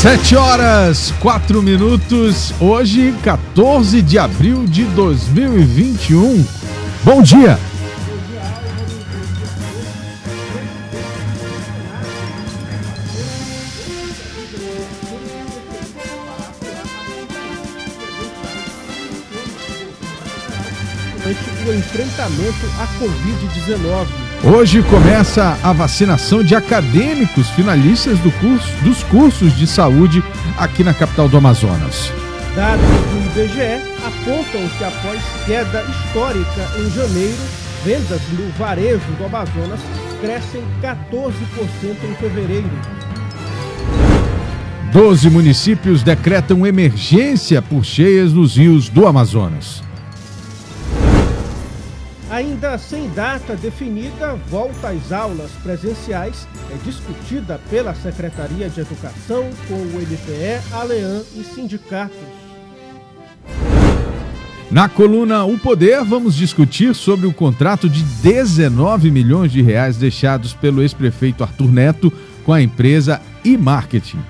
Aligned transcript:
Sete 0.00 0.34
horas, 0.34 1.12
quatro 1.20 1.62
minutos, 1.62 2.54
hoje, 2.58 3.14
14 3.22 4.00
de 4.00 4.18
abril 4.18 4.64
de 4.64 4.84
2021. 4.84 6.42
Bom 7.04 7.20
dia! 7.20 7.58
o 21.66 21.74
enfrentamento 21.74 22.66
à 22.78 22.86
Covid-19. 22.98 24.29
Hoje 24.42 24.82
começa 24.84 25.58
a 25.62 25.70
vacinação 25.70 26.42
de 26.42 26.54
acadêmicos 26.54 27.50
finalistas 27.50 28.18
do 28.20 28.32
curso, 28.32 28.72
dos 28.82 29.02
cursos 29.02 29.54
de 29.54 29.66
saúde 29.66 30.24
aqui 30.56 30.82
na 30.82 30.94
capital 30.94 31.28
do 31.28 31.36
Amazonas. 31.36 32.10
Dados 32.56 32.82
do 32.82 33.38
IBGE 33.38 33.82
apontam 33.98 34.66
que 34.78 34.84
após 34.84 35.20
queda 35.44 35.82
histórica 35.82 36.70
em 36.78 36.90
janeiro, 36.90 37.36
vendas 37.84 38.22
no 38.32 38.50
varejo 38.58 39.04
do 39.18 39.26
Amazonas 39.26 39.80
crescem 40.22 40.62
14% 40.80 41.34
em 42.10 42.14
fevereiro. 42.14 42.70
Doze 44.90 45.28
municípios 45.28 46.02
decretam 46.02 46.66
emergência 46.66 47.60
por 47.60 47.84
cheias 47.84 48.32
nos 48.32 48.56
rios 48.56 48.88
do 48.88 49.06
Amazonas. 49.06 49.82
Ainda 52.30 52.78
sem 52.78 53.08
data 53.08 53.56
definida, 53.56 54.36
volta 54.48 54.90
às 54.90 55.10
aulas 55.10 55.50
presenciais 55.64 56.46
é 56.72 56.76
discutida 56.84 57.60
pela 57.68 57.92
Secretaria 57.92 58.70
de 58.70 58.80
Educação 58.80 59.50
com 59.66 59.74
o 59.74 60.00
MPE, 60.00 60.62
a 60.72 60.84
Lean 60.84 61.24
e 61.34 61.42
sindicatos. 61.42 62.16
Na 64.70 64.88
coluna 64.88 65.44
O 65.44 65.58
Poder, 65.58 66.04
vamos 66.04 66.36
discutir 66.36 66.94
sobre 66.94 67.26
o 67.26 67.32
contrato 67.32 67.88
de 67.88 68.04
19 68.04 69.10
milhões 69.10 69.50
de 69.50 69.60
reais 69.60 69.96
deixados 69.96 70.54
pelo 70.54 70.82
ex-prefeito 70.82 71.42
Arthur 71.42 71.72
Neto 71.72 72.12
com 72.44 72.52
a 72.52 72.62
empresa 72.62 73.20
e-marketing. 73.44 74.20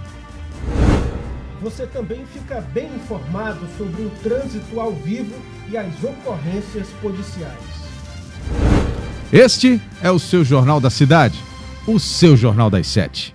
Você 1.61 1.87
também 1.87 2.25
fica 2.33 2.63
bem 2.73 2.89
informado 2.95 3.61
sobre 3.77 4.01
o 4.01 4.11
trânsito 4.23 4.81
ao 4.81 4.93
vivo 4.93 5.35
e 5.71 5.77
as 5.77 6.03
ocorrências 6.03 6.89
policiais. 7.03 7.80
Este 9.33 9.81
é 10.03 10.11
o 10.11 10.19
seu 10.19 10.45
Jornal 10.45 10.81
da 10.81 10.91
Cidade, 10.91 11.39
o 11.87 12.01
seu 12.01 12.37
Jornal 12.37 12.69
das 12.69 12.89
Sete. 12.89 13.33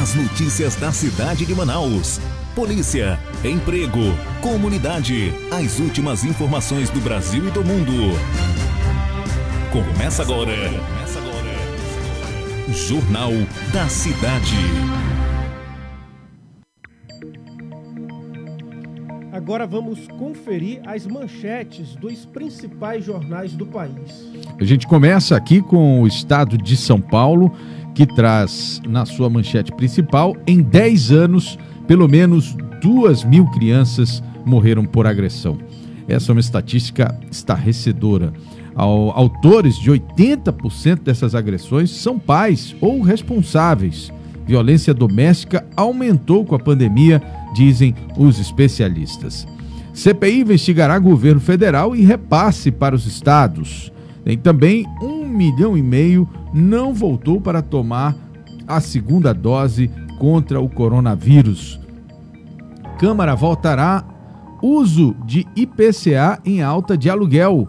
As 0.00 0.14
notícias 0.14 0.76
da 0.76 0.92
cidade 0.92 1.44
de 1.44 1.56
Manaus. 1.56 2.20
Polícia, 2.54 3.18
emprego, 3.44 4.16
comunidade. 4.40 5.34
As 5.50 5.80
últimas 5.80 6.22
informações 6.22 6.88
do 6.88 7.00
Brasil 7.00 7.48
e 7.48 7.50
do 7.50 7.64
mundo. 7.64 8.16
Começa 9.72 10.22
agora. 10.22 10.52
Começa 10.54 11.18
agora. 11.18 11.29
Jornal 12.72 13.32
da 13.72 13.88
Cidade. 13.88 14.54
Agora 19.32 19.66
vamos 19.66 20.06
conferir 20.18 20.80
as 20.86 21.04
manchetes 21.04 21.96
dos 21.96 22.24
principais 22.24 23.04
jornais 23.04 23.54
do 23.54 23.66
país. 23.66 24.30
A 24.60 24.64
gente 24.64 24.86
começa 24.86 25.36
aqui 25.36 25.60
com 25.60 26.02
o 26.02 26.06
estado 26.06 26.56
de 26.56 26.76
São 26.76 27.00
Paulo, 27.00 27.52
que 27.92 28.06
traz 28.06 28.80
na 28.86 29.04
sua 29.04 29.28
manchete 29.28 29.72
principal: 29.72 30.36
em 30.46 30.62
10 30.62 31.10
anos, 31.10 31.58
pelo 31.88 32.06
menos 32.06 32.56
2 32.80 33.24
mil 33.24 33.46
crianças 33.46 34.22
morreram 34.46 34.84
por 34.84 35.08
agressão. 35.08 35.58
Essa 36.06 36.30
é 36.30 36.32
uma 36.34 36.40
estatística 36.40 37.18
estarrecedora 37.30 38.32
autores 38.80 39.76
de 39.76 39.90
80% 39.90 41.02
dessas 41.02 41.34
agressões 41.34 41.90
são 41.90 42.18
pais 42.18 42.74
ou 42.80 43.00
responsáveis. 43.00 44.12
Violência 44.46 44.94
doméstica 44.94 45.66
aumentou 45.76 46.44
com 46.44 46.54
a 46.54 46.58
pandemia, 46.58 47.22
dizem 47.54 47.94
os 48.16 48.38
especialistas. 48.38 49.46
CPI 49.92 50.40
investigará 50.40 50.98
governo 50.98 51.40
federal 51.40 51.94
e 51.94 52.02
repasse 52.02 52.70
para 52.70 52.94
os 52.94 53.06
estados. 53.06 53.92
Tem 54.24 54.38
também 54.38 54.86
um 55.02 55.26
milhão 55.26 55.76
e 55.76 55.82
meio 55.82 56.28
não 56.52 56.92
voltou 56.92 57.40
para 57.40 57.62
tomar 57.62 58.16
a 58.66 58.80
segunda 58.80 59.32
dose 59.32 59.90
contra 60.18 60.60
o 60.60 60.68
coronavírus. 60.68 61.80
Câmara 62.98 63.34
voltará 63.34 64.04
uso 64.62 65.16
de 65.24 65.46
IPCA 65.56 66.38
em 66.44 66.62
alta 66.62 66.96
de 66.96 67.08
aluguel. 67.08 67.66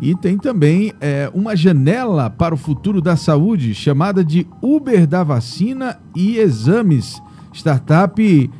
E 0.00 0.14
tem 0.14 0.38
também 0.38 0.92
é, 1.00 1.30
uma 1.34 1.54
janela 1.54 2.30
para 2.30 2.54
o 2.54 2.58
futuro 2.58 3.02
da 3.02 3.16
saúde 3.16 3.74
chamada 3.74 4.24
de 4.24 4.46
Uber 4.62 5.06
da 5.06 5.22
Vacina 5.22 6.00
e 6.16 6.38
Exames. 6.38 7.20
Startup 7.52 8.50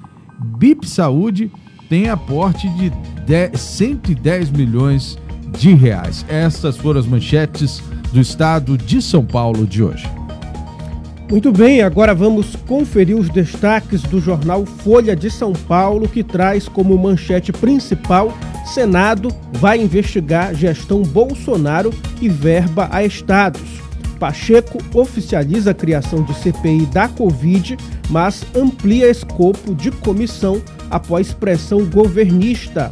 BIP 0.58 0.86
Saúde 0.86 1.50
tem 1.88 2.08
aporte 2.10 2.68
de 2.70 2.90
10, 3.26 3.58
110 3.58 4.50
milhões 4.50 5.18
de 5.58 5.72
reais. 5.72 6.26
Essas 6.28 6.76
foram 6.76 7.00
as 7.00 7.06
manchetes 7.06 7.82
do 8.12 8.20
estado 8.20 8.76
de 8.76 9.00
São 9.00 9.24
Paulo 9.24 9.66
de 9.66 9.82
hoje. 9.82 10.06
Muito 11.30 11.52
bem, 11.52 11.80
agora 11.80 12.12
vamos 12.12 12.56
conferir 12.66 13.16
os 13.16 13.28
destaques 13.28 14.02
do 14.02 14.20
jornal 14.20 14.66
Folha 14.66 15.14
de 15.14 15.30
São 15.30 15.52
Paulo, 15.52 16.08
que 16.08 16.24
traz 16.24 16.68
como 16.68 16.98
manchete 16.98 17.52
principal 17.52 18.36
Senado 18.70 19.34
vai 19.52 19.80
investigar 19.80 20.54
gestão 20.54 21.02
Bolsonaro 21.02 21.92
e 22.20 22.28
verba 22.28 22.88
a 22.92 23.04
estados. 23.04 23.80
Pacheco 24.18 24.78
oficializa 24.94 25.72
a 25.72 25.74
criação 25.74 26.22
de 26.22 26.34
CPI 26.34 26.86
da 26.86 27.08
Covid, 27.08 27.76
mas 28.08 28.44
amplia 28.54 29.10
escopo 29.10 29.74
de 29.74 29.90
comissão 29.90 30.62
após 30.90 31.32
pressão 31.32 31.84
governista. 31.86 32.90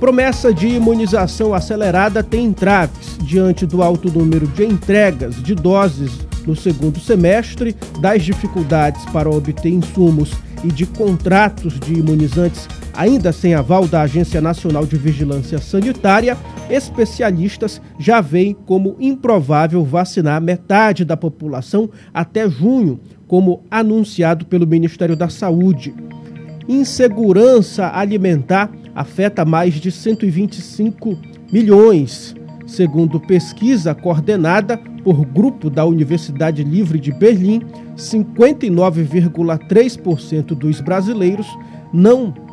Promessa 0.00 0.52
de 0.52 0.68
imunização 0.68 1.52
acelerada 1.52 2.22
tem 2.22 2.46
entraves 2.46 3.18
diante 3.22 3.66
do 3.66 3.82
alto 3.82 4.10
número 4.10 4.46
de 4.48 4.64
entregas 4.64 5.42
de 5.42 5.54
doses 5.54 6.12
no 6.46 6.56
segundo 6.56 6.98
semestre, 6.98 7.76
das 8.00 8.24
dificuldades 8.24 9.04
para 9.06 9.28
obter 9.28 9.68
insumos 9.68 10.32
e 10.64 10.68
de 10.68 10.86
contratos 10.86 11.78
de 11.78 11.94
imunizantes 11.94 12.66
Ainda 12.98 13.30
sem 13.30 13.54
aval 13.54 13.86
da 13.86 14.02
Agência 14.02 14.40
Nacional 14.40 14.84
de 14.84 14.96
Vigilância 14.96 15.58
Sanitária, 15.58 16.36
especialistas 16.68 17.80
já 17.96 18.20
veem 18.20 18.56
como 18.66 18.96
improvável 18.98 19.84
vacinar 19.84 20.42
metade 20.42 21.04
da 21.04 21.16
população 21.16 21.88
até 22.12 22.50
junho, 22.50 22.98
como 23.28 23.62
anunciado 23.70 24.46
pelo 24.46 24.66
Ministério 24.66 25.14
da 25.14 25.28
Saúde. 25.28 25.94
Insegurança 26.68 27.88
alimentar 27.94 28.68
afeta 28.96 29.44
mais 29.44 29.74
de 29.74 29.92
125 29.92 31.16
milhões, 31.52 32.34
segundo 32.66 33.20
pesquisa 33.20 33.94
coordenada 33.94 34.76
por 35.04 35.24
grupo 35.24 35.70
da 35.70 35.84
Universidade 35.84 36.64
Livre 36.64 36.98
de 36.98 37.12
Berlim, 37.12 37.62
59,3% 37.96 40.46
dos 40.46 40.80
brasileiros 40.80 41.46
não 41.92 42.47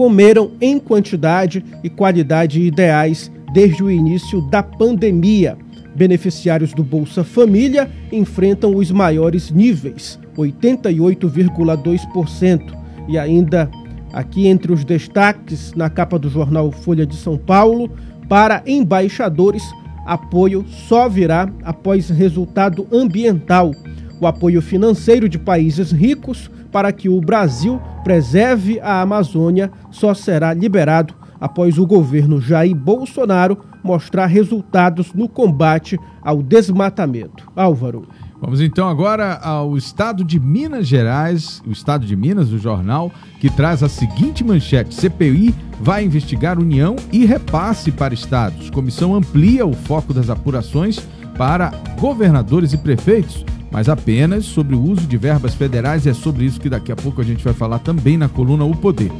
comeram 0.00 0.52
em 0.62 0.78
quantidade 0.78 1.62
e 1.84 1.90
qualidade 1.90 2.62
ideais 2.62 3.30
desde 3.52 3.82
o 3.82 3.90
início 3.90 4.40
da 4.48 4.62
pandemia. 4.62 5.58
Beneficiários 5.94 6.72
do 6.72 6.82
Bolsa 6.82 7.22
Família 7.22 7.90
enfrentam 8.10 8.74
os 8.74 8.90
maiores 8.90 9.50
níveis, 9.50 10.18
88,2%. 10.38 12.74
E 13.08 13.18
ainda 13.18 13.70
aqui 14.10 14.46
entre 14.46 14.72
os 14.72 14.86
destaques 14.86 15.74
na 15.74 15.90
capa 15.90 16.18
do 16.18 16.30
jornal 16.30 16.72
Folha 16.72 17.04
de 17.04 17.16
São 17.16 17.36
Paulo, 17.36 17.90
para 18.26 18.62
embaixadores, 18.66 19.64
apoio 20.06 20.64
só 20.88 21.10
virá 21.10 21.52
após 21.62 22.08
resultado 22.08 22.88
ambiental. 22.90 23.72
O 24.20 24.26
apoio 24.26 24.60
financeiro 24.60 25.28
de 25.28 25.38
países 25.38 25.90
ricos 25.90 26.50
para 26.70 26.92
que 26.92 27.08
o 27.08 27.20
Brasil 27.20 27.80
preserve 28.04 28.78
a 28.80 29.00
Amazônia 29.00 29.72
só 29.90 30.12
será 30.12 30.52
liberado 30.52 31.14
após 31.40 31.78
o 31.78 31.86
governo 31.86 32.40
Jair 32.40 32.76
Bolsonaro 32.76 33.58
mostrar 33.82 34.26
resultados 34.26 35.14
no 35.14 35.26
combate 35.26 35.98
ao 36.22 36.42
desmatamento. 36.42 37.50
Álvaro. 37.56 38.06
Vamos 38.40 38.60
então 38.60 38.88
agora 38.88 39.34
ao 39.36 39.76
estado 39.76 40.24
de 40.24 40.40
Minas 40.40 40.86
Gerais, 40.86 41.62
o 41.66 41.70
estado 41.70 42.06
de 42.06 42.16
Minas, 42.16 42.52
o 42.52 42.58
jornal, 42.58 43.12
que 43.38 43.50
traz 43.50 43.82
a 43.82 43.88
seguinte 43.88 44.42
manchete: 44.42 44.94
CPI 44.94 45.54
vai 45.80 46.04
investigar 46.04 46.58
União 46.58 46.96
e 47.12 47.26
repasse 47.26 47.90
para 47.90 48.14
estados. 48.14 48.70
Comissão 48.70 49.14
amplia 49.14 49.66
o 49.66 49.74
foco 49.74 50.14
das 50.14 50.30
apurações 50.30 51.00
para 51.36 51.70
governadores 51.98 52.72
e 52.72 52.78
prefeitos, 52.78 53.44
mas 53.70 53.88
apenas 53.88 54.44
sobre 54.44 54.74
o 54.74 54.82
uso 54.82 55.06
de 55.06 55.16
verbas 55.16 55.54
federais, 55.54 56.06
e 56.06 56.10
é 56.10 56.14
sobre 56.14 56.44
isso 56.44 56.60
que 56.60 56.68
daqui 56.68 56.90
a 56.90 56.96
pouco 56.96 57.20
a 57.20 57.24
gente 57.24 57.44
vai 57.44 57.54
falar 57.54 57.78
também 57.78 58.16
na 58.16 58.28
coluna 58.28 58.64
O 58.64 58.74
Poder. 58.74 59.10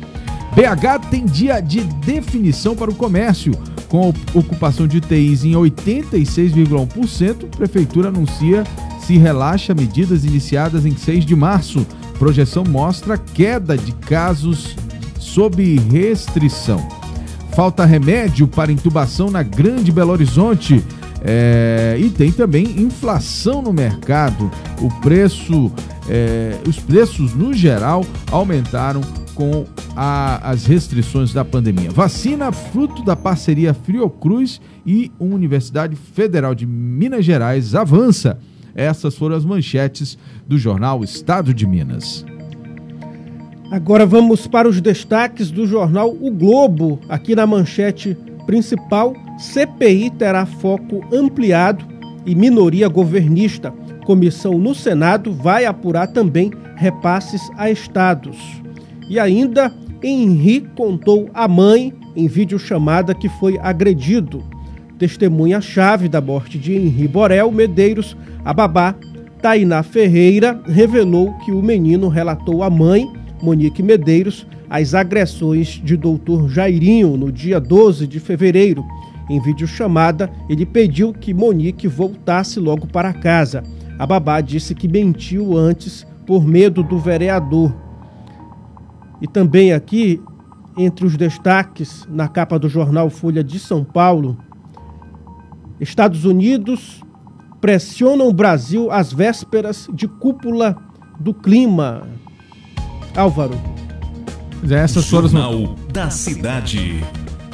BH 0.55 1.09
tem 1.11 1.25
dia 1.25 1.61
de 1.61 1.81
definição 1.81 2.75
para 2.75 2.91
o 2.91 2.95
comércio. 2.95 3.53
Com 3.89 4.13
ocupação 4.35 4.87
de 4.87 4.99
UTIs 4.99 5.45
em 5.45 5.53
86,1%, 5.53 7.45
a 7.45 7.57
prefeitura 7.57 8.09
anuncia 8.09 8.65
se 9.01 9.17
relaxa 9.17 9.75
medidas 9.75 10.25
iniciadas 10.25 10.87
em 10.87 10.97
6 10.97 11.25
de 11.25 11.35
março. 11.35 11.87
Projeção 12.19 12.65
mostra 12.65 13.17
queda 13.17 13.77
de 13.77 13.93
casos 13.93 14.77
sob 15.19 15.79
restrição. 15.91 16.87
Falta 17.53 17.85
remédio 17.85 18.47
para 18.47 18.71
intubação 18.71 19.31
na 19.31 19.43
Grande 19.43 19.91
Belo 19.91 20.13
Horizonte. 20.13 20.85
É, 21.23 21.97
e 21.99 22.09
tem 22.11 22.33
também 22.33 22.65
inflação 22.81 23.61
no 23.61 23.73
mercado. 23.73 24.51
O 24.81 24.89
preço, 25.01 25.71
é, 26.09 26.57
os 26.67 26.79
preços 26.79 27.35
no 27.35 27.53
geral 27.53 28.05
aumentaram 28.31 29.03
com 29.35 29.65
a, 29.97 30.51
as 30.51 30.67
restrições 30.67 31.33
da 31.33 31.45
pandemia. 31.45 31.91
Vacina 31.91 32.53
fruto 32.53 33.03
da 33.03 33.17
parceria 33.17 33.73
Fiocruz 33.75 34.61
e 34.87 35.11
Universidade 35.19 35.97
Federal 35.97 36.55
de 36.55 36.67
Minas 36.67 37.25
Gerais 37.25 37.75
avança. 37.75 38.39
Essas 38.75 39.17
foram 39.17 39.37
as 39.37 39.45
manchetes 39.45 40.17
do 40.47 40.59
jornal 40.59 41.03
Estado 41.03 41.53
de 41.53 41.67
Minas. 41.67 42.25
Agora 43.71 44.05
vamos 44.05 44.47
para 44.47 44.69
os 44.69 44.81
destaques 44.81 45.51
do 45.51 45.67
jornal 45.67 46.11
O 46.11 46.31
Globo. 46.31 46.99
Aqui 47.09 47.35
na 47.37 47.47
manchete 47.47 48.17
principal, 48.51 49.15
CPI 49.39 50.11
terá 50.11 50.45
foco 50.45 51.05
ampliado 51.15 51.85
e 52.27 52.35
minoria 52.35 52.89
governista. 52.89 53.73
Comissão 54.05 54.59
no 54.59 54.75
Senado 54.75 55.33
vai 55.33 55.67
apurar 55.67 56.09
também 56.09 56.51
repasses 56.75 57.49
a 57.57 57.71
estados. 57.71 58.37
E 59.09 59.21
ainda, 59.21 59.73
Henri 60.03 60.69
contou 60.77 61.31
à 61.33 61.47
mãe 61.47 61.95
em 62.17 62.27
videochamada 62.27 63.15
que 63.15 63.29
foi 63.29 63.57
agredido. 63.63 64.43
Testemunha-chave 64.99 66.09
da 66.09 66.21
morte 66.21 66.59
de 66.59 66.75
Henri 66.75 67.07
Borel 67.07 67.53
Medeiros 67.53 68.17
a 68.45 68.53
babá, 68.53 68.97
Tainá 69.41 69.85
Ferreira, 69.85 70.61
revelou 70.67 71.33
que 71.45 71.53
o 71.53 71.63
menino 71.63 72.09
relatou 72.09 72.65
à 72.65 72.69
mãe, 72.69 73.07
Monique 73.41 73.81
Medeiros, 73.81 74.45
as 74.71 74.95
agressões 74.95 75.81
de 75.83 75.97
doutor 75.97 76.49
Jairinho 76.49 77.17
no 77.17 77.33
dia 77.33 77.59
12 77.59 78.07
de 78.07 78.21
fevereiro. 78.21 78.85
Em 79.29 79.41
videochamada, 79.41 80.31
ele 80.49 80.65
pediu 80.65 81.13
que 81.13 81.35
Monique 81.35 81.89
voltasse 81.89 82.61
logo 82.61 82.87
para 82.87 83.13
casa. 83.13 83.65
A 83.99 84.07
babá 84.07 84.41
disse 84.41 84.73
que 84.73 84.87
mentiu 84.87 85.57
antes 85.57 86.07
por 86.25 86.47
medo 86.47 86.85
do 86.85 86.99
vereador. 86.99 87.75
E 89.21 89.27
também 89.27 89.73
aqui, 89.73 90.23
entre 90.79 91.05
os 91.05 91.17
destaques 91.17 92.07
na 92.09 92.29
capa 92.29 92.57
do 92.57 92.69
jornal 92.69 93.11
Folha 93.11 93.43
de 93.43 93.59
São 93.59 93.85
Paulo, 93.85 94.39
Estados 95.81 96.25
Unidos 96.25 97.01
pressionam 97.61 98.29
o 98.29 98.33
Brasil 98.33 98.91
às 98.91 99.13
vésperas 99.13 99.89
de 99.93 100.07
cúpula 100.07 100.77
do 101.19 101.35
clima. 101.35 102.07
Álvaro. 103.17 103.59
Essas 104.69 105.09
foram 105.09 105.29
Jornal 105.29 105.77
da 105.93 106.11
Cidade. 106.11 107.03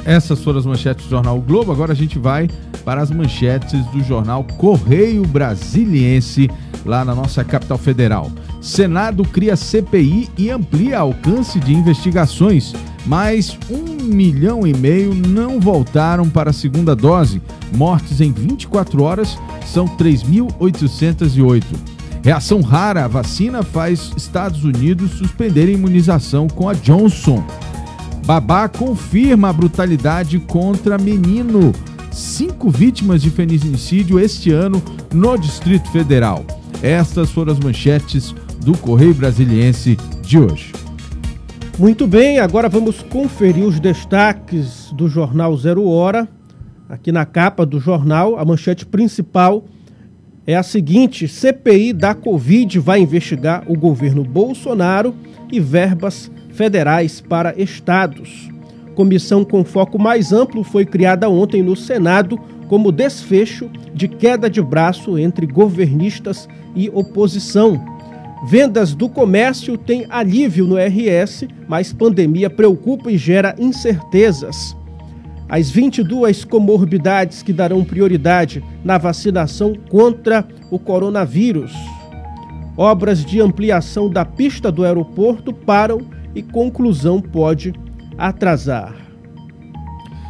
Essas 0.05 0.41
foram 0.41 0.59
as 0.59 0.65
manchetes 0.65 1.05
do 1.05 1.09
jornal 1.09 1.37
o 1.37 1.41
Globo. 1.41 1.71
Agora 1.71 1.91
a 1.91 1.95
gente 1.95 2.17
vai 2.17 2.49
para 2.85 3.01
as 3.01 3.11
manchetes 3.11 3.85
do 3.87 4.01
jornal 4.03 4.45
Correio 4.57 5.23
Brasiliense, 5.23 6.49
lá 6.85 7.03
na 7.03 7.13
nossa 7.13 7.43
capital 7.43 7.77
federal. 7.77 8.31
Senado 8.61 9.23
cria 9.23 9.55
CPI 9.55 10.29
e 10.37 10.49
amplia 10.49 10.99
alcance 10.99 11.59
de 11.59 11.73
investigações. 11.73 12.73
Mais 13.05 13.57
um 13.69 14.03
milhão 14.03 14.65
e 14.65 14.73
meio 14.73 15.13
não 15.13 15.59
voltaram 15.59 16.29
para 16.29 16.51
a 16.51 16.53
segunda 16.53 16.95
dose. 16.95 17.41
Mortes 17.75 18.21
em 18.21 18.31
24 18.31 19.03
horas 19.03 19.37
são 19.65 19.85
3.808. 19.97 21.96
Reação 22.23 22.61
rara 22.61 23.05
à 23.05 23.07
vacina 23.07 23.63
faz 23.63 24.11
Estados 24.17 24.63
Unidos 24.63 25.11
suspender 25.11 25.67
a 25.67 25.71
imunização 25.71 26.47
com 26.47 26.67
a 26.67 26.73
Johnson. 26.73 27.43
Babá 28.25 28.67
confirma 28.67 29.49
a 29.49 29.53
brutalidade 29.53 30.39
contra 30.39 30.97
menino. 30.97 31.71
Cinco 32.11 32.69
vítimas 32.69 33.21
de 33.21 33.29
feminicídio 33.29 34.19
este 34.19 34.51
ano 34.51 34.81
no 35.13 35.37
Distrito 35.37 35.89
Federal. 35.91 36.43
Estas 36.81 37.31
foram 37.31 37.53
as 37.53 37.59
manchetes 37.59 38.35
do 38.59 38.77
Correio 38.77 39.13
Brasiliense 39.13 39.97
de 40.21 40.37
hoje. 40.37 40.73
Muito 41.79 42.07
bem, 42.07 42.39
agora 42.39 42.67
vamos 42.67 43.03
conferir 43.03 43.63
os 43.63 43.79
destaques 43.79 44.91
do 44.93 45.07
jornal 45.07 45.55
Zero 45.55 45.87
Hora. 45.87 46.27
Aqui 46.89 47.11
na 47.11 47.25
capa 47.25 47.65
do 47.65 47.79
jornal, 47.79 48.37
a 48.37 48.43
manchete 48.43 48.85
principal 48.85 49.63
é 50.47 50.55
a 50.55 50.63
seguinte: 50.63 51.27
CPI 51.27 51.91
da 51.91 52.15
Covid 52.15 52.79
vai 52.79 53.01
investigar 53.01 53.63
o 53.67 53.77
governo 53.77 54.23
Bolsonaro 54.23 55.13
e 55.51 55.59
verbas 55.59 56.31
federais 56.53 57.19
para 57.19 57.53
estados. 57.61 58.49
Comissão 58.95 59.43
com 59.43 59.63
foco 59.63 59.99
mais 59.99 60.31
amplo 60.31 60.63
foi 60.63 60.85
criada 60.85 61.29
ontem 61.29 61.61
no 61.61 61.75
Senado 61.75 62.39
como 62.67 62.91
desfecho 62.91 63.69
de 63.93 64.07
queda 64.07 64.49
de 64.49 64.61
braço 64.61 65.19
entre 65.19 65.45
governistas 65.45 66.47
e 66.75 66.89
oposição. 66.89 67.79
Vendas 68.47 68.93
do 68.93 69.09
comércio 69.09 69.77
têm 69.77 70.05
alívio 70.09 70.65
no 70.65 70.75
RS, 70.75 71.45
mas 71.67 71.93
pandemia 71.93 72.49
preocupa 72.49 73.11
e 73.11 73.17
gera 73.17 73.55
incertezas 73.59 74.75
as 75.49 75.69
22 75.69 76.43
comorbidades 76.43 77.41
que 77.41 77.53
darão 77.53 77.83
prioridade 77.83 78.63
na 78.83 78.97
vacinação 78.97 79.73
contra 79.89 80.45
o 80.69 80.77
coronavírus. 80.77 81.73
Obras 82.75 83.25
de 83.25 83.41
ampliação 83.41 84.09
da 84.09 84.25
pista 84.25 84.71
do 84.71 84.83
aeroporto 84.83 85.53
param 85.53 86.01
e 86.35 86.43
conclusão 86.43 87.21
pode 87.21 87.73
atrasar. 88.17 88.93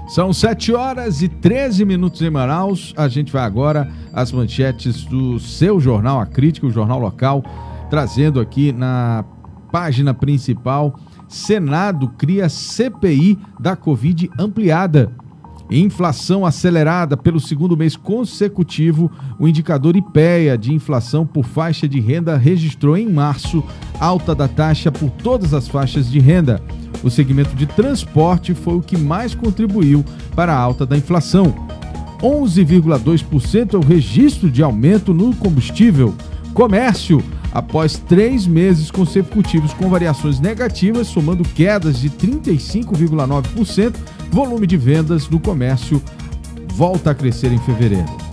São 0.08 0.32
7 0.32 0.74
horas 0.74 1.22
e 1.22 1.28
13 1.28 1.84
minutos 1.84 2.22
em 2.22 2.30
Manaus. 2.30 2.94
A 2.96 3.10
gente 3.10 3.32
vai 3.32 3.44
agora 3.44 3.92
às 4.14 4.32
manchetes 4.32 5.04
do 5.04 5.38
seu 5.38 5.82
jornal, 5.82 6.22
a 6.22 6.26
crítica, 6.26 6.66
o 6.66 6.72
jornal 6.72 6.98
local, 6.98 7.44
trazendo 7.90 8.40
aqui 8.40 8.72
na 8.72 9.26
página 9.70 10.14
principal 10.14 10.98
Senado 11.28 12.10
cria 12.18 12.50
CPI 12.50 13.38
da 13.60 13.76
Covid 13.76 14.30
ampliada. 14.40 15.12
Inflação 15.70 16.46
acelerada 16.46 17.18
pelo 17.18 17.42
segundo 17.42 17.76
mês 17.76 17.98
consecutivo, 17.98 19.12
o 19.38 19.48
indicador 19.48 19.98
IPEA 19.98 20.58
de 20.58 20.74
inflação 20.74 21.26
por 21.26 21.44
faixa 21.44 21.88
de 21.90 22.00
renda 22.00 22.38
registrou 22.38 22.96
em 22.96 23.12
março 23.12 23.62
alta 24.00 24.34
da 24.34 24.48
taxa 24.48 24.90
por 24.92 25.10
todas 25.10 25.54
as 25.54 25.68
faixas 25.68 26.10
de 26.10 26.20
renda. 26.20 26.62
O 27.04 27.10
segmento 27.10 27.54
de 27.56 27.66
transporte 27.66 28.54
foi 28.54 28.76
o 28.76 28.82
que 28.82 28.98
mais 28.98 29.36
contribuiu 29.36 30.06
para 30.36 30.54
a 30.54 30.58
alta 30.58 30.86
da 30.86 30.98
inflação. 30.98 31.54
11,2% 32.22 33.74
é 33.74 33.78
o 33.78 33.82
registro 33.82 34.50
de 34.50 34.64
aumento 34.64 35.14
no 35.14 35.36
combustível. 35.36 36.16
Comércio 36.54 37.22
após 37.52 37.98
três 37.98 38.46
meses 38.46 38.92
consecutivos 38.92 39.74
com 39.74 39.90
variações 39.90 40.40
negativas, 40.40 41.08
somando 41.08 41.44
quedas 41.44 42.00
de 42.00 42.10
35,9%, 42.10 43.96
volume 44.32 44.68
de 44.68 44.78
vendas 44.78 45.28
no 45.30 45.40
comércio 45.40 46.02
volta 46.78 47.10
a 47.10 47.16
crescer 47.16 47.52
em 47.52 47.58
fevereiro. 47.58 48.27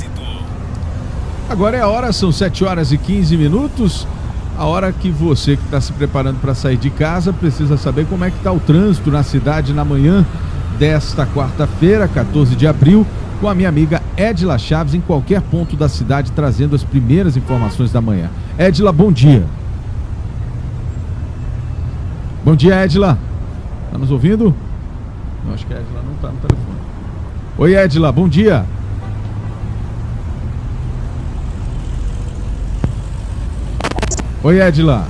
Agora 1.50 1.78
é 1.78 1.82
a 1.82 1.88
hora, 1.88 2.12
são 2.12 2.30
7 2.30 2.66
horas 2.66 2.92
e 2.92 2.98
15 2.98 3.38
minutos. 3.38 4.06
A 4.58 4.66
hora 4.66 4.92
que 4.92 5.10
você 5.10 5.56
que 5.56 5.64
está 5.64 5.80
se 5.80 5.94
preparando 5.94 6.42
para 6.42 6.54
sair 6.54 6.76
de 6.76 6.90
casa 6.90 7.32
precisa 7.32 7.78
saber 7.78 8.06
como 8.08 8.26
é 8.26 8.32
que 8.32 8.38
está 8.38 8.52
o 8.52 8.60
trânsito 8.60 9.10
na 9.10 9.24
cidade 9.24 9.74
na 9.74 9.86
manhã 9.86 10.26
desta 10.78 11.26
quarta-feira, 11.26 12.08
14 12.08 12.56
de 12.56 12.68
abril, 12.68 13.08
com 13.40 13.48
a 13.48 13.56
minha 13.56 13.70
amiga 13.70 14.02
Edila 14.18 14.58
Chaves 14.58 14.94
em 14.94 15.00
qualquer 15.00 15.42
ponto 15.42 15.78
da 15.78 15.88
cidade 15.88 16.32
trazendo 16.34 16.76
as 16.76 16.84
primeiras 16.84 17.38
informações 17.38 17.94
da 17.94 18.02
manhã. 18.02 18.30
Edila, 18.60 18.92
bom 18.92 19.12
dia. 19.12 19.46
Bom 22.44 22.56
dia, 22.56 22.84
Edila. 22.84 23.18
Está 23.86 23.98
nos 23.98 24.12
ouvindo? 24.12 24.54
Não, 25.46 25.54
acho 25.54 25.66
que 25.66 25.74
a 25.74 25.78
Edila 25.78 26.02
não 26.04 26.14
está 26.14 26.28
no 26.28 26.38
telefone. 26.40 26.78
Oi, 27.58 27.76
Edila, 27.76 28.12
bom 28.12 28.28
dia. 28.28 28.66
Oi, 34.44 34.62
Edila. 34.62 35.08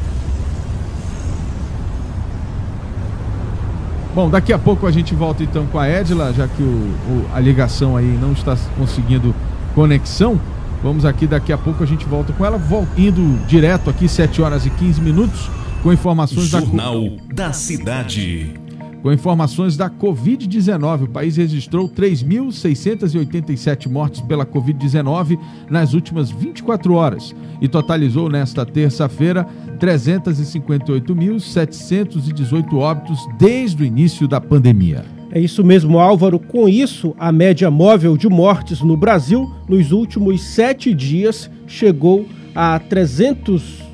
Bom, 4.16 4.30
daqui 4.30 4.52
a 4.52 4.58
pouco 4.58 4.88
a 4.88 4.92
gente 4.92 5.14
volta 5.14 5.44
então 5.44 5.68
com 5.68 5.78
a 5.78 5.88
Edila, 5.88 6.34
já 6.34 6.48
que 6.48 6.64
o, 6.64 6.66
o, 6.66 7.30
a 7.34 7.40
ligação 7.40 7.96
aí 7.96 8.18
não 8.20 8.32
está 8.32 8.58
conseguindo 8.78 9.36
conexão. 9.76 10.40
Vamos 10.82 11.06
aqui, 11.06 11.28
daqui 11.28 11.52
a 11.52 11.58
pouco 11.58 11.84
a 11.84 11.86
gente 11.86 12.06
volta 12.06 12.32
com 12.34 12.46
ela, 12.46 12.60
indo 12.98 13.46
direto 13.48 13.90
aqui, 13.90 14.08
7 14.08 14.42
horas 14.42 14.66
e 14.66 14.70
15 14.70 15.02
minutos, 15.02 15.50
com 15.84 15.92
informações 15.92 16.48
Jornal 16.48 17.10
da... 17.28 17.48
da 17.48 17.54
Cidade. 17.54 18.67
Com 19.02 19.12
informações 19.14 19.76
da 19.78 19.90
Covid-19, 19.90 21.04
o 21.04 21.08
país 21.08 21.38
registrou 21.38 21.88
3.687 21.88 23.88
mortes 23.88 24.20
pela 24.22 24.46
Covid-19 24.46 25.40
nas 25.70 25.94
últimas 25.94 26.30
24 26.32 26.94
horas 26.94 27.34
e 27.62 27.68
totalizou 27.68 28.28
nesta 28.30 28.66
terça-feira 28.66 29.46
358.718 29.80 32.74
óbitos 32.74 33.20
desde 33.38 33.84
o 33.84 33.86
início 33.86 34.28
da 34.28 34.42
pandemia. 34.42 35.06
É 35.32 35.40
isso 35.40 35.64
mesmo, 35.64 36.00
Álvaro. 36.00 36.40
Com 36.40 36.68
isso, 36.68 37.14
a 37.20 37.32
média 37.32 37.70
móvel 37.70 38.18
de 38.18 38.28
mortes 38.28 38.82
no 38.82 38.98
Brasil 38.98 39.48
nos 39.70 39.92
últimos 39.92 40.42
sete 40.42 40.92
dias 40.94 41.52
chegou 41.68 42.26
a 42.56 42.80
300. 42.80 43.86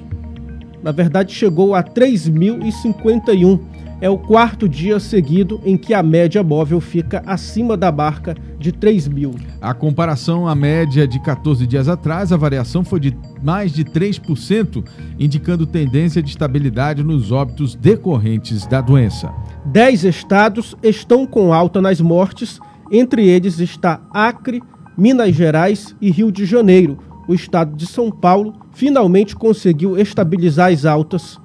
Na 0.82 0.92
verdade, 0.92 1.34
chegou 1.34 1.76
a 1.76 1.84
3.051 1.84 3.73
é 4.04 4.10
o 4.10 4.18
quarto 4.18 4.68
dia 4.68 5.00
seguido 5.00 5.62
em 5.64 5.78
que 5.78 5.94
a 5.94 6.04
média 6.04 6.44
móvel 6.44 6.82
fica 6.82 7.24
acima 7.26 7.78
da 7.78 7.90
marca 7.90 8.36
de 8.60 8.70
3 8.70 9.08
mil. 9.08 9.34
A 9.62 9.74
comparação 9.74 10.46
à 10.46 10.54
média 10.54 11.08
de 11.08 11.22
14 11.22 11.66
dias 11.66 11.88
atrás, 11.88 12.34
a 12.34 12.36
variação 12.36 12.84
foi 12.84 13.00
de 13.00 13.18
mais 13.42 13.72
de 13.72 13.86
3%, 13.86 14.84
indicando 15.18 15.66
tendência 15.66 16.22
de 16.22 16.32
estabilidade 16.32 17.02
nos 17.02 17.32
óbitos 17.32 17.76
decorrentes 17.76 18.68
da 18.68 18.82
doença. 18.82 19.32
Dez 19.68 20.04
estados 20.04 20.76
estão 20.84 21.26
com 21.26 21.54
alta 21.54 21.82
nas 21.82 22.02
mortes, 22.02 22.60
entre 22.92 23.26
eles 23.26 23.62
está 23.62 24.02
Acre, 24.14 24.62
Minas 24.98 25.34
Gerais 25.34 25.96
e 26.02 26.12
Rio 26.12 26.30
de 26.30 26.46
Janeiro. 26.46 26.98
O 27.26 27.34
estado 27.34 27.74
de 27.74 27.88
São 27.88 28.12
Paulo 28.12 28.54
finalmente 28.74 29.34
conseguiu 29.34 29.98
estabilizar 29.98 30.74
as 30.74 30.84
altas 30.84 31.42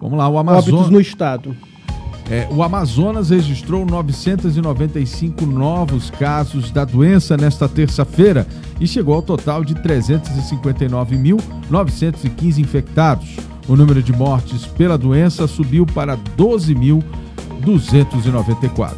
Vamos 0.00 0.18
lá, 0.18 0.28
o 0.28 0.38
Amazonas. 0.38 0.88
no 0.88 1.00
estado. 1.00 1.56
É, 2.30 2.46
o 2.50 2.62
Amazonas 2.62 3.30
registrou 3.30 3.84
995 3.84 5.44
novos 5.44 6.10
casos 6.10 6.70
da 6.70 6.84
doença 6.84 7.36
nesta 7.36 7.68
terça-feira 7.68 8.46
e 8.80 8.86
chegou 8.86 9.16
ao 9.16 9.22
total 9.22 9.64
de 9.64 9.74
359.915 9.74 12.58
infectados. 12.58 13.34
O 13.68 13.74
número 13.76 14.00
de 14.02 14.12
mortes 14.12 14.64
pela 14.64 14.96
doença 14.96 15.48
subiu 15.48 15.84
para 15.84 16.16
12.294. 16.38 18.94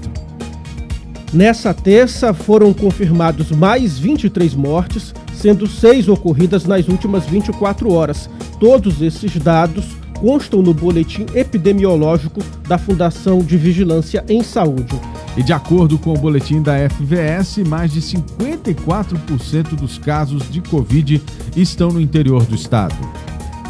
Nessa 1.32 1.73
terça 1.73 2.35
foram 2.35 2.75
confirmados 2.75 3.50
mais 3.50 3.99
23 3.99 4.54
mortes, 4.54 5.14
sendo 5.32 5.66
seis 5.66 6.06
ocorridas 6.06 6.66
nas 6.66 6.87
últimas 6.87 7.25
24 7.25 7.90
horas. 7.90 8.28
Todos 8.61 9.00
esses 9.00 9.35
dados 9.38 10.01
constam 10.23 10.62
no 10.62 10.73
boletim 10.73 11.26
epidemiológico 11.35 12.41
da 12.69 12.79
Fundação 12.79 13.41
de 13.41 13.57
Vigilância 13.57 14.25
em 14.29 14.41
Saúde. 14.41 14.95
E 15.37 15.43
de 15.43 15.52
acordo 15.52 15.99
com 15.99 16.14
o 16.14 16.17
boletim 16.17 16.62
da 16.62 16.75
FVS, 16.88 17.59
mais 17.67 17.91
de 17.91 18.00
54% 18.00 19.75
dos 19.75 19.99
casos 19.99 20.49
de 20.49 20.61
Covid 20.61 21.21
estão 21.57 21.88
no 21.88 22.00
interior 22.00 22.45
do 22.45 22.55
estado. 22.55 22.95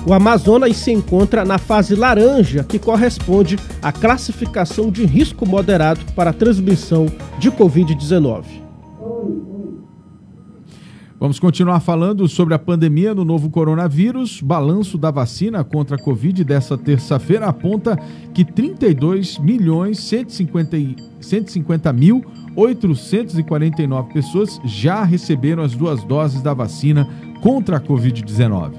O 0.04 0.12
Amazonas 0.12 0.76
se 0.76 0.92
encontra 0.92 1.42
na 1.42 1.56
fase 1.56 1.94
laranja, 1.94 2.64
que 2.64 2.78
corresponde 2.78 3.58
à 3.80 3.90
classificação 3.90 4.90
de 4.90 5.06
risco 5.06 5.46
moderado 5.46 6.00
para 6.14 6.30
a 6.30 6.34
transmissão 6.34 7.06
de 7.38 7.50
Covid-19. 7.50 8.44
Vamos 11.22 11.38
continuar 11.38 11.78
falando 11.78 12.26
sobre 12.26 12.52
a 12.52 12.58
pandemia 12.58 13.14
do 13.14 13.24
novo 13.24 13.48
coronavírus. 13.48 14.42
Balanço 14.42 14.98
da 14.98 15.12
vacina 15.12 15.62
contra 15.62 15.94
a 15.94 15.98
Covid 15.98 16.42
dessa 16.42 16.76
terça-feira 16.76 17.46
aponta 17.46 17.96
que 18.34 18.44
32 18.44 19.38
milhões 19.38 20.00
150, 20.00 20.76
150 21.20 21.92
mil 21.92 22.24
849 22.56 24.12
pessoas 24.12 24.60
já 24.64 25.04
receberam 25.04 25.62
as 25.62 25.76
duas 25.76 26.02
doses 26.02 26.42
da 26.42 26.52
vacina 26.52 27.08
contra 27.40 27.76
a 27.76 27.80
Covid-19. 27.80 28.72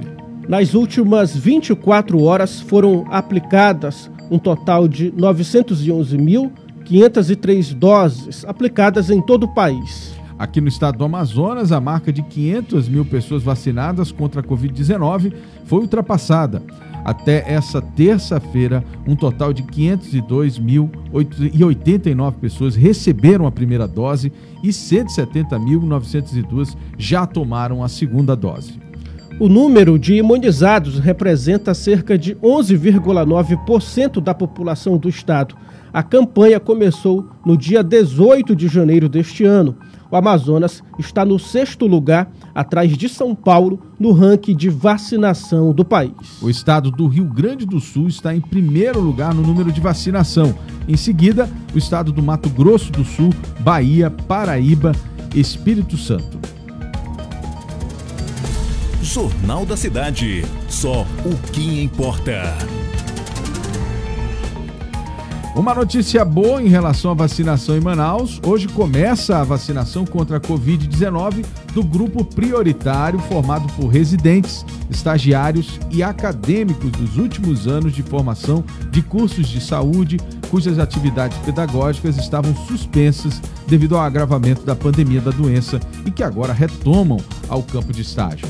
Nas 0.46 0.74
últimas 0.74 1.34
24 1.34 2.22
horas 2.22 2.60
foram 2.60 3.06
aplicadas 3.10 4.12
um 4.30 4.38
total 4.38 4.86
de 4.86 5.14
911.503 5.14 7.74
doses 7.74 8.44
aplicadas 8.44 9.10
em 9.10 9.22
todo 9.22 9.46
o 9.46 9.54
país. 9.54 10.13
Aqui 10.38 10.60
no 10.60 10.68
estado 10.68 10.98
do 10.98 11.06
Amazonas, 11.06 11.72
a 11.72 11.80
marca 11.80 12.12
de 12.12 12.22
500 12.24 12.90
mil 12.90 13.06
pessoas 13.06 13.44
vacinadas 13.44 14.12
contra 14.12 14.42
a 14.42 14.44
Covid-19 14.44 15.32
foi 15.66 15.80
ultrapassada. 15.82 16.64
Até 17.06 17.44
essa 17.52 17.80
terça-feira, 17.82 18.84
um 19.06 19.14
total 19.16 19.54
de 19.54 19.62
502.089 19.64 22.34
pessoas 22.36 22.76
receberam 22.76 23.46
a 23.46 23.52
primeira 23.52 23.88
dose 23.88 24.32
e 24.64 24.70
170.902 24.70 26.76
já 26.98 27.28
tomaram 27.28 27.84
a 27.84 27.90
segunda 27.90 28.36
dose. 28.36 28.82
O 29.40 29.48
número 29.50 30.00
de 30.00 30.16
imunizados 30.16 31.00
representa 31.00 31.74
cerca 31.74 32.18
de 32.18 32.36
11,9% 32.36 34.22
da 34.22 34.34
população 34.34 34.98
do 34.98 35.10
estado. 35.10 35.56
A 35.92 36.02
campanha 36.02 36.58
começou 36.60 37.28
no 37.46 37.58
dia 37.58 37.84
18 37.84 38.56
de 38.56 38.68
janeiro 38.68 39.10
deste 39.10 39.44
ano 39.44 39.76
o 40.14 40.16
Amazonas 40.16 40.84
está 41.00 41.26
no 41.26 41.40
sexto 41.40 41.88
lugar, 41.88 42.32
atrás 42.54 42.96
de 42.96 43.10
São 43.10 43.34
Paulo, 43.34 43.82
no 44.00 44.12
ranking 44.12 44.56
de 44.56 44.70
vacinação 44.70 45.74
do 45.74 45.84
país. 45.84 46.14
O 46.40 46.52
estado 46.52 46.92
do 46.92 47.08
Rio 47.08 47.26
Grande 47.26 47.66
do 47.66 47.80
Sul 47.80 48.08
está 48.08 48.36
em 48.36 48.40
primeiro 48.40 49.00
lugar 49.00 49.34
no 49.34 49.42
número 49.42 49.72
de 49.72 49.82
vacinação. 49.82 50.54
Em 50.88 50.96
seguida, 50.96 51.50
o 51.74 51.80
estado 51.80 52.12
do 52.12 52.22
Mato 52.22 52.48
Grosso 52.48 52.92
do 52.92 53.04
Sul, 53.04 53.32
Bahia, 53.62 54.12
Paraíba, 54.12 54.92
Espírito 55.34 55.98
Santo. 55.98 56.38
Jornal 59.02 59.66
da 59.66 59.76
Cidade. 59.76 60.46
Só 60.70 61.08
o 61.26 61.52
que 61.52 61.82
importa. 61.82 62.56
Uma 65.56 65.76
notícia 65.76 66.26
boa 66.26 66.64
em 66.64 66.68
relação 66.68 67.12
à 67.12 67.14
vacinação 67.14 67.78
em 67.78 67.80
Manaus. 67.80 68.42
Hoje 68.44 68.68
começa 68.68 69.38
a 69.38 69.44
vacinação 69.44 70.04
contra 70.04 70.38
a 70.38 70.42
Covid-19 70.42 71.46
do 71.76 71.84
grupo 71.84 72.26
prioritário 72.26 73.20
formado 73.20 73.72
por 73.74 73.86
residentes, 73.88 74.66
estagiários 74.90 75.80
e 75.92 76.02
acadêmicos 76.02 76.90
dos 76.94 77.18
últimos 77.18 77.68
anos 77.68 77.94
de 77.94 78.02
formação 78.02 78.64
de 78.90 79.04
cursos 79.04 79.48
de 79.48 79.62
saúde, 79.62 80.20
cujas 80.50 80.80
atividades 80.80 81.38
pedagógicas 81.40 82.18
estavam 82.18 82.56
suspensas 82.68 83.40
devido 83.68 83.96
ao 83.96 84.02
agravamento 84.02 84.64
da 84.64 84.76
pandemia 84.76 85.22
da 85.22 85.32
doença 85.32 85.80
e 86.04 86.10
que 86.10 86.24
agora 86.24 86.52
retomam 86.52 87.20
ao 87.48 87.62
campo 87.62 87.94
de 87.94 88.02
estágio. 88.02 88.48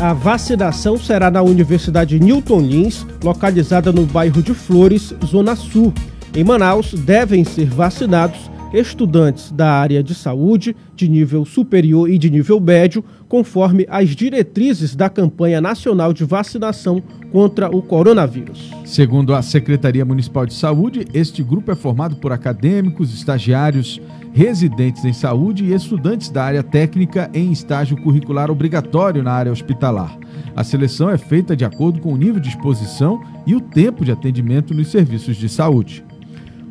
A 0.00 0.14
vacinação 0.14 0.98
será 0.98 1.30
na 1.30 1.42
Universidade 1.42 2.18
Newton 2.18 2.60
Lins, 2.60 3.06
localizada 3.22 3.92
no 3.92 4.06
bairro 4.06 4.42
de 4.42 4.54
Flores, 4.54 5.14
Zona 5.22 5.54
Sul. 5.54 5.92
Em 6.36 6.44
Manaus, 6.44 6.92
devem 6.92 7.44
ser 7.44 7.64
vacinados 7.64 8.50
estudantes 8.70 9.50
da 9.50 9.72
área 9.72 10.02
de 10.02 10.14
saúde, 10.14 10.76
de 10.94 11.08
nível 11.08 11.46
superior 11.46 12.10
e 12.10 12.18
de 12.18 12.28
nível 12.28 12.60
médio, 12.60 13.02
conforme 13.26 13.86
as 13.88 14.10
diretrizes 14.10 14.94
da 14.94 15.08
campanha 15.08 15.62
nacional 15.62 16.12
de 16.12 16.24
vacinação 16.24 17.02
contra 17.32 17.74
o 17.74 17.80
coronavírus. 17.80 18.70
Segundo 18.84 19.34
a 19.34 19.40
Secretaria 19.40 20.04
Municipal 20.04 20.44
de 20.44 20.52
Saúde, 20.52 21.06
este 21.14 21.42
grupo 21.42 21.72
é 21.72 21.74
formado 21.74 22.16
por 22.16 22.32
acadêmicos, 22.32 23.14
estagiários, 23.14 23.98
residentes 24.34 25.06
em 25.06 25.14
saúde 25.14 25.64
e 25.64 25.72
estudantes 25.72 26.28
da 26.28 26.44
área 26.44 26.62
técnica 26.62 27.30
em 27.32 27.50
estágio 27.50 27.96
curricular 28.02 28.50
obrigatório 28.50 29.22
na 29.22 29.32
área 29.32 29.52
hospitalar. 29.52 30.18
A 30.54 30.62
seleção 30.62 31.08
é 31.08 31.16
feita 31.16 31.56
de 31.56 31.64
acordo 31.64 31.98
com 31.98 32.12
o 32.12 32.16
nível 32.18 32.40
de 32.40 32.50
exposição 32.50 33.22
e 33.46 33.54
o 33.54 33.60
tempo 33.62 34.04
de 34.04 34.12
atendimento 34.12 34.74
nos 34.74 34.88
serviços 34.88 35.36
de 35.36 35.48
saúde. 35.48 36.04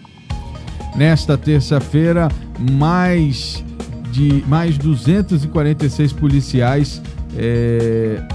Nesta 0.95 1.37
terça-feira, 1.37 2.29
mais 2.71 3.61
de 4.09 4.41
mais 4.47 4.77
246 4.77 6.13
policiais 6.13 7.01
é, 7.37 8.25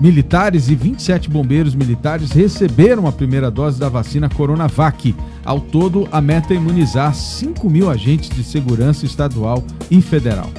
militares 0.00 0.68
e 0.68 0.74
27 0.74 1.28
bombeiros 1.28 1.74
militares 1.74 2.30
receberam 2.30 3.06
a 3.06 3.12
primeira 3.12 3.50
dose 3.50 3.78
da 3.78 3.88
vacina 3.88 4.28
Coronavac. 4.28 5.14
Ao 5.44 5.60
todo, 5.60 6.08
a 6.10 6.20
meta 6.20 6.54
é 6.54 6.56
imunizar 6.56 7.14
5 7.14 7.68
mil 7.68 7.90
agentes 7.90 8.30
de 8.30 8.42
segurança 8.42 9.04
estadual 9.04 9.62
e 9.90 10.00
federal. 10.00 10.50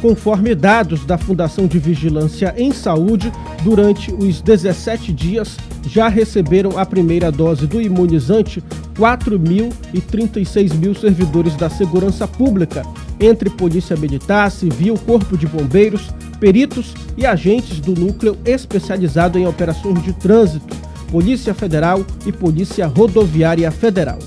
Conforme 0.00 0.54
dados 0.54 1.04
da 1.04 1.18
Fundação 1.18 1.66
de 1.66 1.78
Vigilância 1.78 2.54
em 2.56 2.72
Saúde, 2.72 3.30
durante 3.62 4.12
os 4.12 4.40
17 4.40 5.12
dias 5.12 5.58
já 5.86 6.08
receberam 6.08 6.78
a 6.78 6.86
primeira 6.86 7.30
dose 7.30 7.66
do 7.66 7.80
imunizante 7.80 8.62
4 8.96 9.38
mil 9.38 9.70
e 9.92 10.00
36 10.00 10.72
mil 10.72 10.94
servidores 10.94 11.54
da 11.54 11.68
segurança 11.68 12.26
pública, 12.26 12.82
entre 13.18 13.50
Polícia 13.50 13.96
Militar, 13.96 14.50
Civil, 14.50 14.94
Corpo 15.06 15.36
de 15.36 15.46
Bombeiros, 15.46 16.08
peritos 16.38 16.94
e 17.16 17.26
agentes 17.26 17.78
do 17.80 17.94
núcleo 17.94 18.38
especializado 18.44 19.38
em 19.38 19.46
operações 19.46 20.02
de 20.02 20.14
trânsito, 20.14 20.74
Polícia 21.10 21.52
Federal 21.52 22.04
e 22.24 22.32
Polícia 22.32 22.86
Rodoviária 22.86 23.70
Federal. 23.70 24.18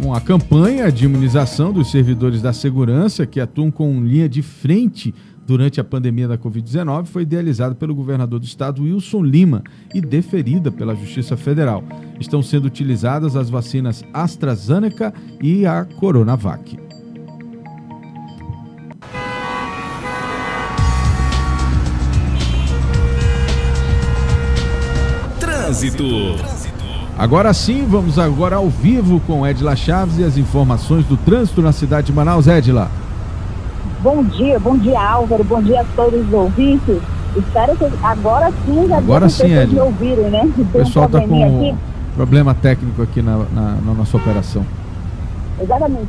Bom, 0.00 0.12
a 0.12 0.20
campanha 0.20 0.90
de 0.90 1.04
imunização 1.04 1.72
dos 1.72 1.90
servidores 1.90 2.42
da 2.42 2.52
segurança 2.52 3.24
que 3.26 3.40
atuam 3.40 3.70
com 3.70 4.02
linha 4.02 4.28
de 4.28 4.42
frente 4.42 5.14
durante 5.46 5.80
a 5.80 5.84
pandemia 5.84 6.26
da 6.26 6.36
Covid-19 6.36 7.06
foi 7.06 7.22
idealizada 7.22 7.74
pelo 7.74 7.94
governador 7.94 8.40
do 8.40 8.44
estado, 8.44 8.82
Wilson 8.82 9.22
Lima, 9.22 9.62
e 9.94 10.00
deferida 10.00 10.72
pela 10.72 10.94
Justiça 10.94 11.36
Federal. 11.36 11.84
Estão 12.18 12.42
sendo 12.42 12.64
utilizadas 12.64 13.36
as 13.36 13.48
vacinas 13.48 14.02
AstraZeneca 14.12 15.12
e 15.40 15.64
a 15.66 15.84
Coronavac. 15.84 16.78
Trânsito. 25.38 26.63
Agora 27.16 27.54
sim, 27.54 27.86
vamos 27.88 28.18
agora 28.18 28.56
ao 28.56 28.68
vivo 28.68 29.20
com 29.20 29.46
Edila 29.46 29.76
Chaves 29.76 30.18
e 30.18 30.24
as 30.24 30.36
informações 30.36 31.04
do 31.06 31.16
trânsito 31.16 31.62
na 31.62 31.72
cidade 31.72 32.08
de 32.08 32.12
Manaus. 32.12 32.48
Edila. 32.48 32.90
Bom 34.00 34.24
dia, 34.24 34.58
bom 34.58 34.76
dia 34.76 35.00
Álvaro, 35.00 35.44
bom 35.44 35.62
dia 35.62 35.82
a 35.82 35.84
todos 35.94 36.26
os 36.26 36.32
ouvintes. 36.32 36.98
Espero 37.36 37.76
que 37.76 37.84
agora 38.02 38.52
sim 38.66 38.88
já 38.88 38.98
agora 38.98 39.28
sim, 39.28 39.46
me 39.46 39.80
ouvirem, 39.80 40.28
né? 40.28 40.42
O 40.58 40.64
pessoal 40.66 41.06
está 41.06 41.20
com 41.20 41.44
aqui. 41.44 41.74
problema 42.16 42.52
técnico 42.52 43.02
aqui 43.02 43.22
na, 43.22 43.38
na, 43.52 43.76
na 43.76 43.94
nossa 43.94 44.16
operação. 44.16 44.66
Exatamente. 45.60 46.08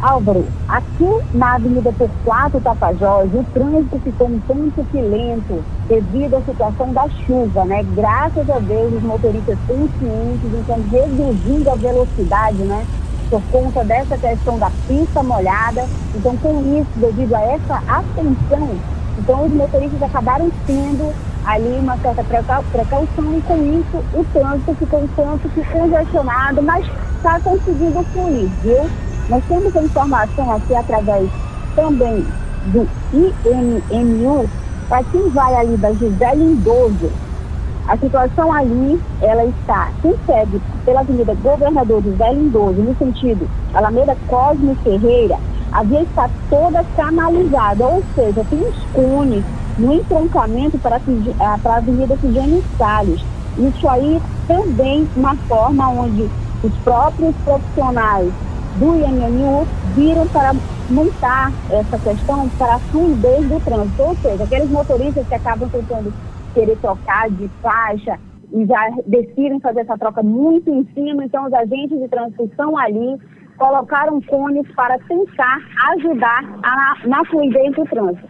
Álvaro, 0.00 0.46
aqui 0.68 1.08
na 1.34 1.56
Avenida 1.56 1.92
Torquato 1.92 2.60
Tapajós, 2.60 3.28
o 3.34 3.44
trânsito 3.52 4.00
ficou 4.04 4.28
um 4.28 4.38
tanto 4.46 4.86
que 4.92 5.00
lento 5.00 5.62
devido 5.88 6.36
à 6.36 6.42
situação 6.42 6.92
da 6.92 7.08
chuva, 7.26 7.64
né? 7.64 7.82
Graças 7.94 8.48
a 8.50 8.58
Deus, 8.58 8.92
os 8.92 9.02
motoristas 9.02 9.58
conscientes 9.66 10.52
estão 10.60 10.80
reduzindo 10.90 11.70
a 11.70 11.74
velocidade, 11.74 12.58
né? 12.58 12.86
Por 13.30 13.42
conta 13.50 13.82
dessa 13.84 14.16
questão 14.16 14.58
da 14.58 14.70
pista 14.86 15.22
molhada. 15.22 15.86
Então, 16.14 16.36
com 16.36 16.60
isso, 16.78 16.90
devido 16.96 17.34
a 17.34 17.40
essa 17.40 17.82
atenção, 17.88 18.76
então 19.18 19.46
os 19.46 19.52
motoristas 19.52 20.02
acabaram 20.02 20.50
tendo 20.66 21.12
ali 21.44 21.78
uma 21.78 21.96
certa 21.98 22.22
precaução 22.24 23.38
e 23.38 23.40
com 23.42 23.56
isso 23.56 24.04
o 24.12 24.24
trânsito 24.32 24.74
ficou 24.74 25.00
um 25.00 25.08
tanto 25.08 25.48
que 25.48 25.64
congestionado, 25.64 26.62
mas 26.62 26.86
está 27.16 27.40
conseguindo 27.40 28.02
fluir, 28.12 28.50
viu? 28.62 28.90
Nós 29.28 29.42
temos 29.48 29.74
a 29.76 29.82
informação 29.82 30.52
aqui 30.52 30.74
através 30.74 31.28
também 31.74 32.26
do 32.66 32.86
IMMU, 33.90 34.48
para 34.88 35.04
quem 35.04 35.28
vai 35.30 35.54
ali 35.54 35.76
da 35.76 35.92
José 35.92 36.34
Lindoso, 36.34 37.10
a 37.86 37.96
situação 37.96 38.52
ali, 38.52 39.00
ela 39.22 39.44
está, 39.44 39.90
quem 40.02 40.14
segue 40.26 40.60
pela 40.84 41.00
Avenida 41.00 41.34
Governador 41.34 42.02
José 42.02 42.32
Lindoso, 42.32 42.80
no 42.82 42.96
sentido 42.96 43.48
Alameda 43.74 44.16
Cosme 44.26 44.74
Ferreira, 44.82 45.38
a 45.72 45.82
via 45.82 46.02
está 46.02 46.28
toda 46.48 46.84
canalizada, 46.96 47.86
ou 47.86 48.02
seja, 48.14 48.44
tem 48.48 48.58
uns 48.58 48.84
cones 48.92 49.44
no 49.78 49.92
entroncamento 49.92 50.78
para 50.78 50.96
a, 50.96 51.58
para 51.58 51.74
a 51.74 51.76
Avenida 51.76 52.16
Cidane 52.16 52.64
Salles. 52.76 53.24
Isso 53.58 53.88
aí 53.88 54.20
também 54.46 55.06
uma 55.14 55.34
forma 55.48 55.88
onde 55.88 56.28
os 56.62 56.72
próprios 56.78 57.34
profissionais 57.44 58.32
do 58.76 58.94
IMMU 58.96 59.66
viram 59.94 60.26
para 60.28 60.54
montar 60.88 61.52
essa 61.70 61.98
questão 61.98 62.48
para 62.50 62.76
a 62.76 62.80
fluidez 62.80 63.48
do 63.48 63.60
trânsito, 63.60 64.02
ou 64.02 64.16
seja, 64.16 64.44
aqueles 64.44 64.70
motoristas 64.70 65.26
que 65.26 65.34
acabam 65.34 65.68
tentando 65.68 66.12
querer 66.54 66.76
trocar 66.78 67.30
de 67.30 67.48
faixa 67.60 68.18
e 68.52 68.64
já 68.64 68.90
decidem 69.06 69.60
fazer 69.60 69.80
essa 69.80 69.98
troca 69.98 70.22
muito 70.22 70.70
em 70.70 70.84
cima, 70.94 71.24
então 71.24 71.46
os 71.46 71.52
agentes 71.52 71.98
de 71.98 72.08
trânsito 72.08 72.44
estão 72.44 72.76
ali, 72.78 73.18
colocaram 73.58 74.20
cones 74.22 74.66
para 74.74 74.98
tentar 75.00 75.58
ajudar 75.92 76.42
a, 76.62 77.06
na 77.06 77.24
fluidez 77.26 77.74
do 77.74 77.84
trânsito. 77.84 78.28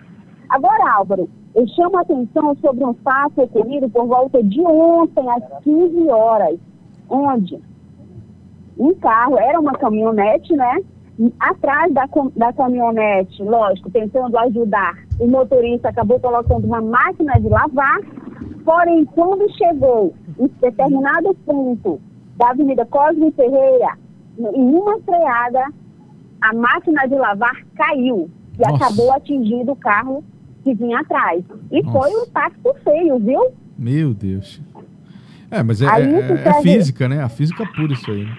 Agora, 0.49 0.93
Álvaro, 0.95 1.29
eu 1.55 1.67
chamo 1.69 1.99
a 1.99 2.01
atenção 2.01 2.57
sobre 2.57 2.85
um 2.85 2.95
fato 2.95 3.43
ocorrido 3.43 3.89
por 3.91 4.07
volta 4.07 4.43
de 4.43 4.61
ontem, 4.61 5.25
às 5.31 5.63
15 5.63 6.11
horas, 6.11 6.59
onde 7.09 7.61
um 8.79 8.95
carro, 8.95 9.39
era 9.39 9.59
uma 9.59 9.73
caminhonete, 9.73 10.55
né? 10.55 10.79
Atrás 11.41 11.93
da, 11.93 12.09
da 12.37 12.53
caminhonete, 12.53 13.43
lógico, 13.43 13.91
tentando 13.91 14.39
ajudar, 14.39 14.95
o 15.19 15.27
motorista 15.27 15.89
acabou 15.89 16.21
colocando 16.21 16.65
uma 16.65 16.81
máquina 16.81 17.33
de 17.41 17.49
lavar, 17.49 17.99
porém, 18.65 19.05
quando 19.05 19.51
chegou 19.57 20.15
em 20.39 20.47
determinado 20.61 21.35
ponto 21.45 22.01
da 22.37 22.51
Avenida 22.51 22.87
Cosme 22.87 23.33
Ferreira, 23.33 23.99
em 24.39 24.75
uma 24.75 25.01
freada, 25.01 25.65
a 26.41 26.55
máquina 26.55 27.05
de 27.09 27.17
lavar 27.17 27.57
caiu 27.75 28.31
e 28.57 28.71
Nossa. 28.71 28.85
acabou 28.85 29.13
atingindo 29.13 29.73
o 29.73 29.77
carro 29.77 30.23
que 30.63 30.73
vinha 30.73 31.01
atrás. 31.01 31.43
E 31.73 31.83
Nossa. 31.83 31.99
foi 31.99 32.15
um 32.15 32.23
impacto 32.27 32.75
feio, 32.85 33.19
viu? 33.19 33.43
Meu 33.77 34.15
Deus. 34.15 34.61
É, 35.51 35.63
mas 35.65 35.83
é, 35.83 35.87
é- 35.87 35.89
é 35.89 36.53
serve- 36.53 36.63
física, 36.63 37.09
né? 37.09 37.23
A 37.23 37.29
física 37.29 37.65
pura 37.75 37.93
isso 37.93 38.09
aí. 38.09 38.25
né? 38.25 38.37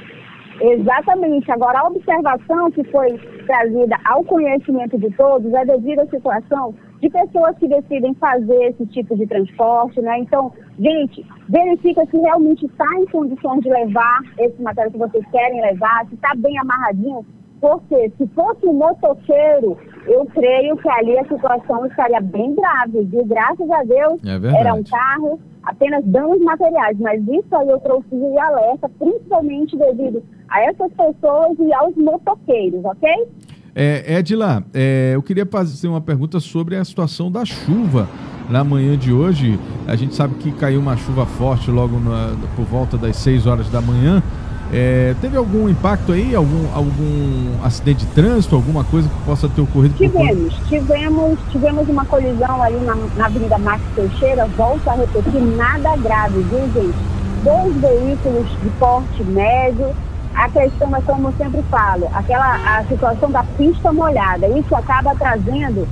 Exatamente. 0.61 1.51
Agora, 1.51 1.79
a 1.79 1.87
observação 1.87 2.71
que 2.71 2.83
foi 2.85 3.17
trazida 3.45 3.97
ao 4.05 4.23
conhecimento 4.23 4.97
de 4.97 5.09
todos 5.11 5.53
é 5.53 5.65
devido 5.65 5.99
à 5.99 6.07
situação 6.07 6.73
de 7.01 7.09
pessoas 7.09 7.57
que 7.57 7.67
decidem 7.67 8.13
fazer 8.15 8.71
esse 8.71 8.85
tipo 8.87 9.15
de 9.15 9.25
transporte, 9.25 10.01
né? 10.01 10.19
Então, 10.19 10.51
gente, 10.77 11.25
verifica 11.47 12.05
se 12.05 12.17
realmente 12.17 12.65
está 12.65 12.85
em 12.97 13.05
condições 13.05 13.61
de 13.61 13.69
levar 13.69 14.19
esse 14.37 14.61
material 14.61 14.91
que 14.91 14.97
vocês 14.97 15.25
querem 15.31 15.61
levar, 15.61 16.05
se 16.09 16.15
está 16.15 16.33
bem 16.35 16.59
amarradinho, 16.59 17.25
porque 17.61 18.11
se 18.17 18.27
fosse 18.27 18.65
um 18.65 18.73
motoqueiro, 18.73 19.77
eu 20.07 20.25
creio 20.27 20.75
que 20.77 20.89
ali 20.89 21.17
a 21.19 21.25
situação 21.25 21.85
estaria 21.85 22.21
bem 22.21 22.55
grave, 22.55 23.01
viu? 23.03 23.25
Graças 23.25 23.69
a 23.69 23.83
Deus, 23.83 24.21
É 24.25 24.59
era 24.59 24.73
um 24.73 24.83
carro, 24.83 25.39
apenas 25.63 26.03
danos 26.05 26.39
materiais, 26.41 26.97
mas 26.99 27.21
isso 27.23 27.55
aí 27.55 27.67
eu 27.69 27.79
trouxe 27.79 28.07
de 28.11 28.37
alerta, 28.39 28.89
principalmente 28.99 29.77
devido 29.77 30.23
a 30.49 30.61
essas 30.63 30.91
pessoas 30.93 31.57
e 31.59 31.73
aos 31.73 31.95
motoqueiros, 31.95 32.83
ok? 32.85 33.09
É, 33.75 34.17
Edila, 34.17 34.63
é, 34.73 35.11
eu 35.13 35.21
queria 35.21 35.45
fazer 35.45 35.87
uma 35.87 36.01
pergunta 36.01 36.39
sobre 36.39 36.75
a 36.75 36.83
situação 36.83 37.31
da 37.31 37.45
chuva 37.45 38.07
na 38.49 38.63
manhã 38.63 38.97
de 38.97 39.13
hoje. 39.13 39.59
A 39.87 39.95
gente 39.95 40.15
sabe 40.15 40.33
que 40.35 40.51
caiu 40.51 40.79
uma 40.79 40.97
chuva 40.97 41.25
forte 41.25 41.69
logo 41.69 41.99
na- 41.99 42.35
por 42.55 42.65
volta 42.65 42.97
das 42.97 43.15
6 43.17 43.45
horas 43.45 43.69
da 43.69 43.79
manhã. 43.79 44.23
É, 44.71 45.15
teve 45.19 45.35
algum 45.35 45.67
impacto 45.67 46.11
aí? 46.11 46.35
Algum, 46.35 46.67
algum 46.73 47.63
acidente 47.63 48.05
de 48.05 48.11
trânsito? 48.13 48.55
Alguma 48.55 48.83
coisa 48.83 49.09
que 49.09 49.15
possa 49.25 49.49
ter 49.49 49.61
ocorrido? 49.61 49.95
por 49.95 50.05
Tivemos, 50.05 50.53
tivemos, 50.67 51.39
tivemos 51.51 51.89
uma 51.89 52.05
colisão 52.05 52.61
ali 52.61 52.77
na, 52.77 52.95
na 53.15 53.25
Avenida 53.25 53.57
Max 53.57 53.81
Teixeira, 53.95 54.45
volto 54.57 54.87
a 54.87 54.93
repetir, 54.93 55.41
nada 55.41 55.95
grave, 55.97 56.41
viu, 56.43 56.59
gente? 56.73 56.97
Dois 57.43 57.75
veículos 57.77 58.47
de 58.61 58.69
porte 58.77 59.23
médio. 59.23 59.95
A 60.35 60.47
questão 60.49 60.95
é, 60.95 61.01
como 61.01 61.29
eu 61.29 61.33
sempre 61.37 61.63
falo, 61.63 62.07
aquela 62.13 62.77
a 62.77 62.85
situação 62.85 63.31
da 63.31 63.43
pista 63.57 63.91
molhada. 63.91 64.47
Isso 64.47 64.73
acaba 64.75 65.15
trazendo 65.15 65.87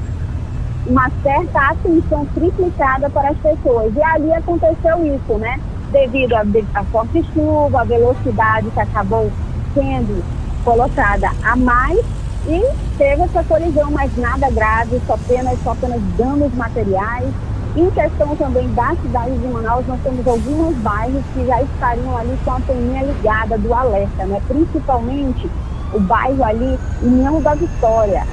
uma 0.85 1.09
certa 1.23 1.71
atenção 1.71 2.25
triplicada 2.33 3.09
para 3.09 3.29
as 3.29 3.37
pessoas. 3.37 3.93
E 3.95 4.03
ali 4.03 4.31
aconteceu 4.33 5.15
isso, 5.15 5.37
né? 5.39 5.59
Devido 5.91 6.33
à 6.73 6.83
forte 6.85 7.23
chuva, 7.33 7.81
a 7.81 7.83
velocidade 7.85 8.69
que 8.71 8.79
acabou 8.79 9.31
sendo 9.73 10.23
colocada 10.63 11.31
a 11.43 11.55
mais 11.55 11.99
e 12.47 12.61
teve 12.97 13.23
essa 13.23 13.43
colisão, 13.43 13.91
mas 13.91 14.15
nada 14.17 14.49
grave, 14.51 15.01
só 15.07 15.13
apenas, 15.13 15.57
só 15.63 15.71
apenas 15.71 16.01
danos 16.17 16.53
materiais. 16.55 17.27
Em 17.75 17.89
questão 17.91 18.35
também 18.35 18.67
da 18.73 18.95
cidade 19.01 19.37
de 19.37 19.47
Manaus, 19.47 19.85
nós 19.87 19.99
temos 20.01 20.27
alguns 20.27 20.75
bairros 20.77 21.23
que 21.33 21.45
já 21.45 21.61
estariam 21.61 22.17
ali 22.17 22.37
com 22.43 22.51
a 22.51 22.55
anteninha 22.57 23.03
ligada 23.03 23.57
do 23.57 23.73
alerta, 23.73 24.25
né? 24.25 24.41
Principalmente 24.47 25.49
o 25.93 25.99
bairro 25.99 26.43
ali, 26.43 26.79
União 27.01 27.41
da 27.41 27.53
Vitória, 27.53 28.25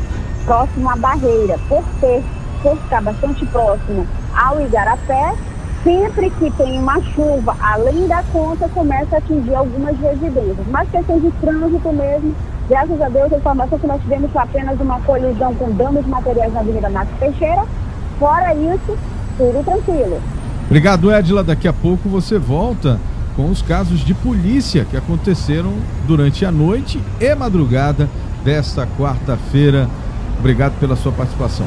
próximo 0.44 0.90
à 0.90 0.96
barreira, 0.96 1.58
por 1.68 1.84
ter, 2.00 2.22
por 2.62 2.76
estar 2.78 3.02
bastante 3.02 3.44
próximo 3.46 4.06
ao 4.34 4.60
Igarapé, 4.60 5.34
sempre 5.84 6.30
que 6.30 6.50
tem 6.52 6.78
uma 6.78 7.00
chuva, 7.12 7.54
além 7.60 8.08
da 8.08 8.22
conta, 8.32 8.68
começa 8.70 9.16
a 9.16 9.18
atingir 9.18 9.54
algumas 9.54 9.96
residências. 10.00 10.66
Mas 10.70 10.88
questão 10.88 11.20
de 11.20 11.30
trânsito 11.32 11.92
mesmo, 11.92 12.34
graças 12.68 13.00
a 13.00 13.08
Deus, 13.10 13.32
a 13.32 13.36
informação 13.36 13.78
que 13.78 13.86
nós 13.86 14.00
tivemos 14.00 14.32
foi 14.32 14.42
apenas 14.42 14.80
uma 14.80 14.98
colisão 15.02 15.54
com 15.54 15.70
danos 15.72 16.06
materiais 16.06 16.52
na 16.54 16.60
Avenida 16.60 16.88
Max 16.88 17.10
Teixeira. 17.20 17.64
Fora 18.18 18.54
isso, 18.54 18.98
tudo 19.36 19.62
tranquilo. 19.62 20.20
Obrigado, 20.66 21.12
Edila. 21.12 21.44
Daqui 21.44 21.68
a 21.68 21.72
pouco 21.72 22.08
você 22.08 22.38
volta 22.38 22.98
com 23.36 23.50
os 23.50 23.60
casos 23.60 24.00
de 24.00 24.14
polícia 24.14 24.86
que 24.86 24.96
aconteceram 24.96 25.74
durante 26.06 26.46
a 26.46 26.50
noite 26.50 27.00
e 27.20 27.34
madrugada 27.34 28.08
desta 28.42 28.86
quarta-feira. 28.86 29.88
Obrigado 30.38 30.78
pela 30.80 30.96
sua 30.96 31.12
participação. 31.12 31.66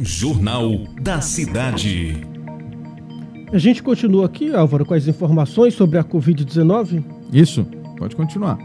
Jornal 0.00 0.70
da 1.00 1.20
Cidade. 1.20 2.33
A 3.54 3.58
gente 3.58 3.84
continua 3.84 4.26
aqui, 4.26 4.52
Álvaro, 4.52 4.84
com 4.84 4.94
as 4.94 5.06
informações 5.06 5.74
sobre 5.74 5.96
a 5.96 6.02
Covid-19. 6.02 7.04
Isso, 7.32 7.64
pode 7.96 8.16
continuar. 8.16 8.58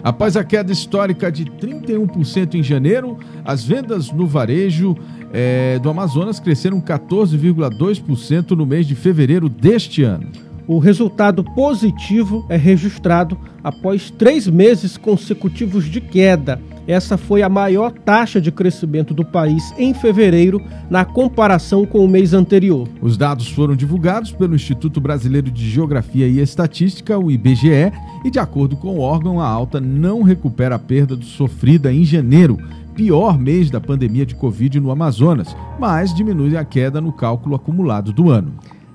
Após 0.00 0.36
a 0.36 0.44
queda 0.44 0.70
histórica 0.70 1.32
de 1.32 1.44
31% 1.44 2.54
em 2.54 2.62
janeiro, 2.62 3.18
as 3.44 3.64
vendas 3.64 4.12
no 4.12 4.28
varejo 4.28 4.96
eh, 5.32 5.80
do 5.82 5.90
Amazonas 5.90 6.38
cresceram 6.38 6.80
14,2% 6.80 8.52
no 8.52 8.64
mês 8.64 8.86
de 8.86 8.94
fevereiro 8.94 9.48
deste 9.48 10.04
ano. 10.04 10.30
O 10.68 10.78
resultado 10.78 11.42
positivo 11.42 12.44
é 12.46 12.56
registrado 12.56 13.38
após 13.64 14.10
três 14.10 14.46
meses 14.46 14.98
consecutivos 14.98 15.86
de 15.86 15.98
queda. 15.98 16.60
Essa 16.86 17.16
foi 17.16 17.42
a 17.42 17.48
maior 17.48 17.90
taxa 17.90 18.38
de 18.38 18.52
crescimento 18.52 19.14
do 19.14 19.24
país 19.24 19.72
em 19.78 19.94
fevereiro, 19.94 20.60
na 20.90 21.06
comparação 21.06 21.86
com 21.86 22.04
o 22.04 22.08
mês 22.08 22.34
anterior. 22.34 22.86
Os 23.00 23.16
dados 23.16 23.48
foram 23.48 23.74
divulgados 23.74 24.30
pelo 24.30 24.54
Instituto 24.54 25.00
Brasileiro 25.00 25.50
de 25.50 25.70
Geografia 25.70 26.28
e 26.28 26.38
Estatística, 26.38 27.18
o 27.18 27.30
IBGE, 27.30 27.90
e 28.22 28.30
de 28.30 28.38
acordo 28.38 28.76
com 28.76 28.96
o 28.96 29.00
órgão, 29.00 29.40
a 29.40 29.48
alta 29.48 29.80
não 29.80 30.22
recupera 30.22 30.74
a 30.74 30.78
perda 30.78 31.18
sofrida 31.22 31.90
em 31.90 32.04
janeiro, 32.04 32.58
pior 32.94 33.38
mês 33.38 33.70
da 33.70 33.80
pandemia 33.80 34.26
de 34.26 34.34
Covid 34.34 34.78
no 34.80 34.90
Amazonas, 34.90 35.56
mas 35.80 36.12
diminui 36.12 36.58
a 36.58 36.64
queda 36.64 37.00
no 37.00 37.12
cálculo 37.12 37.54
acumulado 37.54 38.12
do 38.12 38.30
ano. 38.30 38.52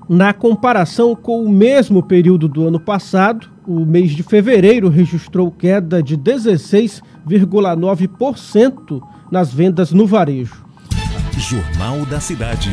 Na 0.08 0.32
comparação 0.34 1.16
com 1.16 1.44
o 1.44 1.48
mesmo 1.48 2.02
período 2.02 2.46
do 2.46 2.66
ano 2.66 2.78
passado, 2.78 3.48
o 3.66 3.86
mês 3.86 4.10
de 4.10 4.22
fevereiro 4.22 4.90
registrou 4.90 5.50
queda 5.50 6.02
de 6.02 6.18
16,9% 6.18 9.00
nas 9.30 9.50
vendas 9.52 9.92
no 9.92 10.06
varejo. 10.06 10.62
Jornal 11.38 12.04
da 12.06 12.18
Cidade. 12.20 12.70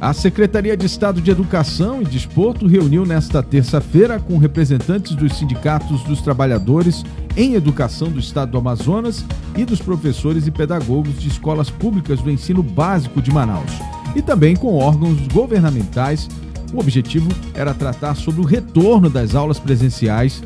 A 0.00 0.12
Secretaria 0.12 0.76
de 0.76 0.84
Estado 0.84 1.20
de 1.20 1.30
Educação 1.30 2.02
e 2.02 2.04
Desporto 2.04 2.66
reuniu 2.66 3.06
nesta 3.06 3.40
terça-feira 3.40 4.18
com 4.18 4.36
representantes 4.36 5.14
dos 5.14 5.38
sindicatos 5.38 6.02
dos 6.02 6.20
trabalhadores 6.20 7.04
em 7.36 7.54
educação 7.54 8.10
do 8.10 8.18
Estado 8.18 8.50
do 8.50 8.58
Amazonas 8.58 9.24
e 9.56 9.64
dos 9.64 9.80
professores 9.80 10.48
e 10.48 10.50
pedagogos 10.50 11.20
de 11.20 11.28
escolas 11.28 11.70
públicas 11.70 12.20
do 12.20 12.32
ensino 12.32 12.64
básico 12.64 13.22
de 13.22 13.30
Manaus, 13.30 13.70
e 14.14 14.22
também 14.22 14.56
com 14.56 14.76
órgãos 14.76 15.18
governamentais. 15.28 16.28
O 16.72 16.80
objetivo 16.80 17.28
era 17.54 17.74
tratar 17.74 18.14
sobre 18.14 18.40
o 18.40 18.44
retorno 18.44 19.10
das 19.10 19.34
aulas 19.34 19.58
presenciais 19.58 20.42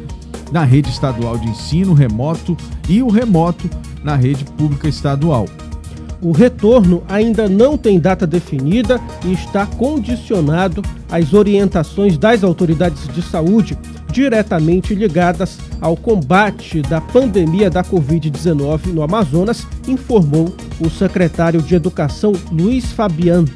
na 0.51 0.65
rede 0.65 0.91
estadual 0.91 1.39
de 1.39 1.49
ensino 1.49 1.95
remoto 1.95 2.57
e 2.89 3.03
o 3.03 3.09
remoto 3.09 3.69
na 4.03 4.17
rede 4.17 4.45
pública 4.45 4.89
estadual. 4.89 5.47
O 6.23 6.33
retorno 6.33 7.03
ainda 7.09 7.49
não 7.49 7.77
tem 7.77 8.01
data 8.01 8.27
definida 8.27 9.01
e 9.25 9.33
está 9.33 9.67
condicionado 9.67 10.83
às 11.11 11.35
orientações 11.35 12.17
das 12.17 12.43
autoridades 12.43 13.07
de 13.09 13.23
saúde 13.23 13.77
diretamente 14.17 14.95
ligadas 14.95 15.59
ao 15.79 15.95
combate 15.95 16.81
da 16.81 17.03
pandemia 17.03 17.69
da 17.69 17.85
Covid-19 17.85 18.87
no 18.87 19.03
Amazonas, 19.03 19.67
informou 19.87 20.57
o 20.81 20.89
secretário 20.89 21.61
de 21.61 21.75
Educação 21.75 22.33
Luiz 22.51 22.91
Fabiano 22.93 23.47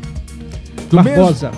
Barbosa. 0.92 1.50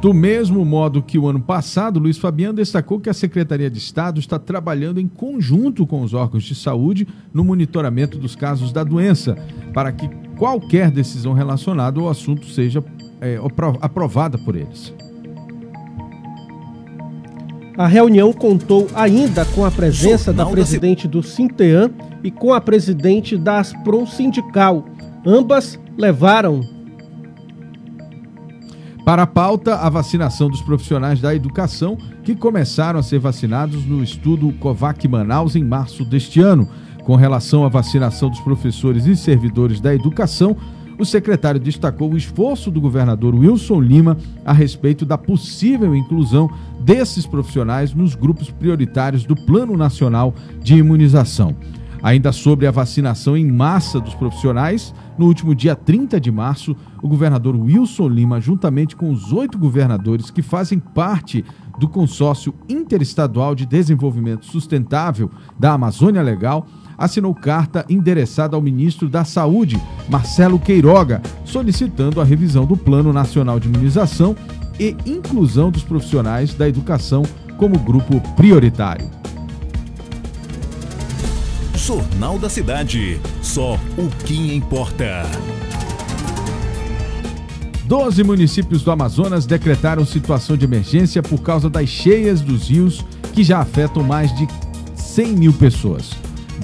Do 0.00 0.14
mesmo 0.14 0.64
modo 0.64 1.02
que 1.02 1.18
o 1.18 1.26
ano 1.26 1.40
passado, 1.40 1.98
Luiz 1.98 2.16
Fabiano 2.16 2.54
destacou 2.54 3.00
que 3.00 3.10
a 3.10 3.14
Secretaria 3.14 3.68
de 3.68 3.78
Estado 3.78 4.20
está 4.20 4.38
trabalhando 4.38 5.00
em 5.00 5.08
conjunto 5.08 5.84
com 5.84 6.02
os 6.02 6.14
órgãos 6.14 6.44
de 6.44 6.54
saúde 6.54 7.08
no 7.32 7.42
monitoramento 7.42 8.18
dos 8.18 8.36
casos 8.36 8.70
da 8.70 8.84
doença, 8.84 9.36
para 9.72 9.90
que 9.90 10.08
qualquer 10.38 10.92
decisão 10.92 11.32
relacionada 11.32 11.98
ao 11.98 12.08
assunto 12.08 12.46
seja 12.46 12.84
é, 13.20 13.36
apro- 13.44 13.78
aprovada 13.80 14.38
por 14.38 14.54
eles. 14.54 14.94
A 17.76 17.88
reunião 17.88 18.32
contou 18.32 18.86
ainda 18.94 19.44
com 19.44 19.64
a 19.64 19.70
presença 19.70 20.32
da 20.32 20.46
presidente 20.46 21.08
do 21.08 21.24
Sintean 21.24 21.90
e 22.22 22.30
com 22.30 22.52
a 22.52 22.60
presidente 22.60 23.36
da 23.36 23.58
Aspron 23.58 24.06
Sindical. 24.06 24.84
Ambas 25.26 25.78
levaram 25.98 26.60
Para 29.04 29.24
a 29.24 29.26
pauta, 29.26 29.74
a 29.74 29.90
vacinação 29.90 30.48
dos 30.48 30.62
profissionais 30.62 31.20
da 31.20 31.34
educação 31.34 31.98
que 32.22 32.36
começaram 32.36 33.00
a 33.00 33.02
ser 33.02 33.18
vacinados 33.18 33.84
no 33.84 34.04
estudo 34.04 34.52
COVAC 34.60 35.08
Manaus 35.08 35.56
em 35.56 35.64
março 35.64 36.04
deste 36.04 36.40
ano. 36.40 36.68
Com 37.04 37.16
relação 37.16 37.64
à 37.64 37.68
vacinação 37.68 38.30
dos 38.30 38.40
professores 38.40 39.04
e 39.04 39.16
servidores 39.16 39.80
da 39.80 39.94
educação, 39.94 40.56
o 40.98 41.04
secretário 41.04 41.60
destacou 41.60 42.12
o 42.12 42.16
esforço 42.16 42.70
do 42.70 42.80
governador 42.80 43.34
Wilson 43.34 43.80
Lima 43.80 44.16
a 44.44 44.52
respeito 44.52 45.04
da 45.04 45.18
possível 45.18 45.94
inclusão 45.94 46.50
desses 46.80 47.26
profissionais 47.26 47.94
nos 47.94 48.14
grupos 48.14 48.50
prioritários 48.50 49.24
do 49.24 49.34
Plano 49.34 49.76
Nacional 49.76 50.34
de 50.62 50.76
Imunização. 50.76 51.56
Ainda 52.02 52.32
sobre 52.32 52.66
a 52.66 52.70
vacinação 52.70 53.34
em 53.34 53.50
massa 53.50 53.98
dos 53.98 54.14
profissionais, 54.14 54.94
no 55.16 55.24
último 55.24 55.54
dia 55.54 55.74
30 55.74 56.20
de 56.20 56.30
março, 56.30 56.76
o 57.02 57.08
governador 57.08 57.56
Wilson 57.56 58.08
Lima, 58.08 58.42
juntamente 58.42 58.94
com 58.94 59.10
os 59.10 59.32
oito 59.32 59.56
governadores 59.56 60.30
que 60.30 60.42
fazem 60.42 60.78
parte 60.78 61.42
do 61.78 61.88
Consórcio 61.88 62.54
Interestadual 62.68 63.54
de 63.54 63.64
Desenvolvimento 63.64 64.44
Sustentável 64.44 65.30
da 65.58 65.72
Amazônia 65.72 66.20
Legal, 66.20 66.66
assinou 66.96 67.34
carta 67.34 67.84
endereçada 67.88 68.56
ao 68.56 68.62
ministro 68.62 69.08
da 69.08 69.24
Saúde, 69.24 69.80
Marcelo 70.08 70.58
Queiroga, 70.58 71.22
solicitando 71.44 72.20
a 72.20 72.24
revisão 72.24 72.66
do 72.66 72.76
Plano 72.76 73.12
Nacional 73.12 73.58
de 73.60 73.68
Imunização 73.68 74.36
e 74.78 74.96
inclusão 75.06 75.70
dos 75.70 75.82
profissionais 75.82 76.54
da 76.54 76.68
educação 76.68 77.22
como 77.56 77.78
grupo 77.78 78.20
prioritário. 78.34 79.08
Jornal 81.74 82.38
da 82.38 82.48
Cidade. 82.48 83.20
Só 83.42 83.74
o 83.98 84.08
que 84.24 84.54
importa. 84.54 85.22
Doze 87.84 88.24
municípios 88.24 88.82
do 88.82 88.90
Amazonas 88.90 89.44
decretaram 89.44 90.06
situação 90.06 90.56
de 90.56 90.64
emergência 90.64 91.22
por 91.22 91.42
causa 91.42 91.68
das 91.68 91.90
cheias 91.90 92.40
dos 92.40 92.70
rios 92.70 93.04
que 93.34 93.44
já 93.44 93.60
afetam 93.60 94.02
mais 94.02 94.34
de 94.34 94.48
100 94.96 95.36
mil 95.36 95.52
pessoas. 95.52 96.12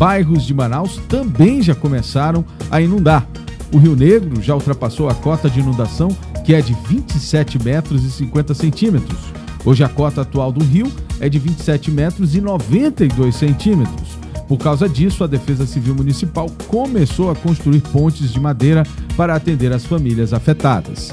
Bairros 0.01 0.47
de 0.47 0.55
Manaus 0.55 0.97
também 1.11 1.61
já 1.61 1.75
começaram 1.75 2.43
a 2.71 2.81
inundar. 2.81 3.29
O 3.71 3.77
Rio 3.77 3.95
Negro 3.95 4.41
já 4.41 4.55
ultrapassou 4.55 5.11
a 5.11 5.15
cota 5.15 5.51
de 5.51 5.61
inundação, 5.61 6.09
que 6.43 6.55
é 6.55 6.63
de 6.63 6.75
27 6.89 7.63
metros 7.63 8.03
e 8.03 8.11
50 8.11 8.55
centímetros. 8.55 9.19
Hoje 9.63 9.85
a 9.85 9.91
cota 9.91 10.23
atual 10.23 10.51
do 10.51 10.65
rio 10.65 10.91
é 11.21 11.29
de 11.29 11.39
27 11.39 11.91
metros 11.91 12.35
e 12.35 12.41
92 12.41 13.37
centímetros. 13.37 14.19
Por 14.49 14.57
causa 14.57 14.89
disso, 14.89 15.23
a 15.23 15.27
Defesa 15.27 15.67
Civil 15.67 15.95
Municipal 15.95 16.51
começou 16.67 17.31
a 17.31 17.37
construir 17.37 17.83
pontes 17.83 18.33
de 18.33 18.41
madeira 18.41 18.85
para 19.19 19.35
atender 19.35 19.71
as 19.71 19.85
famílias 19.85 20.33
afetadas. 20.33 21.13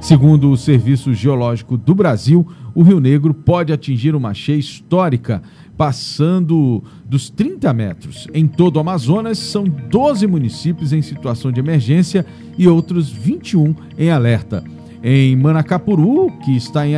Segundo 0.00 0.52
o 0.52 0.56
Serviço 0.56 1.12
Geológico 1.12 1.76
do 1.76 1.96
Brasil, 1.96 2.46
o 2.76 2.82
Rio 2.82 3.00
Negro 3.00 3.34
pode 3.34 3.72
atingir 3.72 4.14
uma 4.14 4.32
cheia 4.32 4.56
histórica, 4.56 5.42
passando 5.80 6.84
dos 7.06 7.30
30 7.30 7.72
metros. 7.72 8.28
Em 8.34 8.46
todo 8.46 8.76
o 8.76 8.80
Amazonas, 8.80 9.38
são 9.38 9.64
12 9.64 10.26
municípios 10.26 10.92
em 10.92 11.00
situação 11.00 11.50
de 11.50 11.58
emergência 11.58 12.26
e 12.58 12.68
outros 12.68 13.08
21 13.08 13.74
em 13.96 14.10
alerta. 14.10 14.62
Em 15.02 15.34
Manacapuru, 15.34 16.32
que 16.44 16.54
está 16.54 16.86
em, 16.86 16.92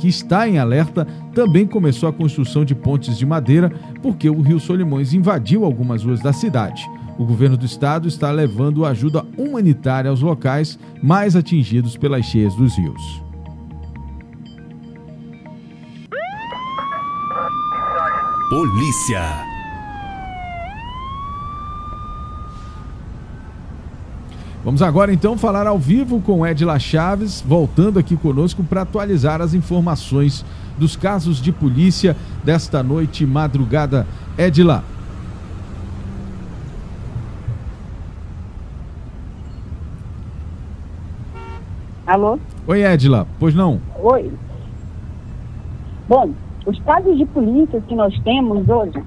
que 0.00 0.08
está 0.08 0.48
em 0.48 0.58
alerta, 0.58 1.06
também 1.32 1.64
começou 1.64 2.08
a 2.08 2.12
construção 2.12 2.64
de 2.64 2.74
pontes 2.74 3.16
de 3.16 3.24
madeira 3.24 3.70
porque 4.02 4.28
o 4.28 4.40
rio 4.40 4.58
Solimões 4.58 5.14
invadiu 5.14 5.64
algumas 5.64 6.02
ruas 6.02 6.18
da 6.18 6.32
cidade. 6.32 6.84
O 7.16 7.24
governo 7.24 7.56
do 7.56 7.64
estado 7.64 8.08
está 8.08 8.32
levando 8.32 8.84
ajuda 8.84 9.24
humanitária 9.38 10.10
aos 10.10 10.20
locais 10.20 10.76
mais 11.00 11.36
atingidos 11.36 11.96
pelas 11.96 12.26
cheias 12.26 12.56
dos 12.56 12.76
rios. 12.76 13.29
Polícia. 18.50 19.22
Vamos 24.64 24.82
agora 24.82 25.12
então 25.12 25.38
falar 25.38 25.68
ao 25.68 25.78
vivo 25.78 26.20
com 26.20 26.44
Edila 26.44 26.76
Chaves, 26.76 27.40
voltando 27.46 28.00
aqui 28.00 28.16
conosco 28.16 28.64
para 28.64 28.82
atualizar 28.82 29.40
as 29.40 29.54
informações 29.54 30.44
dos 30.76 30.96
casos 30.96 31.40
de 31.40 31.52
polícia 31.52 32.16
desta 32.42 32.82
noite 32.82 33.24
madrugada. 33.24 34.04
Edila. 34.36 34.82
Alô? 42.04 42.36
Oi, 42.66 42.84
Edila. 42.84 43.28
Pois 43.38 43.54
não? 43.54 43.80
Oi. 44.02 44.32
Bom, 46.08 46.34
os 46.66 46.78
casos 46.80 47.16
de 47.16 47.24
polícia 47.26 47.80
que 47.86 47.94
nós 47.94 48.16
temos 48.20 48.68
hoje, 48.68 49.02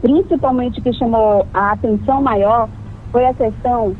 principalmente 0.00 0.80
que 0.80 0.92
chamou 0.92 1.46
a 1.52 1.72
atenção 1.72 2.22
maior, 2.22 2.68
foi 3.12 3.26
a 3.26 3.34
questão 3.34 3.94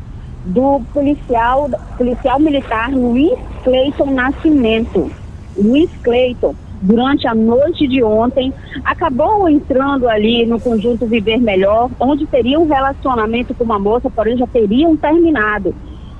do 0.45 0.81
policial, 0.93 1.69
policial 1.97 2.39
militar 2.39 2.91
Luiz 2.91 3.37
Cleiton 3.63 4.11
Nascimento. 4.11 5.11
Luiz 5.57 5.89
Cleiton, 6.03 6.55
durante 6.81 7.27
a 7.27 7.35
noite 7.35 7.87
de 7.87 8.03
ontem, 8.03 8.53
acabou 8.83 9.47
entrando 9.49 10.07
ali 10.07 10.45
no 10.45 10.59
conjunto 10.59 11.05
Viver 11.05 11.39
Melhor, 11.39 11.89
onde 11.99 12.25
teria 12.25 12.59
um 12.59 12.67
relacionamento 12.67 13.53
com 13.53 13.63
uma 13.63 13.79
moça, 13.79 14.09
porém 14.09 14.37
já 14.37 14.47
teriam 14.47 14.95
terminado. 14.95 15.75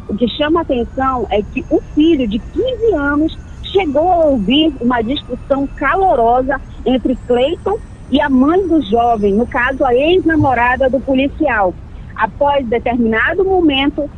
O 0.09 0.15
que 0.15 0.27
chama 0.29 0.61
atenção 0.61 1.27
é 1.29 1.41
que 1.41 1.65
o 1.69 1.81
filho 1.93 2.27
de 2.27 2.39
15 2.39 2.93
anos 2.95 3.46
chegou 3.71 4.11
a 4.11 4.25
ouvir 4.25 4.73
uma 4.81 5.01
discussão 5.01 5.67
calorosa 5.75 6.59
entre 6.85 7.15
Cleiton 7.27 7.77
e 8.09 8.21
a 8.21 8.29
mãe 8.29 8.67
do 8.67 8.81
jovem, 8.81 9.33
no 9.33 9.45
caso 9.45 9.83
a 9.83 9.93
ex-namorada 9.93 10.89
do 10.89 10.99
policial. 10.99 11.73
Após 12.15 12.65
determinado 12.65 13.43
momento, 13.43 14.09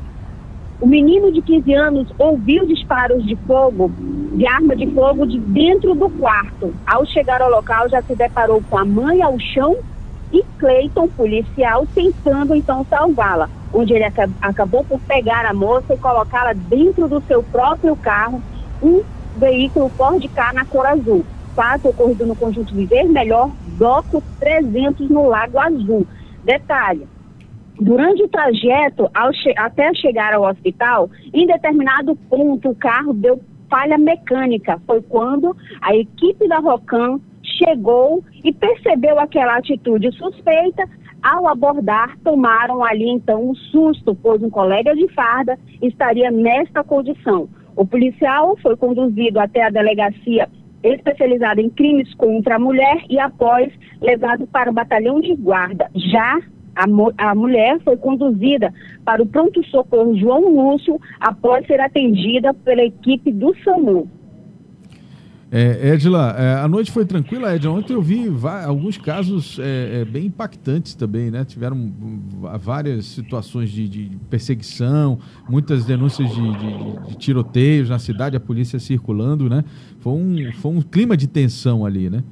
o 0.79 0.87
menino 0.87 1.31
de 1.31 1.41
15 1.41 1.73
anos 1.73 2.07
ouviu 2.17 2.65
disparos 2.65 3.25
de 3.25 3.35
fogo, 3.35 3.91
de 4.33 4.47
arma 4.47 4.75
de 4.75 4.87
fogo, 4.87 5.25
de 5.25 5.37
dentro 5.39 5.93
do 5.93 6.09
quarto. 6.09 6.73
Ao 6.87 7.05
chegar 7.05 7.41
ao 7.41 7.49
local, 7.49 7.89
já 7.89 8.01
se 8.01 8.15
deparou 8.15 8.63
com 8.69 8.77
a 8.77 8.85
mãe 8.85 9.21
ao 9.21 9.37
chão 9.39 9.75
e 10.31 10.43
Cleiton, 10.57 11.07
policial, 11.09 11.85
tentando 11.93 12.55
então 12.55 12.85
salvá-la, 12.89 13.49
onde 13.73 13.93
ele 13.93 14.05
acabou 14.41 14.83
por 14.85 14.99
pegar 15.01 15.45
a 15.45 15.53
moça 15.53 15.93
e 15.93 15.97
colocá-la 15.97 16.53
dentro 16.53 17.09
do 17.09 17.21
seu 17.21 17.43
próprio 17.43 17.95
carro, 17.97 18.41
um 18.81 19.01
veículo 19.35 19.89
Ford 19.89 20.23
K 20.27 20.53
na 20.53 20.65
cor 20.65 20.85
azul. 20.85 21.25
Fato 21.55 21.89
ocorrido 21.89 22.25
no 22.25 22.35
conjunto 22.35 22.73
Viver 22.73 23.05
Melhor, 23.05 23.51
bloco 23.77 24.23
300 24.39 25.09
no 25.09 25.27
Lago 25.27 25.59
Azul. 25.59 26.07
Detalhe, 26.43 27.07
Durante 27.79 28.21
o 28.21 28.27
trajeto 28.27 29.09
até 29.55 29.93
chegar 29.93 30.33
ao 30.33 30.43
hospital, 30.43 31.09
em 31.33 31.47
determinado 31.47 32.13
ponto 32.13 32.71
o 32.71 32.75
carro 32.75 33.13
deu 33.13 33.39
falha 33.69 33.97
mecânica. 33.97 34.81
Foi 34.85 35.01
quando 35.01 35.55
a 35.81 35.95
equipe 35.95 36.45
da 36.47 36.59
Rocan 36.59 37.21
chegou 37.41 38.21
e 38.43 38.51
percebeu 38.51 39.17
aquela 39.17 39.57
atitude 39.57 40.11
suspeita. 40.11 40.83
Ao 41.21 41.47
abordar, 41.47 42.17
tomaram 42.23 42.83
ali 42.83 43.09
então 43.09 43.49
um 43.49 43.55
susto, 43.55 44.15
pois 44.15 44.41
um 44.41 44.49
colega 44.49 44.93
de 44.95 45.07
farda 45.13 45.57
estaria 45.81 46.31
nesta 46.31 46.83
condição. 46.83 47.47
O 47.79 47.85
policial 47.85 48.57
foi 48.57 48.75
conduzido 48.75 49.39
até 49.39 49.63
a 49.63 49.69
delegacia 49.69 50.49
especializada 50.83 51.61
em 51.61 51.69
crimes 51.69 52.13
contra 52.15 52.57
a 52.57 52.59
mulher 52.59 53.05
e 53.09 53.17
após 53.17 53.71
levado 54.01 54.45
para 54.47 54.69
o 54.69 54.73
batalhão 54.73 55.21
de 55.21 55.33
guarda. 55.33 55.89
Já 55.95 56.41
a, 56.75 56.83
a 57.29 57.33
mulher 57.33 57.79
foi 57.79 57.95
conduzida 57.95 58.73
para 59.05 59.23
o 59.23 59.25
pronto-socorro 59.25 60.13
João 60.17 60.53
Lúcio 60.53 60.99
após 61.21 61.65
ser 61.67 61.79
atendida 61.79 62.53
pela 62.53 62.83
equipe 62.83 63.31
do 63.31 63.55
SAMU. 63.63 64.09
É, 65.51 65.93
Edila, 65.93 66.35
é, 66.37 66.55
a 66.63 66.67
noite 66.67 66.91
foi 66.91 67.05
tranquila, 67.05 67.55
Edila. 67.55 67.73
Ontem 67.73 67.93
eu 67.93 68.01
vi 68.01 68.27
alguns 68.65 68.99
casos 68.99 69.57
é, 69.59 70.01
é, 70.01 70.05
bem 70.05 70.27
impactantes 70.27 70.93
também, 70.93 71.31
né? 71.31 71.43
Tiveram 71.43 71.91
várias 72.59 73.05
situações 73.05 73.71
de, 73.71 73.89
de 73.89 74.11
perseguição, 74.29 75.17
muitas 75.49 75.85
denúncias 75.85 76.29
de, 76.29 76.41
de, 76.41 77.07
de, 77.07 77.17
tiroteios 77.17 77.89
na 77.89 77.97
cidade, 77.97 78.37
a 78.37 78.39
polícia 78.39 78.77
circulando, 78.77 79.49
né? 79.49 79.63
Foi 79.99 80.13
um, 80.13 80.51
foi 80.53 80.71
um 80.71 80.81
clima 80.81 81.17
de 81.17 81.27
tensão 81.27 81.83
ali, 81.83 82.11
né? 82.11 82.23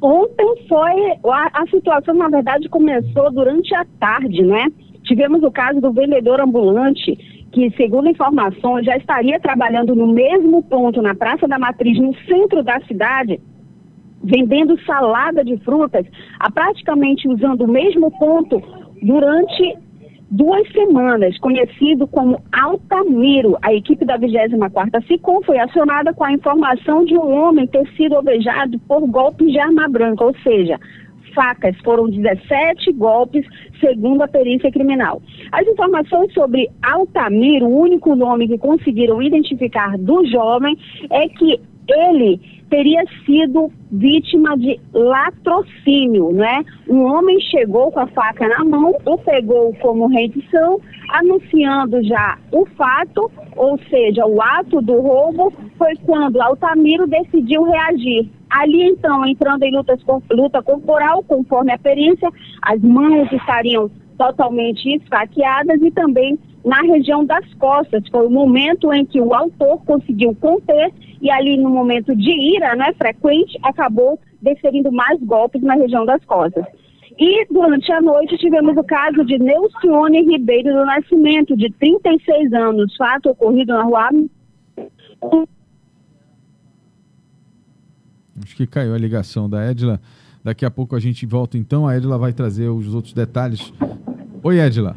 Ontem 0.00 0.66
foi, 0.68 1.30
a, 1.30 1.62
a 1.62 1.66
situação 1.68 2.14
na 2.14 2.28
verdade 2.28 2.66
começou 2.70 3.30
durante 3.30 3.74
a 3.74 3.84
tarde, 4.00 4.42
né? 4.42 4.68
Tivemos 5.04 5.42
o 5.42 5.50
caso 5.50 5.82
do 5.82 5.92
vendedor 5.92 6.40
ambulante, 6.40 7.37
que, 7.52 7.70
segundo 7.76 8.08
informações, 8.08 8.84
já 8.84 8.96
estaria 8.96 9.40
trabalhando 9.40 9.94
no 9.94 10.06
mesmo 10.06 10.62
ponto 10.62 11.00
na 11.00 11.14
Praça 11.14 11.48
da 11.48 11.58
Matriz, 11.58 11.98
no 11.98 12.14
centro 12.26 12.62
da 12.62 12.80
cidade, 12.80 13.40
vendendo 14.22 14.78
salada 14.84 15.44
de 15.44 15.56
frutas, 15.58 16.06
a 16.38 16.50
praticamente 16.50 17.28
usando 17.28 17.62
o 17.62 17.68
mesmo 17.68 18.10
ponto 18.18 18.62
durante 19.02 19.78
duas 20.30 20.70
semanas, 20.72 21.38
conhecido 21.38 22.06
como 22.06 22.40
Altamiro. 22.52 23.56
A 23.62 23.72
equipe 23.72 24.04
da 24.04 24.18
24ª 24.18 25.06
SICOM 25.06 25.42
foi 25.42 25.58
acionada 25.58 26.12
com 26.12 26.24
a 26.24 26.32
informação 26.32 27.04
de 27.04 27.16
um 27.16 27.32
homem 27.32 27.66
ter 27.66 27.88
sido 27.96 28.16
alvejado 28.16 28.78
por 28.80 29.00
golpes 29.06 29.50
de 29.50 29.58
arma 29.58 29.88
branca, 29.88 30.24
ou 30.24 30.34
seja, 30.42 30.78
facas. 31.38 31.76
Foram 31.84 32.10
17 32.10 32.92
golpes, 32.94 33.46
segundo 33.78 34.22
a 34.22 34.28
perícia 34.28 34.72
criminal. 34.72 35.22
As 35.52 35.64
informações 35.68 36.32
sobre 36.32 36.68
Altamiro, 36.82 37.66
o 37.66 37.78
único 37.78 38.16
nome 38.16 38.48
que 38.48 38.58
conseguiram 38.58 39.22
identificar 39.22 39.96
do 39.96 40.26
jovem, 40.26 40.76
é 41.10 41.28
que 41.28 41.60
ele 41.88 42.40
teria 42.68 43.02
sido 43.24 43.70
vítima 43.90 44.58
de 44.58 44.78
latrocínio, 44.92 46.32
né? 46.32 46.62
Um 46.88 47.04
homem 47.04 47.40
chegou 47.40 47.90
com 47.92 48.00
a 48.00 48.06
faca 48.08 48.46
na 48.46 48.64
mão, 48.64 48.94
o 49.06 49.16
pegou 49.18 49.72
como 49.80 50.08
rendição, 50.08 50.80
anunciando 51.10 52.02
já 52.02 52.36
o 52.52 52.66
fato, 52.76 53.30
ou 53.56 53.78
seja, 53.88 54.26
o 54.26 54.42
ato 54.42 54.82
do 54.82 55.00
roubo, 55.00 55.52
foi 55.78 55.94
quando 56.04 56.42
Altamiro 56.42 57.06
decidiu 57.06 57.62
reagir. 57.62 58.28
Ali 58.50 58.82
então, 58.82 59.26
entrando 59.26 59.62
em 59.62 59.74
lutas, 59.74 60.00
luta 60.30 60.62
corporal, 60.62 61.22
conforme 61.22 61.72
a 61.72 61.78
perícia, 61.78 62.30
as 62.62 62.80
mãos 62.80 63.30
estariam 63.32 63.90
totalmente 64.16 64.88
esfaqueadas 64.96 65.80
e 65.82 65.90
também 65.90 66.38
na 66.64 66.80
região 66.82 67.24
das 67.24 67.52
costas. 67.54 68.02
Foi 68.10 68.26
o 68.26 68.30
momento 68.30 68.92
em 68.92 69.04
que 69.04 69.20
o 69.20 69.34
autor 69.34 69.84
conseguiu 69.84 70.34
conter 70.40 70.92
e 71.20 71.30
ali 71.30 71.56
no 71.56 71.70
momento 71.70 72.14
de 72.14 72.30
ira, 72.56 72.74
né, 72.74 72.92
frequente, 72.94 73.58
acabou 73.62 74.18
desferindo 74.40 74.90
mais 74.92 75.20
golpes 75.22 75.62
na 75.62 75.74
região 75.74 76.04
das 76.04 76.24
costas. 76.24 76.64
E 77.18 77.46
durante 77.50 77.90
a 77.90 78.00
noite 78.00 78.36
tivemos 78.38 78.76
o 78.76 78.84
caso 78.84 79.24
de 79.24 79.38
Neucione 79.38 80.22
Ribeiro 80.22 80.72
do 80.72 80.84
Nascimento, 80.84 81.56
de 81.56 81.72
36 81.72 82.52
anos, 82.52 82.94
fato 82.96 83.30
ocorrido 83.30 83.72
na 83.72 83.82
rua. 83.82 84.08
Acho 88.42 88.56
que 88.56 88.66
caiu 88.66 88.94
a 88.94 88.98
ligação 88.98 89.48
da 89.48 89.70
Edila. 89.70 90.00
Daqui 90.42 90.64
a 90.64 90.70
pouco 90.70 90.96
a 90.96 91.00
gente 91.00 91.26
volta 91.26 91.58
então. 91.58 91.86
A 91.86 91.96
Edila 91.96 92.18
vai 92.18 92.32
trazer 92.32 92.68
os 92.68 92.94
outros 92.94 93.12
detalhes. 93.12 93.72
Oi, 94.42 94.60
Edila. 94.60 94.96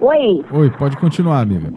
Oi. 0.00 0.44
Oi, 0.52 0.70
pode 0.70 0.96
continuar, 0.96 1.40
amiga. 1.40 1.72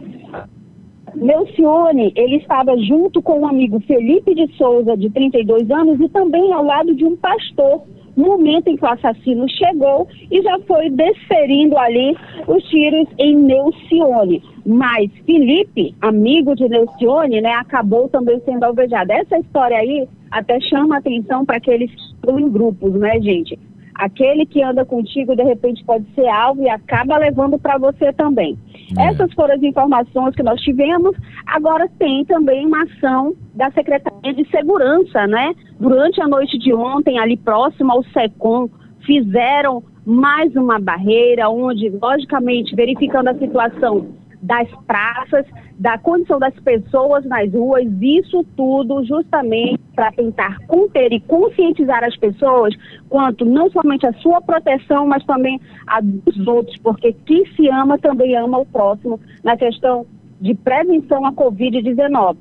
Melcione, 1.15 2.13
ele 2.15 2.38
estava 2.38 2.75
junto 2.77 3.21
com 3.21 3.34
o 3.34 3.41
um 3.41 3.47
amigo 3.47 3.80
Felipe 3.82 4.34
de 4.34 4.51
Souza, 4.56 4.95
de 4.95 5.10
32 5.10 5.69
anos, 5.69 5.99
e 5.99 6.10
também 6.10 6.51
ao 6.54 6.63
lado 6.63 6.95
de 6.95 7.06
um 7.06 7.15
pastor, 7.15 7.84
momento 8.21 8.67
em 8.67 8.77
que 8.77 8.84
o 8.84 8.89
assassino 8.89 9.47
chegou 9.49 10.07
e 10.29 10.41
já 10.41 10.60
foi 10.67 10.89
desferindo 10.89 11.77
ali 11.77 12.15
os 12.47 12.63
tiros 12.65 13.07
em 13.17 13.36
Neucione. 13.36 14.41
Mas 14.65 15.12
Felipe, 15.25 15.95
amigo 16.01 16.55
de 16.55 16.67
Neucione, 16.69 17.41
né, 17.41 17.53
acabou 17.53 18.07
também 18.10 18.39
sendo 18.45 18.63
alvejado. 18.63 19.12
Essa 19.12 19.38
história 19.39 19.77
aí 19.77 20.07
até 20.29 20.60
chama 20.62 20.97
atenção 20.97 21.45
para 21.45 21.57
aqueles 21.57 21.89
que 21.89 22.01
estão 22.15 22.39
em 22.39 22.49
grupos, 22.49 22.93
né, 22.93 23.19
gente? 23.19 23.57
Aquele 23.95 24.45
que 24.45 24.63
anda 24.63 24.86
contigo, 24.86 25.36
de 25.36 25.43
repente, 25.43 25.84
pode 25.84 26.05
ser 26.15 26.27
alvo 26.27 26.63
e 26.63 26.69
acaba 26.69 27.17
levando 27.17 27.60
para 27.60 27.77
você 27.77 28.12
também. 28.13 28.57
É. 28.97 29.08
Essas 29.08 29.34
foram 29.34 29.56
as 29.56 29.63
informações 29.63 30.36
que 30.36 30.43
nós 30.43 30.60
tivemos. 30.62 31.15
Agora 31.45 31.89
tem 31.99 32.25
também 32.25 32.65
uma 32.65 32.84
ação 32.84 33.34
da 33.54 33.71
Secretaria 33.71 34.34
de 34.34 34.49
Segurança, 34.49 35.27
né? 35.27 35.54
Durante 35.80 36.21
a 36.21 36.27
noite 36.27 36.58
de 36.58 36.73
ontem, 36.73 37.19
ali 37.19 37.38
próximo 37.38 37.91
ao 37.91 38.04
SECOM, 38.04 38.69
fizeram 39.06 39.84
mais 40.06 40.56
uma 40.56 40.80
barreira, 40.80 41.49
onde, 41.49 41.89
logicamente, 41.89 42.75
verificando 42.75 43.27
a 43.30 43.36
situação 43.36 44.20
das 44.41 44.67
praças, 44.88 45.45
da 45.77 45.97
condição 45.97 46.39
das 46.39 46.54
pessoas 46.60 47.23
nas 47.25 47.51
ruas, 47.54 47.86
isso 48.01 48.43
tudo 48.56 49.04
justamente 49.06 49.80
para 49.95 50.12
tentar 50.12 50.58
conter 50.67 51.13
e 51.13 51.19
conscientizar 51.19 52.04
as 52.04 52.15
pessoas 52.17 52.75
quanto 53.08 53.45
não 53.45 53.69
somente 53.69 54.06
a 54.06 54.13
sua 54.13 54.41
proteção, 54.41 55.08
mas 55.08 55.23
também 55.25 55.60
a 55.86 56.01
dos 56.01 56.47
outros, 56.47 56.77
porque 56.77 57.13
quem 57.25 57.45
se 57.56 57.67
ama 57.69 57.97
também 57.97 58.36
ama 58.36 58.60
o 58.60 58.65
próximo 58.65 59.19
na 59.43 59.56
questão 59.56 60.06
de 60.39 60.56
prevenção 60.56 61.25
à 61.25 61.32
Covid-19. 61.32 62.36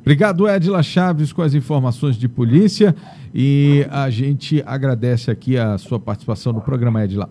Obrigado, 0.00 0.46
Edila 0.46 0.82
Chaves, 0.82 1.32
com 1.32 1.40
as 1.40 1.54
informações 1.54 2.16
de 2.16 2.28
polícia. 2.28 2.94
E 3.34 3.86
a 3.90 4.10
gente 4.10 4.62
agradece 4.66 5.30
aqui 5.30 5.56
a 5.56 5.78
sua 5.78 5.98
participação 5.98 6.52
no 6.52 6.60
programa, 6.60 7.02
Edila. 7.02 7.30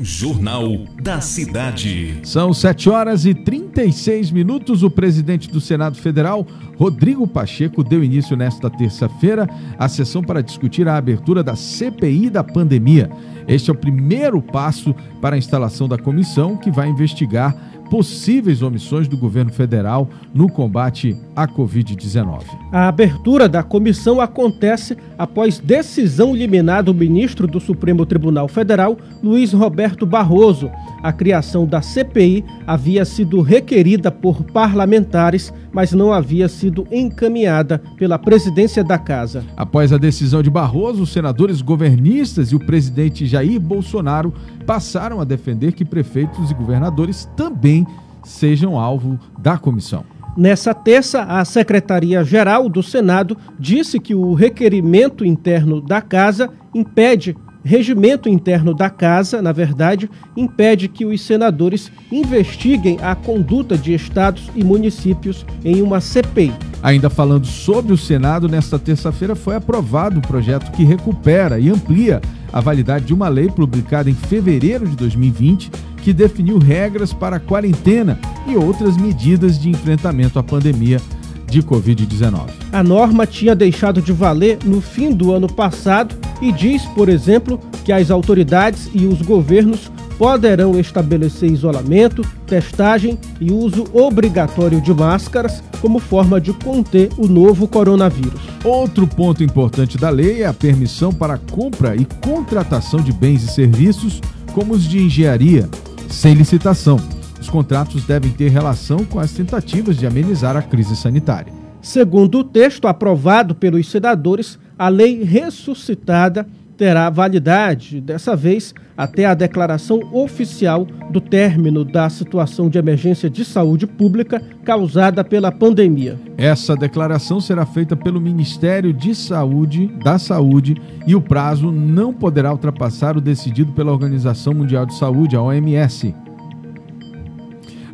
Jornal 0.00 0.84
da 1.02 1.20
Cidade. 1.20 2.20
São 2.22 2.54
7 2.54 2.88
horas 2.88 3.26
e 3.26 3.34
36 3.34 4.30
minutos. 4.30 4.84
O 4.84 4.90
presidente 4.90 5.50
do 5.50 5.60
Senado 5.60 5.96
Federal, 5.96 6.46
Rodrigo 6.76 7.26
Pacheco, 7.26 7.82
deu 7.82 8.04
início 8.04 8.36
nesta 8.36 8.70
terça-feira 8.70 9.48
à 9.76 9.88
sessão 9.88 10.22
para 10.22 10.40
discutir 10.40 10.86
a 10.86 10.96
abertura 10.96 11.42
da 11.42 11.56
CPI 11.56 12.30
da 12.30 12.44
pandemia. 12.44 13.10
Este 13.48 13.70
é 13.70 13.72
o 13.72 13.76
primeiro 13.76 14.40
passo 14.40 14.94
para 15.20 15.34
a 15.34 15.38
instalação 15.38 15.88
da 15.88 15.98
comissão 15.98 16.56
que 16.56 16.70
vai 16.70 16.88
investigar 16.88 17.56
possíveis 17.90 18.62
omissões 18.62 19.08
do 19.08 19.16
governo 19.16 19.52
federal 19.52 20.08
no 20.34 20.48
combate 20.48 21.16
à 21.34 21.46
Covid-19. 21.46 22.42
A 22.70 22.88
abertura 22.88 23.48
da 23.48 23.62
comissão 23.62 24.20
acontece 24.20 24.96
após 25.16 25.58
decisão 25.58 26.34
liminar 26.34 26.82
do 26.82 26.94
ministro 26.94 27.46
do 27.46 27.60
Supremo 27.60 28.04
Tribunal 28.04 28.48
Federal, 28.48 28.96
Luiz 29.22 29.52
Roberto 29.52 30.06
Barroso. 30.06 30.70
A 31.02 31.12
criação 31.12 31.66
da 31.66 31.80
CPI 31.80 32.44
havia 32.66 33.04
sido 33.04 33.40
requerida 33.40 34.10
por 34.10 34.42
parlamentares, 34.44 35.52
mas 35.72 35.92
não 35.92 36.12
havia 36.12 36.48
sido 36.48 36.86
encaminhada 36.90 37.80
pela 37.96 38.18
presidência 38.18 38.82
da 38.82 38.98
casa. 38.98 39.44
Após 39.56 39.92
a 39.92 39.98
decisão 39.98 40.42
de 40.42 40.50
Barroso, 40.50 41.02
os 41.02 41.12
senadores 41.12 41.62
governistas 41.62 42.50
e 42.52 42.56
o 42.56 42.60
presidente 42.60 43.26
Jair 43.26 43.60
Bolsonaro 43.60 44.32
passaram 44.66 45.20
a 45.20 45.24
defender 45.24 45.72
que 45.72 45.84
prefeitos 45.84 46.50
e 46.50 46.54
governadores 46.54 47.28
também 47.36 47.77
sejam 48.24 48.78
alvo 48.78 49.18
da 49.38 49.58
comissão. 49.58 50.04
Nessa 50.36 50.72
terça, 50.72 51.22
a 51.22 51.44
Secretaria-Geral 51.44 52.68
do 52.68 52.82
Senado 52.82 53.36
disse 53.58 53.98
que 53.98 54.14
o 54.14 54.34
requerimento 54.34 55.24
interno 55.24 55.80
da 55.80 56.00
Casa 56.00 56.48
impede 56.72 57.36
regimento 57.64 58.28
interno 58.28 58.74
da 58.74 58.88
Casa, 58.88 59.42
na 59.42 59.52
verdade, 59.52 60.10
impede 60.36 60.88
que 60.88 61.04
os 61.04 61.20
senadores 61.20 61.90
investiguem 62.10 62.98
a 63.02 63.14
conduta 63.14 63.76
de 63.76 63.92
estados 63.94 64.50
e 64.54 64.64
municípios 64.64 65.44
em 65.64 65.82
uma 65.82 66.00
CPI. 66.00 66.52
Ainda 66.82 67.10
falando 67.10 67.46
sobre 67.46 67.92
o 67.92 67.98
Senado, 67.98 68.48
nesta 68.48 68.78
terça-feira 68.78 69.34
foi 69.34 69.56
aprovado 69.56 70.18
o 70.18 70.26
projeto 70.26 70.70
que 70.72 70.84
recupera 70.84 71.58
e 71.58 71.68
amplia 71.68 72.20
a 72.52 72.60
validade 72.60 73.06
de 73.06 73.14
uma 73.14 73.28
lei 73.28 73.48
publicada 73.48 74.08
em 74.08 74.14
fevereiro 74.14 74.88
de 74.88 74.96
2020 74.96 75.70
que 76.02 76.12
definiu 76.12 76.58
regras 76.58 77.12
para 77.12 77.36
a 77.36 77.40
quarentena 77.40 78.18
e 78.46 78.56
outras 78.56 78.96
medidas 78.96 79.58
de 79.58 79.68
enfrentamento 79.68 80.38
à 80.38 80.42
pandemia 80.42 81.00
de 81.46 81.62
Covid-19. 81.62 82.48
A 82.72 82.82
norma 82.82 83.26
tinha 83.26 83.54
deixado 83.54 84.00
de 84.00 84.12
valer 84.12 84.58
no 84.64 84.80
fim 84.80 85.12
do 85.12 85.32
ano 85.32 85.52
passado 85.52 86.14
e 86.40 86.52
diz, 86.52 86.84
por 86.86 87.08
exemplo, 87.08 87.58
que 87.84 87.92
as 87.92 88.10
autoridades 88.10 88.90
e 88.94 89.06
os 89.06 89.22
governos 89.22 89.90
poderão 90.18 90.78
estabelecer 90.78 91.50
isolamento, 91.50 92.22
testagem 92.46 93.18
e 93.40 93.52
uso 93.52 93.84
obrigatório 93.92 94.80
de 94.80 94.92
máscaras 94.92 95.62
como 95.80 96.00
forma 96.00 96.40
de 96.40 96.52
conter 96.52 97.08
o 97.16 97.28
novo 97.28 97.68
coronavírus. 97.68 98.40
Outro 98.64 99.06
ponto 99.06 99.44
importante 99.44 99.96
da 99.96 100.10
lei 100.10 100.42
é 100.42 100.46
a 100.46 100.52
permissão 100.52 101.12
para 101.12 101.34
a 101.34 101.38
compra 101.38 101.94
e 101.94 102.04
contratação 102.04 103.00
de 103.00 103.12
bens 103.12 103.44
e 103.44 103.48
serviços, 103.48 104.20
como 104.52 104.74
os 104.74 104.82
de 104.82 104.98
engenharia, 104.98 105.68
sem 106.08 106.34
licitação. 106.34 106.98
Os 107.40 107.48
contratos 107.48 108.04
devem 108.04 108.32
ter 108.32 108.50
relação 108.50 109.04
com 109.04 109.20
as 109.20 109.30
tentativas 109.30 109.96
de 109.96 110.06
amenizar 110.06 110.56
a 110.56 110.62
crise 110.62 110.96
sanitária. 110.96 111.52
Segundo 111.80 112.38
o 112.38 112.44
texto 112.44 112.88
aprovado 112.88 113.54
pelos 113.54 113.88
senadores, 113.88 114.58
a 114.78 114.88
lei 114.88 115.24
ressuscitada 115.24 116.46
terá 116.76 117.10
validade, 117.10 118.00
dessa 118.00 118.36
vez 118.36 118.72
até 118.96 119.24
a 119.24 119.34
declaração 119.34 120.00
oficial 120.12 120.86
do 121.10 121.20
término 121.20 121.84
da 121.84 122.08
situação 122.08 122.68
de 122.68 122.78
emergência 122.78 123.28
de 123.28 123.44
saúde 123.44 123.84
pública 123.84 124.40
causada 124.64 125.24
pela 125.24 125.50
pandemia. 125.50 126.16
Essa 126.36 126.76
declaração 126.76 127.40
será 127.40 127.66
feita 127.66 127.96
pelo 127.96 128.20
Ministério 128.20 128.92
de 128.92 129.12
Saúde, 129.12 129.88
da 130.04 130.18
Saúde, 130.18 130.76
e 131.04 131.16
o 131.16 131.20
prazo 131.20 131.72
não 131.72 132.12
poderá 132.12 132.52
ultrapassar 132.52 133.16
o 133.16 133.20
decidido 133.20 133.72
pela 133.72 133.90
Organização 133.90 134.54
Mundial 134.54 134.86
de 134.86 134.94
Saúde, 134.94 135.34
a 135.34 135.42
OMS. 135.42 136.14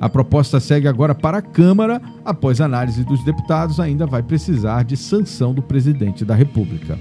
A 0.05 0.09
proposta 0.11 0.61
segue 0.61 0.87
agora 0.87 1.15
para 1.15 1.39
a 1.39 1.41
Câmara, 1.43 1.99
após 2.23 2.61
análise 2.61 3.03
dos 3.03 3.25
deputados, 3.25 3.81
ainda 3.81 4.05
vai 4.05 4.23
precisar 4.23 4.85
de 4.85 4.99
sanção 4.99 5.55
do 5.55 5.63
presidente 5.63 6.27
da 6.27 6.35
República. 6.35 6.99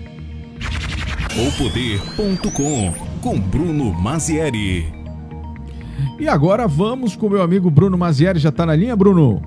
Poder.com 1.57 2.93
com 3.21 3.37
Bruno 3.37 3.91
Mazieri. 3.91 4.85
E 6.17 6.29
agora 6.29 6.65
vamos 6.65 7.13
com 7.13 7.27
meu 7.27 7.41
amigo 7.41 7.69
Bruno 7.69 7.97
Mazieri. 7.97 8.39
Já 8.39 8.47
está 8.47 8.65
na 8.65 8.73
linha, 8.73 8.95
Bruno? 8.95 9.41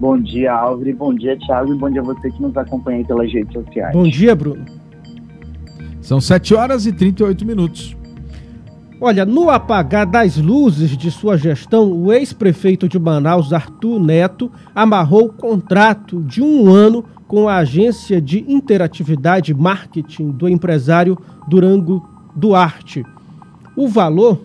Bom 0.00 0.18
dia, 0.18 0.54
Álvaro. 0.54 0.96
Bom 0.96 1.12
dia, 1.12 1.36
Thiago. 1.40 1.74
E 1.74 1.76
bom 1.76 1.90
dia 1.90 2.00
a 2.00 2.04
você 2.04 2.30
que 2.30 2.40
nos 2.40 2.56
acompanha 2.56 3.04
pelas 3.04 3.30
redes 3.30 3.52
sociais. 3.52 3.92
Bom 3.92 4.08
dia, 4.08 4.34
Bruno. 4.34 4.64
São 6.00 6.18
7 6.18 6.54
horas 6.54 6.86
e 6.86 6.94
38 6.94 7.44
minutos. 7.44 7.94
Olha, 9.00 9.26
no 9.26 9.50
apagar 9.50 10.06
das 10.06 10.36
luzes 10.36 10.96
de 10.96 11.10
sua 11.10 11.36
gestão, 11.36 11.92
o 11.92 12.12
ex-prefeito 12.12 12.88
de 12.88 12.98
Manaus, 12.98 13.52
Arthur 13.52 14.00
Neto, 14.00 14.50
amarrou 14.74 15.28
contrato 15.28 16.22
de 16.22 16.40
um 16.40 16.70
ano 16.70 17.04
com 17.26 17.48
a 17.48 17.56
agência 17.56 18.20
de 18.20 18.44
interatividade 18.48 19.52
marketing 19.52 20.30
do 20.30 20.48
empresário 20.48 21.18
Durango 21.48 22.08
Duarte. 22.36 23.04
O 23.76 23.88
valor 23.88 24.40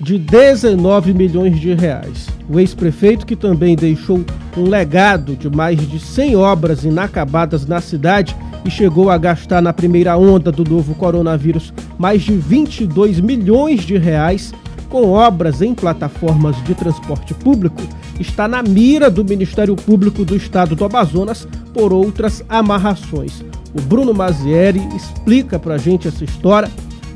de 0.00 0.18
19 0.18 1.12
milhões 1.12 1.60
de 1.60 1.74
reais. 1.74 2.28
O 2.48 2.58
ex-prefeito, 2.58 3.26
que 3.26 3.36
também 3.36 3.76
deixou 3.76 4.24
um 4.56 4.64
legado 4.64 5.36
de 5.36 5.50
mais 5.50 5.78
de 5.88 6.00
100 6.00 6.36
obras 6.36 6.84
inacabadas 6.84 7.66
na 7.66 7.80
cidade 7.80 8.34
e 8.64 8.70
chegou 8.70 9.10
a 9.10 9.18
gastar 9.18 9.60
na 9.60 9.72
primeira 9.72 10.16
onda 10.16 10.50
do 10.50 10.64
novo 10.64 10.94
coronavírus 10.94 11.72
mais 11.98 12.22
de 12.22 12.32
22 12.32 13.20
milhões 13.20 13.82
de 13.82 13.96
reais 13.98 14.52
com 14.88 15.10
obras 15.10 15.62
em 15.62 15.72
plataformas 15.72 16.56
de 16.64 16.74
transporte 16.74 17.32
público, 17.32 17.80
está 18.18 18.48
na 18.48 18.60
mira 18.60 19.08
do 19.08 19.24
Ministério 19.24 19.76
Público 19.76 20.24
do 20.24 20.36
Estado 20.36 20.74
do 20.74 20.84
Amazonas 20.84 21.46
por 21.72 21.92
outras 21.92 22.44
amarrações. 22.48 23.40
O 23.72 23.80
Bruno 23.80 24.12
Mazieri 24.12 24.80
explica 24.94 25.60
para 25.60 25.76
a 25.76 25.78
gente 25.78 26.08
essa 26.08 26.24
história 26.24 26.68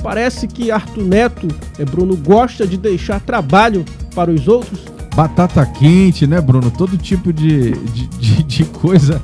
Parece 0.04 0.46
que 0.46 0.70
Arthur 0.70 1.02
Neto, 1.02 1.48
é, 1.78 1.84
Bruno, 1.86 2.14
gosta 2.14 2.66
de 2.66 2.76
deixar 2.76 3.20
trabalho 3.20 3.86
para 4.14 4.30
os 4.30 4.46
outros. 4.46 4.84
Batata 5.16 5.64
quente, 5.64 6.26
né, 6.26 6.42
Bruno? 6.42 6.70
Todo 6.70 6.98
tipo 6.98 7.32
de, 7.32 7.70
de, 7.72 8.06
de, 8.08 8.42
de 8.42 8.64
coisa 8.66 9.22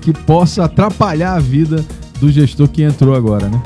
que 0.00 0.10
possa 0.10 0.64
atrapalhar 0.64 1.34
a 1.34 1.38
vida 1.38 1.84
do 2.18 2.30
gestor 2.30 2.66
que 2.68 2.82
entrou 2.82 3.14
agora, 3.14 3.46
né? 3.46 3.62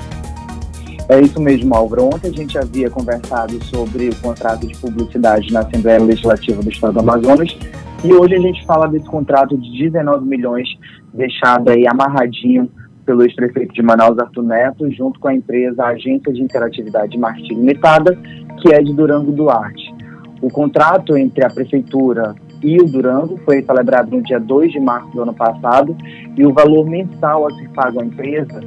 É 1.08 1.20
isso 1.20 1.40
mesmo, 1.40 1.72
Álvaro. 1.72 2.06
Ontem 2.06 2.30
a 2.30 2.32
gente 2.32 2.58
havia 2.58 2.90
conversado 2.90 3.64
sobre 3.66 4.08
o 4.08 4.16
contrato 4.16 4.66
de 4.66 4.76
publicidade 4.76 5.52
na 5.52 5.60
Assembleia 5.60 6.02
Legislativa 6.02 6.60
do 6.60 6.68
Estado 6.68 6.94
do 6.94 6.98
Amazonas 6.98 7.56
e 8.02 8.12
hoje 8.12 8.34
a 8.34 8.40
gente 8.40 8.66
fala 8.66 8.88
desse 8.88 9.06
contrato 9.06 9.56
de 9.56 9.84
19 9.84 10.26
milhões 10.26 10.68
deixado 11.14 11.70
aí 11.70 11.86
amarradinho 11.86 12.68
pelo 13.06 13.22
ex-prefeito 13.22 13.72
de 13.72 13.82
Manaus, 13.82 14.18
Arthur 14.18 14.42
Neto, 14.42 14.90
junto 14.90 15.18
com 15.20 15.28
a 15.28 15.34
empresa 15.34 15.84
Agência 15.84 16.32
de 16.32 16.42
Interatividade 16.42 17.16
Marketing 17.16 17.54
Limitada, 17.54 18.18
que 18.60 18.74
é 18.74 18.82
de 18.82 18.92
Durango 18.92 19.32
Duarte. 19.32 19.94
O 20.42 20.50
contrato 20.50 21.16
entre 21.16 21.44
a 21.44 21.48
prefeitura 21.48 22.34
e 22.62 22.78
o 22.78 22.84
Durango 22.84 23.38
foi 23.44 23.62
celebrado 23.62 24.10
no 24.10 24.22
dia 24.22 24.40
2 24.40 24.72
de 24.72 24.80
março 24.80 25.10
do 25.12 25.22
ano 25.22 25.32
passado 25.32 25.96
e 26.36 26.44
o 26.44 26.52
valor 26.52 26.84
mensal 26.86 27.46
a 27.46 27.50
ser 27.52 27.68
pago 27.70 28.00
à 28.00 28.04
empresa 28.04 28.60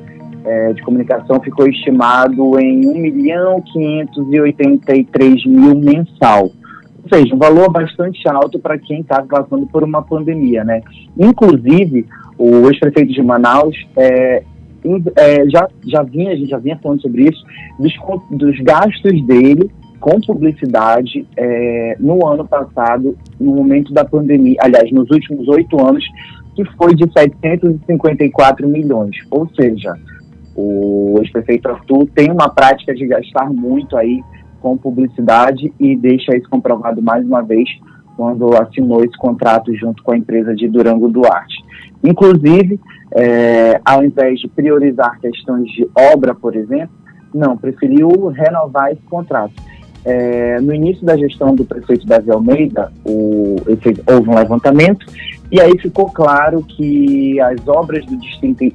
é, 0.46 0.74
de 0.74 0.82
comunicação 0.84 1.40
ficou 1.42 1.68
estimado 1.68 2.60
em 2.60 2.88
1 2.88 2.94
milhão 2.98 3.62
583 3.62 5.46
mil 5.46 5.76
mensal. 5.76 6.50
Ou 7.04 7.10
seja, 7.18 7.36
um 7.36 7.38
valor 7.38 7.72
bastante 7.72 8.28
alto 8.28 8.60
para 8.60 8.78
quem 8.78 9.02
está 9.02 9.22
passando 9.22 9.68
por 9.68 9.84
uma 9.84 10.02
pandemia, 10.02 10.64
né? 10.64 10.82
Inclusive, 11.18 12.06
o 12.40 12.70
ex-prefeito 12.70 13.12
de 13.12 13.22
Manaus 13.22 13.76
é, 13.98 14.42
é, 15.18 15.50
já, 15.50 15.68
já 15.86 16.02
vinha, 16.04 16.32
a 16.32 16.36
gente 16.36 16.50
já 16.50 16.58
vinha 16.58 16.80
falando 16.82 17.02
sobre 17.02 17.24
isso, 17.24 17.44
dos, 17.78 17.94
dos 18.32 18.58
gastos 18.62 19.22
dele 19.28 19.70
com 20.00 20.22
publicidade 20.22 21.28
é, 21.36 21.98
no 22.00 22.26
ano 22.26 22.48
passado, 22.48 23.18
no 23.38 23.56
momento 23.56 23.94
da 23.94 24.06
pandemia, 24.06 24.56
aliás, 24.62 24.90
nos 24.94 25.10
últimos 25.12 25.50
oito 25.50 25.86
anos, 25.86 26.06
que 26.56 26.64
foi 26.78 26.96
de 26.96 27.12
754 27.12 28.66
milhões. 28.66 29.18
Ou 29.30 29.50
seja, 29.50 29.94
o 30.56 31.16
ex-prefeito 31.20 31.68
Arthur 31.68 32.08
tem 32.16 32.32
uma 32.32 32.48
prática 32.48 32.96
de 32.96 33.06
gastar 33.06 33.50
muito 33.50 33.98
aí 33.98 34.24
com 34.62 34.78
publicidade 34.78 35.74
e 35.78 35.96
deixa 35.98 36.36
isso 36.38 36.50
comprovado 36.50 37.02
mais 37.02 37.26
uma 37.26 37.42
vez 37.42 37.68
quando 38.16 38.54
assinou 38.56 39.04
esse 39.04 39.18
contrato 39.18 39.74
junto 39.76 40.02
com 40.04 40.14
a 40.14 40.18
empresa 40.18 40.56
de 40.56 40.68
Durango 40.68 41.10
Duarte. 41.10 41.68
Inclusive, 42.04 42.80
é, 43.16 43.80
ao 43.84 44.04
invés 44.04 44.39
de 44.39 44.47
priorizar 44.47 45.20
questões 45.20 45.70
de 45.72 45.88
obra, 46.14 46.34
por 46.34 46.56
exemplo, 46.56 46.95
não, 47.34 47.58
preferiu 47.58 48.28
renovar 48.28 48.91
esse 48.91 49.02
contrato. 49.04 49.54
É, 50.06 50.60
no 50.62 50.74
início 50.74 51.06
da 51.06 51.18
gestão 51.18 51.54
do 51.54 51.66
prefeito 51.66 52.08
Davi 52.08 52.32
Almeida, 52.32 52.91
o, 53.06 53.58
houve 54.08 54.30
um 54.30 54.36
levantamento 54.36 55.06
e 55.52 55.60
aí 55.60 55.78
ficou 55.80 56.06
claro 56.06 56.64
que 56.64 57.39
as 57.41 57.68
obras 57.68 58.06
do 58.06 58.16
Distrito, 58.18 58.66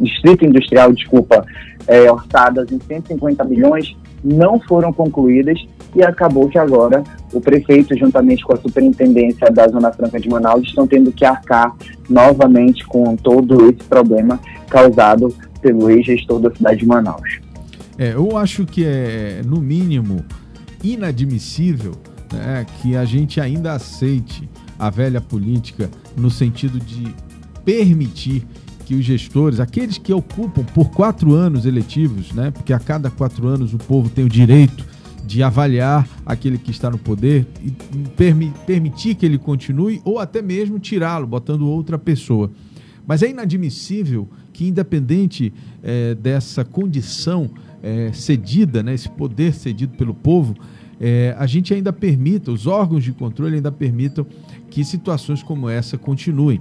distrito 0.00 0.46
Industrial, 0.46 0.92
desculpa, 0.92 1.44
é, 1.86 2.10
orçadas 2.10 2.70
em 2.70 2.78
150 2.78 3.44
milhões, 3.44 3.96
não 4.22 4.60
foram 4.60 4.92
concluídas 4.92 5.58
e 5.94 6.02
acabou 6.02 6.48
que 6.48 6.58
agora 6.58 7.02
o 7.32 7.40
prefeito, 7.40 7.96
juntamente 7.98 8.44
com 8.44 8.54
a 8.54 8.56
superintendência 8.56 9.50
da 9.50 9.66
Zona 9.68 9.92
Franca 9.92 10.20
de 10.20 10.28
Manaus, 10.28 10.62
estão 10.62 10.86
tendo 10.86 11.10
que 11.10 11.24
arcar 11.24 11.74
novamente 12.08 12.84
com 12.86 13.16
todo 13.16 13.66
esse 13.66 13.84
problema 13.84 14.40
causado 14.68 15.34
pelo 15.60 15.90
ex-gestor 15.90 16.40
da 16.40 16.54
cidade 16.54 16.80
de 16.80 16.86
Manaus. 16.86 17.40
É, 17.98 18.14
eu 18.14 18.36
acho 18.36 18.64
que 18.64 18.84
é, 18.84 19.42
no 19.44 19.60
mínimo, 19.60 20.24
inadmissível 20.82 21.92
né, 22.32 22.66
que 22.80 22.96
a 22.96 23.04
gente 23.04 23.40
ainda 23.40 23.72
aceite 23.72 24.48
a 24.78 24.90
velha 24.90 25.20
política 25.20 25.88
no 26.16 26.30
sentido 26.30 26.80
de 26.80 27.14
permitir 27.64 28.44
que 28.84 28.94
os 28.94 29.04
gestores, 29.04 29.60
aqueles 29.60 29.98
que 29.98 30.12
ocupam 30.12 30.64
por 30.64 30.90
quatro 30.90 31.34
anos 31.34 31.64
eletivos, 31.64 32.32
né, 32.32 32.50
porque 32.50 32.72
a 32.72 32.78
cada 32.78 33.10
quatro 33.10 33.46
anos 33.46 33.72
o 33.72 33.78
povo 33.78 34.08
tem 34.08 34.24
o 34.24 34.28
direito 34.28 34.84
de 35.24 35.42
avaliar 35.42 36.08
aquele 36.26 36.58
que 36.58 36.70
está 36.70 36.90
no 36.90 36.98
poder 36.98 37.46
e 37.62 37.70
permi 38.16 38.52
permitir 38.66 39.14
que 39.14 39.24
ele 39.24 39.38
continue 39.38 40.00
ou 40.04 40.18
até 40.18 40.42
mesmo 40.42 40.78
tirá-lo, 40.78 41.26
botando 41.26 41.66
outra 41.66 41.98
pessoa. 41.98 42.50
Mas 43.06 43.22
é 43.22 43.30
inadmissível 43.30 44.28
que, 44.52 44.66
independente 44.66 45.52
é, 45.82 46.14
dessa 46.14 46.64
condição 46.64 47.50
é, 47.82 48.12
cedida, 48.12 48.82
né, 48.82 48.94
esse 48.94 49.08
poder 49.08 49.54
cedido 49.54 49.96
pelo 49.96 50.14
povo, 50.14 50.54
é, 51.00 51.34
a 51.38 51.46
gente 51.46 51.74
ainda 51.74 51.92
permita, 51.92 52.52
os 52.52 52.66
órgãos 52.66 53.02
de 53.02 53.12
controle 53.12 53.56
ainda 53.56 53.72
permitam 53.72 54.24
que 54.70 54.84
situações 54.84 55.42
como 55.42 55.68
essa 55.68 55.98
continuem. 55.98 56.60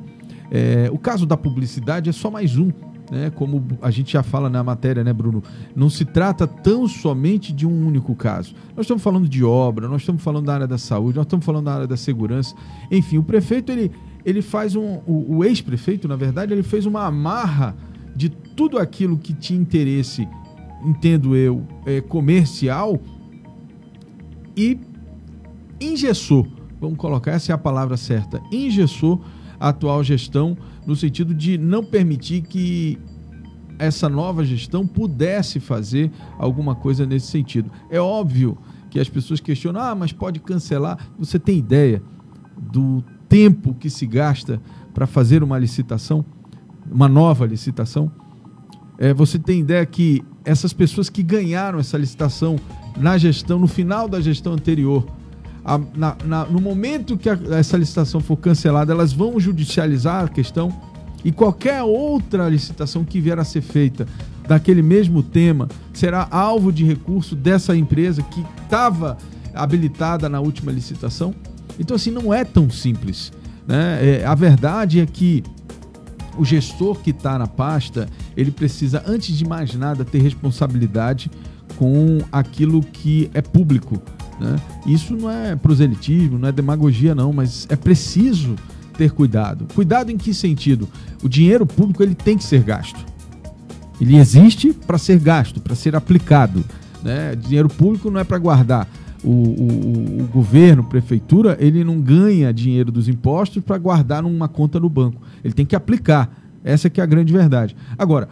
O 0.91 0.97
caso 0.97 1.25
da 1.25 1.37
publicidade 1.37 2.09
é 2.09 2.11
só 2.11 2.29
mais 2.29 2.57
um. 2.57 2.71
Né, 3.11 3.29
como 3.29 3.61
a 3.81 3.91
gente 3.91 4.13
já 4.13 4.23
fala 4.23 4.49
na 4.49 4.63
matéria, 4.63 5.03
né, 5.03 5.11
Bruno? 5.11 5.43
Não 5.75 5.89
se 5.89 6.05
trata 6.05 6.47
tão 6.47 6.87
somente 6.87 7.51
de 7.51 7.67
um 7.67 7.85
único 7.85 8.15
caso. 8.15 8.55
Nós 8.73 8.85
estamos 8.85 9.03
falando 9.03 9.27
de 9.27 9.43
obra, 9.43 9.85
nós 9.89 10.01
estamos 10.01 10.23
falando 10.23 10.45
da 10.45 10.53
área 10.53 10.67
da 10.67 10.77
saúde, 10.77 11.17
nós 11.17 11.25
estamos 11.25 11.45
falando 11.45 11.65
da 11.65 11.73
área 11.73 11.87
da 11.87 11.97
segurança. 11.97 12.55
Enfim, 12.89 13.17
o 13.17 13.23
prefeito 13.23 13.69
ele, 13.69 13.91
ele 14.25 14.41
faz 14.41 14.77
um. 14.77 15.01
O, 15.05 15.35
o 15.35 15.43
ex-prefeito, 15.43 16.07
na 16.07 16.15
verdade, 16.15 16.53
ele 16.53 16.63
fez 16.63 16.85
uma 16.85 17.05
amarra 17.05 17.75
de 18.15 18.29
tudo 18.29 18.79
aquilo 18.79 19.17
que 19.17 19.33
tinha 19.33 19.59
interesse, 19.59 20.25
entendo 20.81 21.35
eu, 21.35 21.67
é, 21.85 21.99
comercial 21.99 22.97
e 24.55 24.79
engessou. 25.81 26.47
Vamos 26.79 26.97
colocar, 26.97 27.31
essa 27.31 27.51
é 27.51 27.55
a 27.55 27.57
palavra 27.57 27.97
certa. 27.97 28.41
Engessou 28.51 29.21
a 29.59 29.69
atual 29.69 30.01
gestão 30.01 30.57
no 30.85 30.95
sentido 30.95 31.33
de 31.33 31.57
não 31.57 31.83
permitir 31.83 32.41
que 32.41 32.97
essa 33.77 34.07
nova 34.07 34.45
gestão 34.45 34.85
pudesse 34.85 35.59
fazer 35.59 36.11
alguma 36.37 36.75
coisa 36.75 37.05
nesse 37.05 37.27
sentido. 37.27 37.71
É 37.89 37.99
óbvio 37.99 38.57
que 38.89 38.99
as 38.99 39.09
pessoas 39.09 39.39
questionam: 39.39 39.81
ah, 39.81 39.95
mas 39.95 40.11
pode 40.11 40.39
cancelar. 40.39 40.97
Você 41.17 41.39
tem 41.39 41.57
ideia 41.57 42.01
do 42.57 43.03
tempo 43.27 43.73
que 43.73 43.89
se 43.89 44.05
gasta 44.05 44.61
para 44.93 45.07
fazer 45.07 45.41
uma 45.41 45.57
licitação, 45.57 46.23
uma 46.91 47.07
nova 47.07 47.45
licitação? 47.45 48.11
É, 48.97 49.13
você 49.13 49.39
tem 49.39 49.61
ideia 49.61 49.83
que 49.85 50.23
essas 50.45 50.73
pessoas 50.73 51.09
que 51.09 51.23
ganharam 51.23 51.79
essa 51.79 51.97
licitação 51.97 52.57
na 52.97 53.17
gestão, 53.17 53.57
no 53.57 53.67
final 53.67 54.07
da 54.07 54.21
gestão 54.21 54.53
anterior, 54.53 55.07
a, 55.63 55.79
na, 55.95 56.17
na, 56.25 56.45
no 56.45 56.59
momento 56.59 57.17
que 57.17 57.29
a, 57.29 57.37
essa 57.51 57.77
licitação 57.77 58.19
for 58.19 58.37
cancelada, 58.37 58.91
elas 58.91 59.13
vão 59.13 59.39
judicializar 59.39 60.25
a 60.25 60.27
questão 60.27 60.71
e 61.23 61.31
qualquer 61.31 61.83
outra 61.83 62.49
licitação 62.49 63.03
que 63.03 63.19
vier 63.21 63.37
a 63.37 63.43
ser 63.43 63.61
feita 63.61 64.07
daquele 64.47 64.81
mesmo 64.81 65.21
tema 65.21 65.67
será 65.93 66.27
alvo 66.31 66.71
de 66.71 66.83
recurso 66.83 67.35
dessa 67.35 67.75
empresa 67.75 68.23
que 68.23 68.43
estava 68.63 69.17
habilitada 69.53 70.27
na 70.27 70.39
última 70.39 70.71
licitação. 70.71 71.33
Então, 71.79 71.95
assim, 71.95 72.11
não 72.11 72.33
é 72.33 72.43
tão 72.43 72.69
simples. 72.69 73.31
Né? 73.67 74.21
É, 74.21 74.25
a 74.25 74.33
verdade 74.33 74.99
é 74.99 75.05
que 75.05 75.43
o 76.37 76.45
gestor 76.45 76.99
que 76.99 77.11
está 77.11 77.37
na 77.37 77.47
pasta, 77.47 78.07
ele 78.35 78.51
precisa, 78.51 79.03
antes 79.05 79.37
de 79.37 79.45
mais 79.45 79.75
nada, 79.75 80.03
ter 80.03 80.21
responsabilidade 80.21 81.29
com 81.77 82.19
aquilo 82.31 82.81
que 82.81 83.29
é 83.33 83.41
público, 83.41 84.01
né? 84.41 84.59
Isso 84.87 85.15
não 85.15 85.29
é 85.29 85.55
proselitismo, 85.55 86.39
não 86.39 86.49
é 86.49 86.51
demagogia, 86.51 87.13
não, 87.13 87.31
mas 87.31 87.67
é 87.69 87.75
preciso 87.75 88.55
ter 88.97 89.11
cuidado. 89.11 89.67
Cuidado 89.75 90.11
em 90.11 90.17
que 90.17 90.33
sentido? 90.33 90.89
O 91.23 91.29
dinheiro 91.29 91.65
público 91.65 92.01
ele 92.01 92.15
tem 92.15 92.37
que 92.37 92.43
ser 92.43 92.63
gasto. 92.63 92.99
Ele 93.99 94.17
existe 94.17 94.73
para 94.73 94.97
ser 94.97 95.19
gasto, 95.19 95.61
para 95.61 95.75
ser 95.75 95.95
aplicado. 95.95 96.65
Né? 97.03 97.35
Dinheiro 97.35 97.69
público 97.69 98.09
não 98.09 98.19
é 98.19 98.23
para 98.23 98.39
guardar. 98.39 98.87
O, 99.23 99.29
o, 99.29 100.21
o, 100.23 100.27
governo, 100.33 100.83
prefeitura, 100.83 101.55
ele 101.59 101.83
não 101.83 102.01
ganha 102.01 102.51
dinheiro 102.51 102.91
dos 102.91 103.07
impostos 103.07 103.63
para 103.63 103.77
guardar 103.77 104.23
numa 104.23 104.47
conta 104.47 104.79
no 104.79 104.89
banco. 104.89 105.21
Ele 105.43 105.53
tem 105.53 105.67
que 105.67 105.75
aplicar. 105.75 106.35
Essa 106.63 106.89
que 106.89 106.99
é 106.99 107.03
a 107.03 107.07
grande 107.07 107.31
verdade. 107.31 107.75
Agora, 107.95 108.29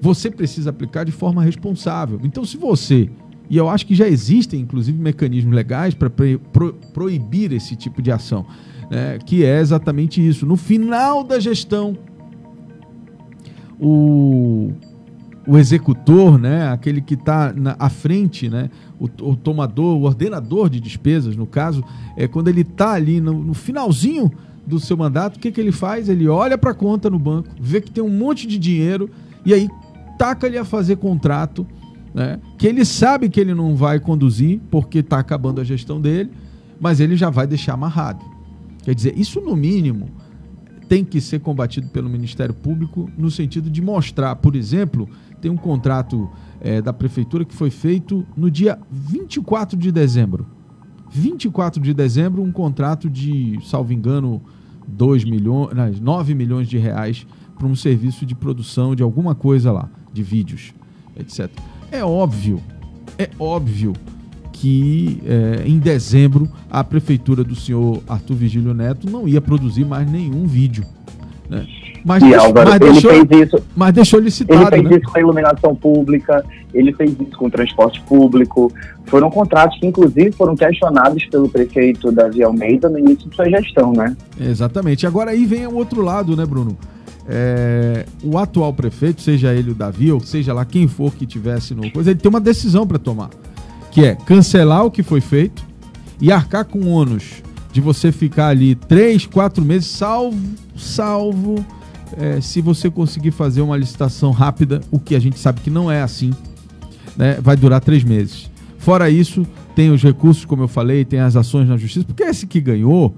você 0.00 0.30
precisa 0.30 0.70
aplicar 0.70 1.04
de 1.04 1.12
forma 1.12 1.42
responsável. 1.42 2.18
Então, 2.24 2.42
se 2.46 2.56
você, 2.56 3.10
e 3.50 3.56
eu 3.56 3.68
acho 3.68 3.86
que 3.86 3.94
já 3.94 4.06
existem, 4.06 4.60
inclusive, 4.60 4.98
mecanismos 4.98 5.54
legais 5.54 5.94
para 5.94 6.10
pro, 6.10 6.74
proibir 6.92 7.52
esse 7.52 7.74
tipo 7.74 8.02
de 8.02 8.10
ação, 8.10 8.44
né, 8.90 9.18
que 9.24 9.44
é 9.44 9.60
exatamente 9.60 10.26
isso. 10.26 10.44
No 10.44 10.56
final 10.56 11.24
da 11.24 11.40
gestão, 11.40 11.96
o, 13.80 14.72
o 15.46 15.56
executor, 15.56 16.38
né, 16.38 16.68
aquele 16.68 17.00
que 17.00 17.14
está 17.14 17.54
à 17.78 17.88
frente, 17.88 18.50
né, 18.50 18.68
o, 19.00 19.06
o, 19.30 19.36
tomador, 19.36 19.96
o 19.96 20.02
ordenador 20.02 20.68
de 20.68 20.78
despesas, 20.78 21.34
no 21.34 21.46
caso, 21.46 21.82
é 22.16 22.28
quando 22.28 22.48
ele 22.48 22.60
está 22.60 22.92
ali 22.92 23.20
no, 23.20 23.32
no, 23.32 23.54
finalzinho 23.54 24.30
do 24.66 24.78
seu 24.78 24.96
mandato, 24.96 25.36
o 25.36 25.38
que, 25.38 25.50
que 25.50 25.60
ele 25.60 25.72
faz? 25.72 26.10
Ele 26.10 26.28
olha 26.28 26.58
para 26.58 26.72
a 26.72 26.74
conta 26.74 27.08
no 27.08 27.18
banco, 27.18 27.48
vê 27.58 27.80
que 27.80 27.90
tem 27.90 28.04
um 28.04 28.10
monte 28.10 28.46
de 28.46 28.58
dinheiro 28.58 29.08
e 29.46 29.54
aí 29.54 29.68
taca 30.18 30.46
ele 30.46 30.58
a 30.58 30.64
fazer 30.64 30.96
contrato, 30.96 31.66
né, 32.18 32.40
que 32.58 32.66
ele 32.66 32.84
sabe 32.84 33.28
que 33.28 33.38
ele 33.38 33.54
não 33.54 33.76
vai 33.76 34.00
conduzir 34.00 34.60
porque 34.72 34.98
está 34.98 35.20
acabando 35.20 35.60
a 35.60 35.64
gestão 35.64 36.00
dele, 36.00 36.32
mas 36.80 36.98
ele 36.98 37.16
já 37.16 37.30
vai 37.30 37.46
deixar 37.46 37.74
amarrado. 37.74 38.24
Quer 38.82 38.92
dizer, 38.92 39.16
isso 39.16 39.40
no 39.40 39.54
mínimo 39.54 40.10
tem 40.88 41.04
que 41.04 41.20
ser 41.20 41.38
combatido 41.38 41.86
pelo 41.90 42.10
Ministério 42.10 42.52
Público 42.52 43.08
no 43.16 43.30
sentido 43.30 43.70
de 43.70 43.80
mostrar, 43.80 44.34
por 44.34 44.56
exemplo, 44.56 45.08
tem 45.40 45.48
um 45.48 45.56
contrato 45.56 46.28
é, 46.60 46.82
da 46.82 46.92
prefeitura 46.92 47.44
que 47.44 47.54
foi 47.54 47.70
feito 47.70 48.26
no 48.36 48.50
dia 48.50 48.80
24 48.90 49.78
de 49.78 49.92
dezembro. 49.92 50.44
24 51.12 51.80
de 51.80 51.94
dezembro, 51.94 52.42
um 52.42 52.50
contrato 52.50 53.08
de, 53.08 53.60
salvo 53.64 53.92
engano, 53.92 54.42
2 54.88 55.22
milhões, 55.22 56.00
9 56.00 56.34
milhões 56.34 56.66
de 56.66 56.78
reais 56.78 57.24
para 57.56 57.68
um 57.68 57.76
serviço 57.76 58.26
de 58.26 58.34
produção 58.34 58.96
de 58.96 59.04
alguma 59.04 59.36
coisa 59.36 59.70
lá, 59.70 59.88
de 60.12 60.24
vídeos, 60.24 60.74
etc. 61.16 61.48
É 61.90 62.04
óbvio, 62.04 62.60
é 63.18 63.28
óbvio 63.38 63.94
que 64.52 65.22
é, 65.24 65.62
em 65.66 65.78
dezembro 65.78 66.48
a 66.70 66.82
prefeitura 66.82 67.44
do 67.44 67.54
senhor 67.54 68.02
Arthur 68.08 68.34
Vigílio 68.34 68.74
Neto 68.74 69.08
não 69.08 69.28
ia 69.28 69.40
produzir 69.40 69.84
mais 69.84 70.10
nenhum 70.10 70.46
vídeo. 70.46 70.84
Né? 71.48 71.66
Mas, 72.04 72.22
e, 72.22 72.34
Álvaro, 72.34 72.70
mas, 72.70 72.80
deixou, 72.80 73.12
ele 73.12 73.26
fez 73.26 73.46
isso, 73.46 73.64
mas 73.76 73.92
deixou 73.92 74.20
licitado. 74.20 74.60
Ele 74.60 74.70
fez 74.70 74.84
né? 74.84 74.96
isso 74.96 75.12
com 75.12 75.18
a 75.18 75.20
iluminação 75.20 75.74
pública, 75.74 76.44
ele 76.72 76.92
fez 76.92 77.10
isso 77.12 77.38
com 77.38 77.46
o 77.46 77.50
transporte 77.50 78.00
público. 78.02 78.72
Foram 79.06 79.30
contratos 79.30 79.78
que, 79.78 79.86
inclusive, 79.86 80.32
foram 80.32 80.54
questionados 80.54 81.24
pelo 81.26 81.48
prefeito 81.48 82.12
Davi 82.12 82.42
Almeida 82.42 82.88
no 82.88 82.98
início 82.98 83.28
de 83.28 83.34
sua 83.34 83.48
gestão, 83.48 83.92
né? 83.92 84.16
Exatamente. 84.40 85.06
Agora 85.06 85.30
aí 85.30 85.44
vem 85.44 85.66
o 85.66 85.74
outro 85.74 86.02
lado, 86.02 86.36
né, 86.36 86.44
Bruno? 86.44 86.76
É, 87.30 88.06
o 88.22 88.38
atual 88.38 88.72
prefeito, 88.72 89.20
seja 89.20 89.52
ele 89.52 89.72
o 89.72 89.74
Davi, 89.74 90.10
ou 90.10 90.20
seja 90.20 90.54
lá 90.54 90.64
quem 90.64 90.88
for 90.88 91.14
que 91.14 91.26
tivesse 91.26 91.74
no 91.74 91.90
coisa, 91.90 92.10
ele 92.10 92.18
tem 92.18 92.30
uma 92.30 92.40
decisão 92.40 92.86
para 92.86 92.98
tomar 92.98 93.28
que 93.90 94.04
é 94.04 94.14
cancelar 94.14 94.84
o 94.84 94.90
que 94.90 95.02
foi 95.02 95.20
feito 95.20 95.64
e 96.20 96.30
arcar 96.30 96.64
com 96.64 96.88
ônus 96.88 97.42
de 97.72 97.80
você 97.80 98.10
ficar 98.10 98.48
ali 98.48 98.74
três, 98.74 99.26
quatro 99.26 99.64
meses, 99.64 99.88
salvo, 99.88 100.38
salvo 100.76 101.64
é, 102.16 102.40
se 102.40 102.60
você 102.60 102.90
conseguir 102.90 103.30
fazer 103.30 103.60
uma 103.60 103.76
licitação 103.76 104.30
rápida, 104.30 104.80
o 104.90 104.98
que 104.98 105.14
a 105.14 105.18
gente 105.18 105.38
sabe 105.38 105.60
que 105.60 105.70
não 105.70 105.90
é 105.90 106.02
assim, 106.02 106.32
né, 107.16 107.38
vai 107.40 107.56
durar 107.56 107.80
três 107.80 108.02
meses. 108.02 108.50
Fora 108.78 109.10
isso, 109.10 109.46
tem 109.74 109.90
os 109.90 110.02
recursos, 110.02 110.44
como 110.44 110.62
eu 110.62 110.68
falei, 110.68 111.04
tem 111.04 111.20
as 111.20 111.36
ações 111.36 111.68
na 111.68 111.76
justiça, 111.76 112.06
porque 112.06 112.22
esse 112.22 112.46
que 112.46 112.60
ganhou, 112.60 113.14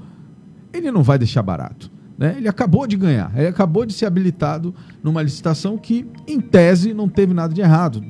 ele 0.73 0.91
não 0.91 1.03
vai 1.03 1.19
deixar 1.19 1.43
barato. 1.43 1.91
Né? 2.21 2.35
Ele 2.37 2.49
acabou 2.49 2.87
de 2.87 2.99
ganhar, 2.99 3.33
ele 3.35 3.47
acabou 3.47 3.87
de 3.87 3.95
ser 3.95 4.05
habilitado 4.05 4.75
numa 5.03 5.23
licitação 5.23 5.79
que, 5.79 6.07
em 6.29 6.39
tese, 6.39 6.93
não 6.93 7.09
teve 7.09 7.33
nada 7.33 7.55
de 7.55 7.63
errado, 7.63 8.05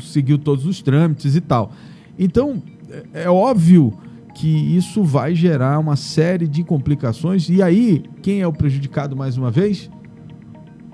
seguiu 0.00 0.38
todos 0.38 0.64
os 0.64 0.80
trâmites 0.80 1.36
e 1.36 1.42
tal. 1.42 1.70
Então, 2.18 2.62
é, 3.12 3.24
é 3.24 3.30
óbvio 3.30 3.92
que 4.34 4.48
isso 4.48 5.04
vai 5.04 5.34
gerar 5.34 5.78
uma 5.78 5.94
série 5.94 6.48
de 6.48 6.64
complicações. 6.64 7.50
E 7.50 7.62
aí, 7.62 8.02
quem 8.22 8.40
é 8.40 8.46
o 8.46 8.52
prejudicado 8.52 9.14
mais 9.14 9.36
uma 9.36 9.50
vez? 9.50 9.90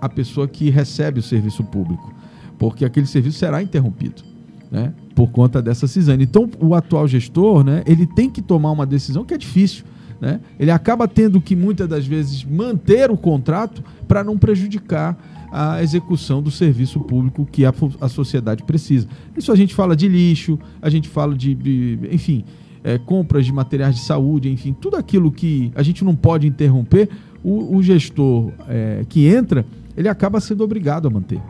A 0.00 0.08
pessoa 0.08 0.48
que 0.48 0.68
recebe 0.68 1.20
o 1.20 1.22
serviço 1.22 1.62
público, 1.62 2.12
porque 2.58 2.84
aquele 2.84 3.06
serviço 3.06 3.38
será 3.38 3.62
interrompido, 3.62 4.24
né? 4.72 4.92
Por 5.14 5.30
conta 5.30 5.62
dessa 5.62 5.86
cisane. 5.86 6.24
Então, 6.24 6.50
o 6.58 6.74
atual 6.74 7.06
gestor, 7.06 7.62
né? 7.62 7.84
Ele 7.86 8.08
tem 8.08 8.28
que 8.28 8.42
tomar 8.42 8.72
uma 8.72 8.84
decisão 8.84 9.24
que 9.24 9.34
é 9.34 9.38
difícil. 9.38 9.84
Né? 10.20 10.40
Ele 10.58 10.70
acaba 10.70 11.06
tendo 11.06 11.40
que 11.40 11.54
muitas 11.54 11.88
das 11.88 12.06
vezes 12.06 12.44
manter 12.44 13.10
o 13.10 13.16
contrato 13.16 13.82
para 14.08 14.24
não 14.24 14.38
prejudicar 14.38 15.16
a 15.52 15.82
execução 15.82 16.42
do 16.42 16.50
serviço 16.50 17.00
público 17.00 17.46
que 17.50 17.64
a, 17.64 17.72
a 18.00 18.08
sociedade 18.08 18.62
precisa. 18.64 19.06
Isso 19.36 19.52
a 19.52 19.56
gente 19.56 19.74
fala 19.74 19.94
de 19.94 20.08
lixo, 20.08 20.58
a 20.80 20.90
gente 20.90 21.08
fala 21.08 21.34
de, 21.34 21.54
de 21.54 21.98
enfim, 22.10 22.44
é, 22.82 22.98
compras 22.98 23.46
de 23.46 23.52
materiais 23.52 23.94
de 23.94 24.02
saúde, 24.02 24.50
enfim, 24.50 24.72
tudo 24.72 24.96
aquilo 24.96 25.30
que 25.30 25.72
a 25.74 25.82
gente 25.82 26.04
não 26.04 26.14
pode 26.14 26.46
interromper, 26.46 27.08
o, 27.42 27.76
o 27.76 27.82
gestor 27.82 28.52
é, 28.68 29.04
que 29.08 29.26
entra, 29.26 29.64
ele 29.96 30.08
acaba 30.08 30.40
sendo 30.40 30.64
obrigado 30.64 31.06
a 31.06 31.10
manter. 31.10 31.40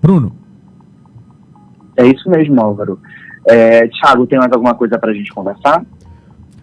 Bruno. 0.00 0.32
É 1.96 2.06
isso 2.06 2.28
mesmo, 2.28 2.60
Álvaro. 2.60 2.98
É, 3.48 3.88
Thiago, 3.88 4.26
tem 4.26 4.38
mais 4.38 4.52
alguma 4.52 4.74
coisa 4.74 4.98
para 4.98 5.10
a 5.10 5.14
gente 5.14 5.32
conversar? 5.32 5.84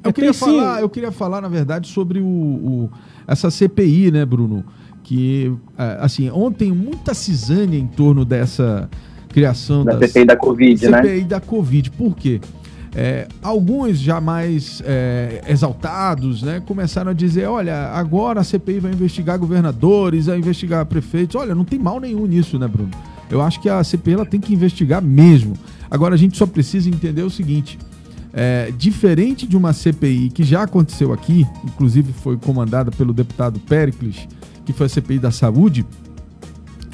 Eu 0.03 0.13
queria, 0.13 0.33
falar, 0.33 0.81
eu 0.81 0.89
queria 0.89 1.11
falar, 1.11 1.41
na 1.41 1.47
verdade, 1.47 1.87
sobre 1.87 2.19
o, 2.19 2.25
o, 2.25 2.89
essa 3.25 3.49
CPI, 3.49 4.11
né, 4.11 4.25
Bruno? 4.25 4.65
que, 5.03 5.53
é, 5.77 5.97
assim, 5.99 6.29
ontem 6.31 6.71
muita 6.71 7.13
cisânia 7.13 7.77
em 7.77 7.87
torno 7.87 8.23
dessa 8.23 8.89
criação 9.29 9.83
da 9.83 9.93
das, 9.93 10.11
CPI 10.11 10.25
da 10.25 10.37
Covid, 10.37 10.79
CPI 10.79 10.91
né? 10.91 11.01
CPI 11.01 11.23
da 11.25 11.41
Covid. 11.41 11.91
Por 11.91 12.15
quê? 12.15 12.39
É, 12.95 13.27
alguns 13.41 13.97
já 13.99 14.21
mais 14.21 14.81
é, 14.85 15.41
exaltados 15.47 16.43
né, 16.43 16.61
começaram 16.65 17.11
a 17.11 17.13
dizer: 17.13 17.47
olha, 17.47 17.87
agora 17.87 18.39
a 18.39 18.43
CPI 18.43 18.79
vai 18.79 18.91
investigar 18.93 19.37
governadores, 19.37 20.27
vai 20.27 20.37
investigar 20.37 20.85
prefeitos. 20.85 21.35
Olha, 21.35 21.53
não 21.53 21.65
tem 21.65 21.79
mal 21.79 21.99
nenhum 21.99 22.25
nisso, 22.25 22.57
né, 22.57 22.67
Bruno? 22.67 22.91
Eu 23.29 23.41
acho 23.41 23.59
que 23.59 23.67
a 23.67 23.83
CPI 23.83 24.13
ela 24.13 24.25
tem 24.25 24.39
que 24.39 24.53
investigar 24.53 25.01
mesmo. 25.01 25.53
Agora 25.89 26.13
a 26.13 26.17
gente 26.17 26.37
só 26.37 26.45
precisa 26.45 26.87
entender 26.87 27.23
o 27.23 27.31
seguinte: 27.31 27.79
é, 28.33 28.73
diferente 28.75 29.45
de 29.45 29.55
uma 29.55 29.71
CPI 29.71 30.29
que 30.29 30.43
já 30.43 30.63
aconteceu 30.63 31.13
aqui, 31.13 31.47
inclusive 31.63 32.11
foi 32.11 32.35
comandada 32.35 32.91
pelo 32.91 33.13
deputado 33.13 33.59
Pericles, 33.59 34.27
que 34.65 34.73
foi 34.73 34.87
a 34.87 34.89
CPI 34.89 35.19
da 35.19 35.31
saúde, 35.31 35.85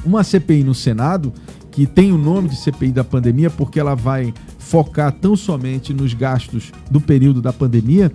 uma 0.06 0.24
CPI 0.24 0.64
no 0.64 0.76
Senado, 0.76 1.34
que 1.72 1.86
tem 1.86 2.12
o 2.12 2.18
nome 2.18 2.50
de 2.50 2.58
CPI 2.58 2.92
da 2.92 3.04
pandemia, 3.04 3.50
porque 3.50 3.80
ela 3.80 3.96
vai 3.96 4.34
focar 4.58 5.12
tão 5.14 5.36
somente 5.36 5.94
nos 5.94 6.14
gastos 6.14 6.72
do 6.92 7.00
período 7.00 7.42
da 7.42 7.54
pandemia, 7.54 8.12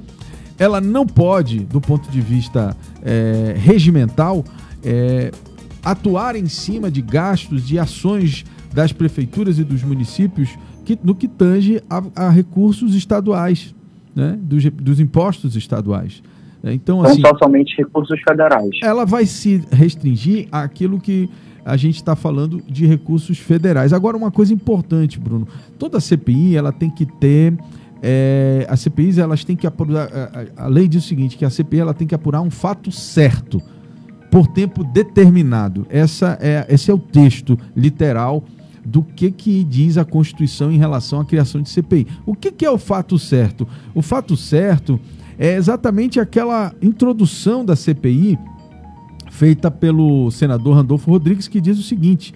ela 0.58 0.80
não 0.80 1.06
pode, 1.06 1.60
do 1.60 1.80
ponto 1.80 2.10
de 2.10 2.20
vista 2.20 2.76
é, 3.02 3.54
regimental, 3.56 4.44
é, 4.84 5.32
atuar 5.82 6.36
em 6.36 6.46
cima 6.46 6.90
de 6.90 7.02
gastos, 7.02 7.66
de 7.66 7.78
ações 7.78 8.44
das 8.72 8.92
prefeituras 8.92 9.58
e 9.58 9.64
dos 9.64 9.82
municípios 9.82 10.50
que, 10.84 10.98
no 11.02 11.14
que 11.14 11.26
tange 11.26 11.82
a, 11.88 12.02
a 12.14 12.30
recursos 12.30 12.94
estaduais, 12.94 13.74
né, 14.14 14.38
dos, 14.40 14.64
dos 14.70 15.00
impostos 15.00 15.56
estaduais. 15.56 16.22
Então, 16.72 17.02
Não 17.02 17.10
assim, 17.10 17.20
só 17.20 17.36
somente 17.36 17.76
recursos 17.76 18.18
federais. 18.26 18.70
Ela 18.82 19.04
vai 19.04 19.26
se 19.26 19.62
restringir 19.70 20.48
àquilo 20.50 20.98
que 20.98 21.28
a 21.64 21.76
gente 21.76 21.96
está 21.96 22.14
falando 22.14 22.62
de 22.68 22.86
recursos 22.86 23.38
federais. 23.38 23.92
Agora, 23.92 24.16
uma 24.16 24.30
coisa 24.30 24.52
importante, 24.52 25.18
Bruno: 25.18 25.46
toda 25.78 26.00
CPI 26.00 26.56
ela 26.56 26.72
tem 26.72 26.90
que 26.90 27.06
ter. 27.06 27.54
É, 28.02 28.66
as 28.68 28.80
CPIs 28.80 29.18
elas 29.18 29.44
têm 29.44 29.56
que 29.56 29.66
apurar. 29.66 30.08
A, 30.56 30.64
a, 30.64 30.68
lei 30.68 30.88
diz 30.88 31.04
o 31.04 31.08
seguinte: 31.08 31.36
que 31.36 31.44
a 31.44 31.50
CPI 31.50 31.80
ela 31.80 31.94
tem 31.94 32.06
que 32.06 32.14
apurar 32.14 32.40
um 32.40 32.50
fato 32.50 32.90
certo 32.90 33.60
por 34.30 34.46
tempo 34.46 34.84
determinado. 34.84 35.86
Essa 35.88 36.38
é, 36.40 36.66
esse 36.68 36.90
é 36.90 36.94
o 36.94 36.98
texto 36.98 37.58
literal 37.76 38.42
do 38.84 39.02
que, 39.02 39.30
que 39.30 39.64
diz 39.64 39.96
a 39.96 40.04
Constituição 40.04 40.70
em 40.70 40.78
relação 40.78 41.20
à 41.20 41.24
criação 41.24 41.62
de 41.62 41.70
CPI. 41.70 42.06
O 42.26 42.34
que, 42.34 42.52
que 42.52 42.64
é 42.64 42.70
o 42.70 42.78
fato 42.78 43.18
certo? 43.18 43.66
O 43.94 44.02
fato 44.02 44.36
certo 44.36 45.00
é 45.38 45.54
exatamente 45.54 46.20
aquela 46.20 46.72
introdução 46.82 47.64
da 47.64 47.74
CPI 47.74 48.38
feita 49.30 49.70
pelo 49.70 50.30
senador 50.30 50.76
Randolfo 50.76 51.10
Rodrigues, 51.10 51.48
que 51.48 51.60
diz 51.60 51.78
o 51.78 51.82
seguinte: 51.82 52.34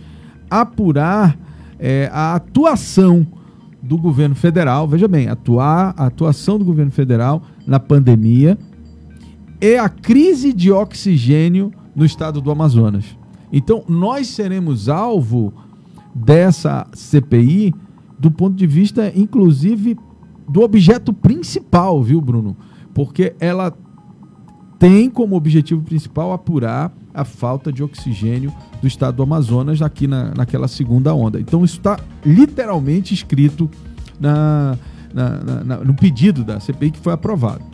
apurar 0.50 1.38
é, 1.78 2.10
a 2.12 2.34
atuação 2.34 3.26
do 3.80 3.96
governo 3.96 4.34
federal, 4.34 4.88
veja 4.88 5.06
bem, 5.06 5.28
atuar, 5.28 5.94
a 5.96 6.06
atuação 6.06 6.58
do 6.58 6.64
governo 6.64 6.90
federal 6.90 7.42
na 7.66 7.78
pandemia 7.78 8.58
e 9.60 9.76
a 9.76 9.88
crise 9.88 10.52
de 10.52 10.72
oxigênio 10.72 11.72
no 11.94 12.04
estado 12.04 12.40
do 12.40 12.50
Amazonas. 12.50 13.04
Então, 13.52 13.84
nós 13.88 14.26
seremos 14.28 14.88
alvo 14.88 15.52
dessa 16.18 16.86
CPI 16.92 17.74
do 18.18 18.30
ponto 18.30 18.56
de 18.56 18.66
vista, 18.66 19.12
inclusive, 19.14 19.96
do 20.48 20.62
objeto 20.62 21.12
principal, 21.12 22.02
viu, 22.02 22.20
Bruno? 22.20 22.56
Porque 22.92 23.34
ela 23.38 23.72
tem 24.78 25.08
como 25.08 25.36
objetivo 25.36 25.82
principal 25.82 26.32
apurar 26.32 26.92
a 27.14 27.24
falta 27.24 27.72
de 27.72 27.82
oxigênio 27.82 28.52
do 28.80 28.86
estado 28.86 29.16
do 29.16 29.22
Amazonas 29.22 29.82
aqui 29.82 30.06
na, 30.06 30.34
naquela 30.34 30.68
segunda 30.68 31.14
onda. 31.14 31.40
Então, 31.40 31.64
isso 31.64 31.78
está 31.78 31.98
literalmente 32.24 33.14
escrito 33.14 33.70
na, 34.20 34.76
na, 35.12 35.64
na, 35.64 35.76
no 35.78 35.94
pedido 35.94 36.44
da 36.44 36.60
CPI 36.60 36.92
que 36.92 37.00
foi 37.00 37.12
aprovado. 37.12 37.64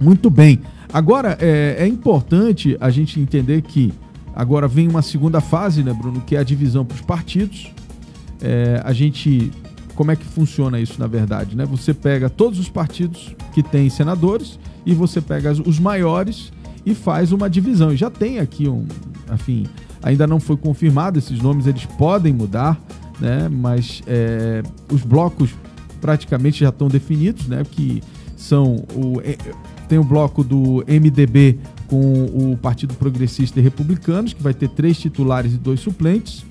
Muito 0.00 0.30
bem. 0.30 0.60
Agora, 0.92 1.36
é, 1.40 1.76
é 1.78 1.86
importante 1.86 2.76
a 2.80 2.90
gente 2.90 3.20
entender 3.20 3.62
que 3.62 3.92
agora 4.34 4.68
vem 4.68 4.88
uma 4.88 5.02
segunda 5.02 5.40
fase, 5.40 5.82
né, 5.82 5.92
Bruno, 5.92 6.20
que 6.20 6.36
é 6.36 6.38
a 6.38 6.42
divisão 6.42 6.84
para 6.84 6.94
os 6.94 7.00
partidos. 7.00 7.72
É, 8.40 8.80
a 8.84 8.92
gente. 8.92 9.50
Como 9.94 10.10
é 10.10 10.16
que 10.16 10.24
funciona 10.24 10.80
isso, 10.80 10.98
na 10.98 11.06
verdade? 11.06 11.54
Né? 11.54 11.66
Você 11.66 11.92
pega 11.92 12.30
todos 12.30 12.58
os 12.58 12.70
partidos 12.70 13.34
que 13.52 13.62
têm 13.62 13.90
senadores 13.90 14.58
e 14.86 14.94
você 14.94 15.20
pega 15.20 15.52
os 15.52 15.78
maiores 15.78 16.50
e 16.86 16.94
faz 16.94 17.32
uma 17.32 17.50
divisão. 17.50 17.92
E 17.92 17.96
já 17.96 18.08
tem 18.08 18.38
aqui 18.38 18.66
um. 18.66 18.86
Enfim, 19.32 19.66
ainda 20.02 20.26
não 20.26 20.40
foi 20.40 20.56
confirmado, 20.56 21.18
esses 21.18 21.38
nomes 21.40 21.66
eles 21.66 21.84
podem 21.84 22.32
mudar, 22.32 22.80
né? 23.20 23.48
Mas 23.48 24.02
é, 24.06 24.62
os 24.90 25.02
blocos 25.02 25.50
praticamente 26.00 26.60
já 26.60 26.70
estão 26.70 26.88
definidos, 26.88 27.46
né? 27.46 27.62
Que 27.70 28.02
são 28.36 28.76
o 28.94 29.20
é, 29.22 29.36
tem 29.86 29.98
o 29.98 30.04
bloco 30.04 30.42
do 30.42 30.84
MDB 30.86 31.58
com 31.90 32.52
o 32.52 32.56
Partido 32.56 32.94
Progressista 32.94 33.58
e 33.58 33.62
Republicanos, 33.62 34.32
que 34.32 34.40
vai 34.40 34.54
ter 34.54 34.68
três 34.68 34.96
titulares 34.96 35.52
e 35.52 35.58
dois 35.58 35.80
suplentes. 35.80 36.46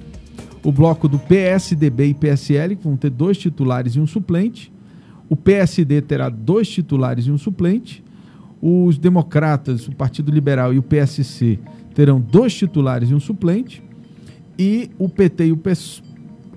O 0.62 0.70
bloco 0.70 1.08
do 1.08 1.18
PSDB 1.18 2.08
e 2.08 2.14
PSL, 2.14 2.76
que 2.76 2.84
vão 2.84 2.98
ter 2.98 3.10
dois 3.10 3.38
titulares 3.38 3.96
e 3.96 4.02
um 4.02 4.06
suplente. 4.06 4.70
O 5.30 5.38
PSD 5.38 6.02
terá 6.02 6.28
dois 6.28 6.68
titulares 6.68 7.26
e 7.26 7.32
um 7.32 7.38
suplente. 7.38 8.04
Os 8.62 8.98
democratas, 8.98 9.88
o 9.88 9.96
Partido 9.96 10.30
Liberal 10.30 10.74
e 10.74 10.78
o 10.78 10.84
PSC 10.84 11.58
terão 11.96 12.20
dois 12.20 12.54
titulares 12.54 13.10
e 13.10 13.16
um 13.16 13.20
suplente. 13.20 13.82
E 14.58 14.92
o 15.00 15.08
PT 15.08 15.46
e 15.46 15.52
o, 15.54 15.58
PES, 15.58 16.04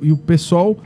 e 0.00 0.10
o 0.10 0.16
PSOL, 0.16 0.76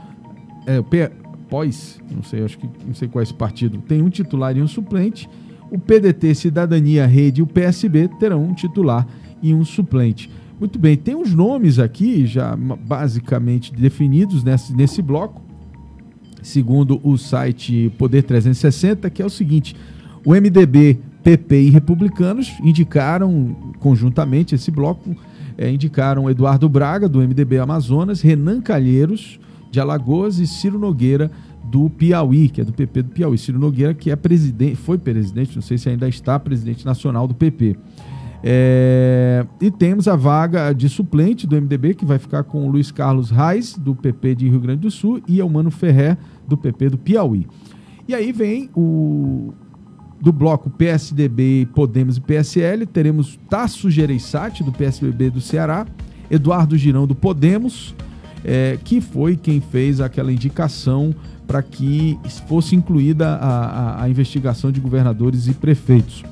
é, 0.67 0.79
o 0.79 0.83
P, 0.83 1.09
POS, 1.49 1.99
não 2.11 2.21
sei, 2.21 2.43
acho 2.43 2.59
que 2.59 2.69
não 2.85 2.93
sei 2.93 3.07
qual 3.07 3.21
é 3.21 3.23
esse 3.23 3.33
partido, 3.33 3.79
tem 3.79 4.03
um 4.03 4.09
titular 4.09 4.55
e 4.55 4.61
um 4.61 4.67
suplente. 4.67 5.27
O 5.71 5.77
PDT, 5.77 6.33
Cidadania, 6.33 7.05
Rede 7.05 7.41
e 7.41 7.43
o 7.43 7.47
PSB 7.47 8.09
terão 8.19 8.43
um 8.43 8.53
titular 8.53 9.05
e 9.41 9.53
um 9.53 9.65
suplente. 9.65 10.29
Muito 10.59 10.79
bem, 10.79 10.97
tem 10.97 11.15
os 11.15 11.33
nomes 11.33 11.77
aqui 11.77 12.25
já 12.25 12.55
basicamente 12.55 13.73
definidos 13.73 14.43
nesse, 14.43 14.73
nesse 14.73 15.01
bloco, 15.01 15.41
segundo 16.41 16.99
o 17.03 17.15
site 17.17 17.93
Poder 17.97 18.23
360, 18.23 19.09
que 19.09 19.21
é 19.21 19.25
o 19.25 19.29
seguinte: 19.29 19.75
o 20.25 20.31
MDB, 20.31 20.99
PP 21.23 21.61
e 21.61 21.69
Republicanos 21.69 22.53
indicaram 22.63 23.55
conjuntamente 23.79 24.55
esse 24.55 24.71
bloco, 24.71 25.15
é, 25.57 25.69
indicaram 25.69 26.29
Eduardo 26.29 26.67
Braga, 26.67 27.07
do 27.07 27.19
MDB 27.19 27.59
Amazonas, 27.59 28.21
Renan 28.21 28.59
Calheiros, 28.61 29.39
de 29.69 29.79
Alagoas, 29.79 30.39
e 30.39 30.47
Ciro 30.47 30.79
Nogueira, 30.79 31.29
do 31.69 31.89
Piauí, 31.89 32.49
que 32.49 32.61
é 32.61 32.63
do 32.63 32.73
PP 32.73 33.03
do 33.03 33.09
Piauí. 33.09 33.37
Ciro 33.37 33.59
Nogueira, 33.59 33.93
que 33.93 34.09
é 34.09 34.15
presidente, 34.15 34.75
foi 34.75 34.97
presidente, 34.97 35.55
não 35.55 35.61
sei 35.61 35.77
se 35.77 35.89
ainda 35.89 36.07
está 36.07 36.39
presidente 36.39 36.85
nacional 36.85 37.27
do 37.27 37.33
PP. 37.33 37.77
É, 38.43 39.45
e 39.59 39.71
temos 39.71 40.07
a 40.07 40.15
vaga 40.15 40.71
de 40.71 40.87
suplente 40.87 41.47
do 41.47 41.59
MDB, 41.59 41.95
que 41.95 42.05
vai 42.05 42.19
ficar 42.19 42.43
com 42.43 42.65
o 42.65 42.69
Luiz 42.69 42.91
Carlos 42.91 43.31
Reis, 43.31 43.77
do 43.77 43.95
PP 43.95 44.35
de 44.35 44.49
Rio 44.49 44.59
Grande 44.59 44.81
do 44.81 44.91
Sul, 44.91 45.21
e 45.27 45.41
o 45.41 45.49
Mano 45.49 45.71
do 46.47 46.57
PP 46.57 46.89
do 46.89 46.97
Piauí. 46.97 47.47
E 48.07 48.13
aí 48.13 48.31
vem 48.31 48.69
o 48.75 49.53
do 50.19 50.31
bloco 50.31 50.69
PSDB, 50.69 51.67
Podemos 51.75 52.17
e 52.17 52.21
PSL, 52.21 52.85
teremos 52.85 53.37
Tasso 53.49 53.89
Gereissati, 53.89 54.63
do 54.63 54.71
PSDB 54.71 55.29
do 55.29 55.39
Ceará, 55.39 55.85
Eduardo 56.29 56.77
Girão, 56.77 57.05
do 57.05 57.13
Podemos, 57.13 57.93
é, 58.43 58.77
que 58.83 59.01
foi 59.01 59.35
quem 59.35 59.61
fez 59.61 59.99
aquela 59.99 60.31
indicação 60.31 61.13
para 61.47 61.61
que 61.61 62.19
fosse 62.47 62.75
incluída 62.75 63.35
a, 63.35 63.65
a, 63.65 64.03
a, 64.03 64.09
investigação 64.09 64.71
de 64.71 64.81
governadores 64.81 65.47
e 65.47 65.53
prefeitos. 65.53 66.23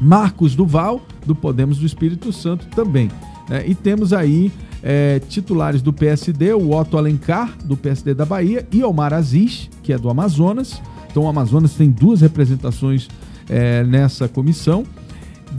Marcos 0.00 0.54
Duval, 0.54 1.00
do 1.24 1.34
Podemos 1.34 1.78
do 1.78 1.86
Espírito 1.86 2.32
Santo, 2.32 2.66
também. 2.68 3.10
Né? 3.48 3.64
E 3.66 3.74
temos 3.74 4.12
aí 4.12 4.52
é, 4.82 5.18
titulares 5.20 5.82
do 5.82 5.92
PSD, 5.92 6.52
o 6.52 6.72
Otto 6.72 6.98
Alencar, 6.98 7.56
do 7.64 7.76
PSD 7.76 8.14
da 8.14 8.24
Bahia, 8.24 8.66
e 8.70 8.84
Omar 8.84 9.12
Aziz, 9.12 9.70
que 9.82 9.92
é 9.92 9.98
do 9.98 10.08
Amazonas. 10.08 10.80
Então, 11.10 11.24
o 11.24 11.28
Amazonas 11.28 11.74
tem 11.74 11.90
duas 11.90 12.20
representações 12.20 13.08
é, 13.48 13.82
nessa 13.84 14.28
comissão. 14.28 14.84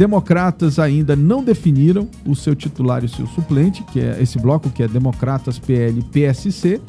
Democratas 0.02 0.80
ainda 0.80 1.16
não 1.16 1.44
definiram 1.44 2.08
o 2.26 2.36
seu 2.36 2.56
titular 2.56 3.04
e 3.04 3.06
o 3.06 3.10
seu 3.10 3.28
suplente, 3.28 3.84
que 3.84 4.00
é 4.00 4.18
esse 4.20 4.40
bloco 4.40 4.68
que 4.72 4.82
é 4.82 4.88
Democratas, 4.88 5.60
PL 5.60 6.02
PSC. 6.12 6.82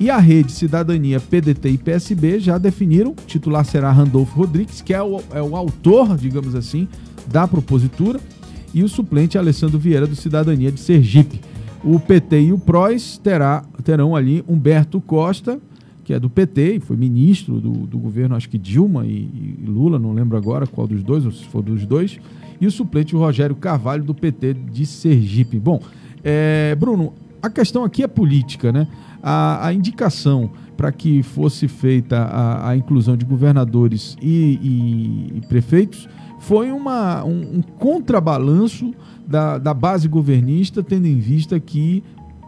E 0.00 0.08
a 0.08 0.16
rede 0.16 0.52
Cidadania, 0.52 1.20
PDT 1.20 1.68
e 1.68 1.76
PSB 1.76 2.40
já 2.40 2.56
definiram. 2.56 3.10
O 3.10 3.26
titular 3.26 3.62
será 3.62 3.92
Randolfo 3.92 4.34
Rodrigues, 4.34 4.80
que 4.80 4.94
é 4.94 5.02
o, 5.02 5.20
é 5.34 5.42
o 5.42 5.54
autor, 5.54 6.16
digamos 6.16 6.54
assim, 6.54 6.88
da 7.26 7.46
propositura. 7.46 8.18
E 8.72 8.82
o 8.82 8.88
suplente 8.88 9.36
Alessandro 9.36 9.78
Vieira, 9.78 10.06
do 10.06 10.16
Cidadania 10.16 10.72
de 10.72 10.80
Sergipe. 10.80 11.42
O 11.84 12.00
PT 12.00 12.40
e 12.40 12.52
o 12.54 12.58
PROS 12.58 13.18
terá, 13.22 13.64
terão 13.84 14.16
ali 14.16 14.42
Humberto 14.48 14.98
Costa, 14.98 15.60
que 16.04 16.14
é 16.14 16.18
do 16.18 16.30
PT 16.30 16.76
e 16.76 16.80
foi 16.80 16.96
ministro 16.96 17.60
do, 17.60 17.72
do 17.86 17.98
governo, 17.98 18.34
acho 18.34 18.48
que 18.48 18.56
Dilma 18.56 19.04
e, 19.04 19.10
e, 19.10 19.64
Lula, 19.66 19.98
não 19.98 20.14
lembro 20.14 20.38
agora 20.38 20.66
qual 20.66 20.86
dos 20.86 21.02
dois, 21.02 21.26
ou 21.26 21.32
se 21.32 21.44
for 21.44 21.60
dos 21.60 21.84
dois. 21.84 22.18
E 22.60 22.66
o 22.66 22.70
suplente 22.70 23.14
o 23.14 23.18
Rogério 23.18 23.54
Carvalho, 23.56 24.04
do 24.04 24.14
PT 24.14 24.54
de 24.54 24.86
Sergipe. 24.86 25.58
Bom, 25.58 25.80
é, 26.24 26.74
Bruno, 26.74 27.12
a 27.42 27.50
questão 27.50 27.84
aqui 27.84 28.02
é 28.02 28.08
política, 28.08 28.72
né? 28.72 28.88
a, 29.22 29.66
a 29.66 29.74
indicação 29.74 30.50
para 30.76 30.92
que 30.92 31.20
fosse 31.22 31.66
feita 31.66 32.16
a, 32.16 32.70
a, 32.70 32.76
inclusão 32.76 33.16
de 33.16 33.24
governadores 33.24 34.16
e, 34.22 34.58
e, 34.62 35.38
e 35.38 35.40
prefeitos 35.48 36.08
foi 36.38 36.70
uma, 36.70 37.24
um, 37.24 37.56
um 37.58 37.62
contrabalanço 37.62 38.94
da, 39.26 39.58
da, 39.58 39.74
base 39.74 40.06
governista, 40.06 40.82
tendo 40.82 41.06
em 41.06 41.18
vista 41.18 41.58
que 41.58 42.04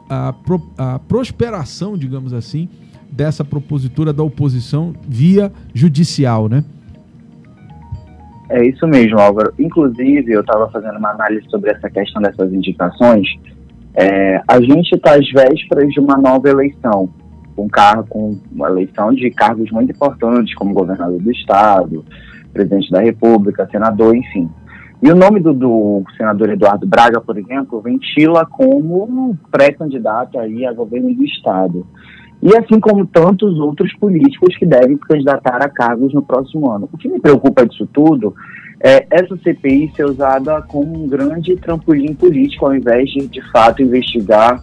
a, 0.08 0.32
pro, 0.32 0.62
a 0.76 1.00
prosperação, 1.00 1.98
digamos 1.98 2.32
assim, 2.32 2.68
dessa 3.10 3.44
propositura 3.44 4.12
da 4.12 4.22
oposição 4.22 4.94
via 5.08 5.52
judicial, 5.74 6.48
né? 6.48 6.62
É 8.50 8.64
isso 8.64 8.86
mesmo, 8.86 9.18
Álvaro. 9.18 9.52
Inclusive, 9.58 10.32
eu 10.32 10.40
estava 10.40 10.70
fazendo 10.70 10.98
uma 10.98 11.10
análise 11.10 11.48
sobre 11.50 11.70
essa 11.70 11.90
questão 11.90 12.22
dessas 12.22 12.52
indicações 12.52 13.28
é, 14.00 14.40
a 14.46 14.60
gente 14.60 14.94
está 14.94 15.14
às 15.14 15.28
vésperas 15.28 15.90
de 15.92 15.98
uma 15.98 16.16
nova 16.16 16.48
eleição, 16.48 17.08
com, 17.56 17.68
cargo, 17.68 18.06
com 18.08 18.38
uma 18.52 18.68
eleição 18.68 19.12
de 19.12 19.28
cargos 19.32 19.72
muito 19.72 19.90
importantes, 19.90 20.54
como 20.54 20.72
governador 20.72 21.20
do 21.20 21.32
Estado, 21.32 22.04
presidente 22.52 22.92
da 22.92 23.00
República, 23.00 23.68
senador, 23.68 24.14
enfim. 24.14 24.48
E 25.02 25.10
o 25.10 25.16
nome 25.16 25.40
do, 25.40 25.52
do 25.52 26.04
senador 26.16 26.50
Eduardo 26.50 26.86
Braga, 26.86 27.20
por 27.20 27.36
exemplo, 27.36 27.80
ventila 27.80 28.46
como 28.46 29.36
pré-candidato 29.50 30.38
aí 30.38 30.64
a 30.64 30.72
governo 30.72 31.12
do 31.12 31.24
Estado. 31.24 31.84
E 32.42 32.56
assim 32.56 32.78
como 32.78 33.06
tantos 33.06 33.58
outros 33.58 33.92
políticos 33.96 34.56
que 34.56 34.64
devem 34.64 34.96
se 34.96 35.02
candidatar 35.02 35.62
a 35.62 35.68
cargos 35.68 36.14
no 36.14 36.22
próximo 36.22 36.70
ano. 36.70 36.88
O 36.92 36.96
que 36.96 37.08
me 37.08 37.20
preocupa 37.20 37.66
disso 37.66 37.88
tudo 37.92 38.34
é, 38.80 39.06
essa 39.10 39.36
CPI 39.36 39.92
ser 39.96 40.04
usada 40.04 40.62
como 40.62 41.04
um 41.04 41.08
grande 41.08 41.56
trampolim 41.56 42.14
político, 42.14 42.66
ao 42.66 42.76
invés 42.76 43.10
de, 43.10 43.26
de 43.26 43.42
fato, 43.50 43.82
investigar 43.82 44.62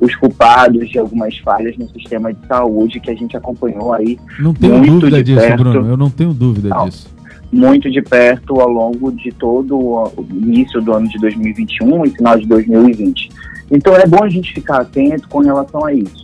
os 0.00 0.14
culpados 0.16 0.88
de 0.90 0.98
algumas 0.98 1.36
falhas 1.38 1.76
no 1.78 1.88
sistema 1.88 2.32
de 2.32 2.46
saúde 2.46 3.00
que 3.00 3.10
a 3.10 3.14
gente 3.14 3.36
acompanhou 3.36 3.94
aí. 3.94 4.18
Não 4.38 4.52
tenho 4.52 4.80
dúvida 4.80 5.22
disso, 5.22 5.40
perto, 5.40 5.64
Bruno, 5.64 5.88
eu 5.88 5.96
não 5.96 6.10
tenho 6.10 6.34
dúvida 6.34 6.68
não, 6.68 6.88
disso. 6.88 7.08
Muito 7.50 7.90
de 7.90 8.02
perto 8.02 8.60
ao 8.60 8.68
longo 8.68 9.12
de 9.12 9.30
todo 9.32 9.78
o 9.78 10.26
início 10.30 10.82
do 10.82 10.92
ano 10.92 11.08
de 11.08 11.18
2021 11.18 12.04
e 12.04 12.10
final 12.10 12.38
de 12.38 12.46
2020. 12.46 13.30
Então 13.70 13.96
é 13.96 14.06
bom 14.06 14.22
a 14.22 14.28
gente 14.28 14.52
ficar 14.52 14.82
atento 14.82 15.28
com 15.28 15.38
relação 15.38 15.84
a 15.86 15.94
isso. 15.94 16.23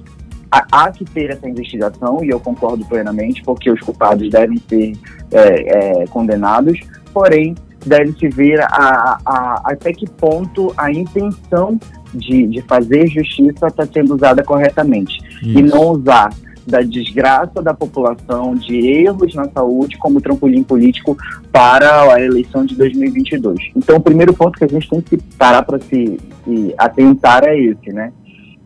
Há, 0.51 0.91
que 0.91 1.05
ter 1.05 1.31
essa 1.31 1.49
investigação, 1.49 2.25
e 2.25 2.29
eu 2.29 2.41
concordo 2.41 2.85
plenamente, 2.85 3.41
porque 3.43 3.71
os 3.71 3.81
culpados 3.81 4.29
devem 4.31 4.59
ser 4.69 4.93
é, 5.31 6.03
é, 6.03 6.07
condenados, 6.09 6.79
porém 7.13 7.55
deve-se 7.87 8.29
ver 8.29 8.61
a, 8.61 9.19
a, 9.25 9.63
até 9.65 9.93
que 9.93 10.09
ponto 10.09 10.73
a 10.77 10.91
intenção 10.91 11.79
de, 12.13 12.49
de 12.49 12.63
fazer 12.63 13.07
justiça 13.07 13.69
está 13.69 13.87
sendo 13.87 14.15
usada 14.15 14.43
corretamente 14.43 15.19
Isso. 15.43 15.59
e 15.59 15.63
não 15.63 15.93
usar 15.93 16.31
da 16.67 16.81
desgraça 16.83 17.63
da 17.63 17.75
população, 17.75 18.55
de 18.55 18.87
erros 18.87 19.35
na 19.35 19.49
saúde, 19.49 19.99
como 19.99 20.21
trampolim 20.21 20.63
político 20.63 21.17
para 21.51 22.13
a 22.13 22.21
eleição 22.21 22.65
de 22.65 22.77
2022. 22.77 23.59
Então, 23.75 23.97
o 23.97 24.01
primeiro 24.01 24.33
ponto 24.33 24.59
que 24.59 24.65
a 24.65 24.69
gente 24.69 24.89
tem 24.89 25.01
que 25.01 25.17
parar 25.37 25.63
para 25.63 25.79
se, 25.81 26.19
se 26.45 26.75
atentar 26.79 27.45
é 27.45 27.59
esse, 27.59 27.91
né? 27.93 28.13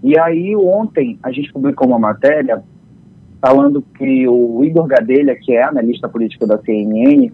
E 0.04 0.18
aí, 0.18 0.54
ontem, 0.54 1.18
a 1.22 1.32
gente 1.32 1.50
publicou 1.50 1.88
uma 1.88 1.98
matéria 1.98 2.62
falando 3.40 3.82
que 3.96 4.28
o 4.28 4.62
Igor 4.62 4.86
Gadelha, 4.86 5.34
que 5.34 5.52
é 5.54 5.62
analista 5.62 6.06
político 6.06 6.46
da 6.46 6.58
CNN, 6.58 7.32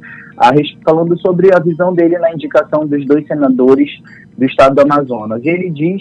falando 0.84 1.18
sobre 1.18 1.52
a 1.52 1.58
visão 1.58 1.92
dele 1.92 2.16
na 2.18 2.32
indicação 2.32 2.86
dos 2.86 3.04
dois 3.06 3.26
senadores 3.26 3.90
do 4.38 4.44
estado 4.44 4.76
do 4.76 4.82
Amazonas. 4.82 5.44
E 5.44 5.48
ele 5.48 5.68
diz 5.68 6.00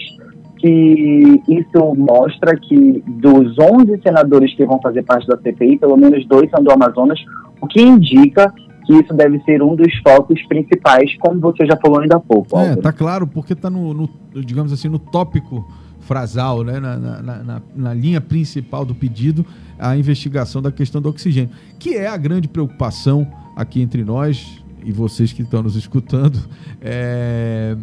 que 0.58 1.42
isso 1.48 1.94
mostra 1.96 2.56
que 2.56 3.02
dos 3.04 3.58
11 3.58 4.00
senadores 4.00 4.54
que 4.54 4.64
vão 4.64 4.80
fazer 4.80 5.02
parte 5.02 5.26
da 5.26 5.36
CPI, 5.38 5.78
pelo 5.78 5.96
menos 5.96 6.24
dois 6.26 6.48
são 6.50 6.62
do 6.62 6.70
Amazonas, 6.70 7.18
o 7.60 7.66
que 7.66 7.82
indica 7.82 8.52
que 8.86 8.92
isso 8.94 9.12
deve 9.12 9.40
ser 9.40 9.60
um 9.60 9.74
dos 9.74 9.92
focos 10.06 10.40
principais, 10.46 11.16
como 11.18 11.40
você 11.40 11.66
já 11.66 11.76
falou 11.76 12.00
ainda 12.00 12.16
há 12.16 12.20
pouco. 12.20 12.56
É, 12.60 12.76
tá 12.76 12.92
claro, 12.92 13.26
porque 13.26 13.54
está 13.54 13.68
no, 13.68 13.92
no, 13.92 14.08
digamos 14.36 14.72
assim, 14.72 14.88
no 14.88 15.00
tópico 15.00 15.66
frasal, 16.10 16.64
né, 16.64 16.80
na, 16.80 16.96
na, 16.96 17.22
na, 17.22 17.62
na, 17.72 17.94
linha 17.94 18.20
principal 18.20 18.84
do 18.84 18.96
pedido, 18.96 19.46
a 19.78 19.96
investigação 19.96 20.60
da 20.60 20.72
questão 20.72 21.00
do 21.00 21.08
oxigênio, 21.08 21.50
que 21.78 21.94
é 21.94 22.08
a 22.08 22.16
grande 22.16 22.48
preocupação 22.48 23.30
aqui 23.54 23.80
entre 23.80 24.02
nós 24.02 24.60
e 24.84 24.90
vocês 24.90 25.32
que 25.32 25.42
estão 25.42 25.62
nos 25.62 25.76
escutando. 25.76 26.40
É 26.80 27.76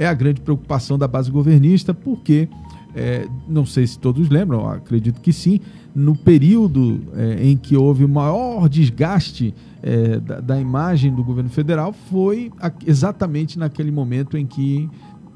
é 0.00 0.06
a 0.06 0.14
grande 0.14 0.40
preocupação 0.40 0.98
da 0.98 1.06
base 1.06 1.30
governista, 1.30 1.92
porque, 1.92 2.48
é, 2.94 3.28
não 3.46 3.66
sei 3.66 3.86
se 3.86 3.98
todos 3.98 4.30
lembram, 4.30 4.66
acredito 4.66 5.20
que 5.20 5.30
sim, 5.30 5.60
no 5.94 6.16
período 6.16 7.02
é, 7.14 7.44
em 7.46 7.54
que 7.54 7.76
houve 7.76 8.02
o 8.02 8.08
maior 8.08 8.66
desgaste 8.66 9.54
é, 9.82 10.18
da, 10.18 10.40
da, 10.40 10.58
imagem 10.58 11.14
do 11.14 11.22
governo 11.22 11.50
federal 11.50 11.92
foi 11.92 12.50
a, 12.58 12.72
exatamente 12.86 13.58
naquele 13.58 13.90
momento 13.90 14.38
em 14.38 14.46
que 14.46 14.88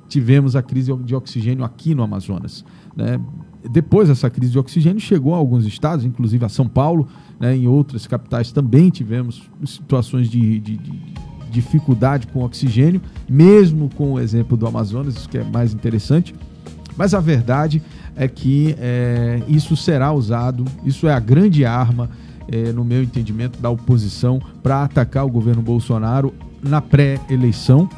tivemos 0.09 0.55
a 0.57 0.63
crise 0.63 0.93
de 1.05 1.15
oxigênio 1.15 1.65
aqui 1.65 1.95
no 1.95 2.03
Amazonas. 2.03 2.65
Né? 2.97 3.21
Depois 3.71 4.09
dessa 4.09 4.29
crise 4.29 4.53
de 4.53 4.59
oxigênio 4.59 5.01
chegou 5.01 5.35
a 5.35 5.37
alguns 5.37 5.67
estados, 5.67 6.05
inclusive 6.05 6.45
a 6.45 6.49
São 6.49 6.69
Paulo, 6.69 7.09
né? 7.41 7.57
em 7.57 7.67
outras 7.67 8.07
capitais 8.07 8.53
também 8.53 8.91
tivemos 8.91 9.51
situações 9.65 10.29
de, 10.29 10.61
de, 10.61 10.77
de 10.77 11.15
dificuldade 11.51 12.27
com 12.27 12.45
oxigênio, 12.45 13.01
mesmo 13.29 13.89
com 13.95 14.15
o 14.15 14.21
exemplo 14.21 14.57
do 14.57 14.67
Amazonas, 14.67 15.17
isso 15.17 15.29
que 15.29 15.39
é 15.39 15.45
mais 15.45 15.73
interessante. 15.73 16.35
Mas 16.97 17.15
a 17.15 17.21
verdade 17.21 17.83
é 18.17 18.29
que 18.29 18.75
é, 18.79 19.43
isso 19.49 19.77
será 19.77 20.13
usado, 20.13 20.65
isso 20.85 21.07
é 21.07 21.13
a 21.13 21.21
grande 21.21 21.65
arma, 21.65 22.11
é, 22.49 22.73
no 22.73 22.85
meu 22.85 23.03
entendimento, 23.03 23.61
da 23.61 23.71
oposição 23.71 24.41
para 24.63 24.85
atacar 24.85 25.25
o 25.25 25.31
governo 25.31 25.63
Bolsonaro 25.63 26.35
na 26.63 26.81
pré-eleição. 26.81 27.89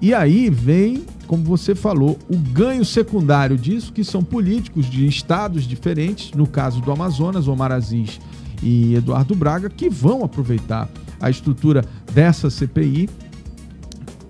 E 0.00 0.12
aí 0.12 0.50
vem, 0.50 1.04
como 1.26 1.42
você 1.44 1.74
falou, 1.74 2.18
o 2.28 2.36
ganho 2.36 2.84
secundário 2.84 3.56
disso, 3.56 3.92
que 3.92 4.04
são 4.04 4.22
políticos 4.22 4.88
de 4.88 5.06
estados 5.06 5.64
diferentes, 5.64 6.32
no 6.32 6.46
caso 6.46 6.80
do 6.80 6.90
Amazonas, 6.90 7.48
Omar 7.48 7.72
Aziz 7.72 8.20
e 8.62 8.94
Eduardo 8.94 9.34
Braga, 9.34 9.68
que 9.68 9.88
vão 9.88 10.24
aproveitar 10.24 10.88
a 11.20 11.28
estrutura 11.28 11.84
dessa 12.12 12.48
CPI. 12.48 13.08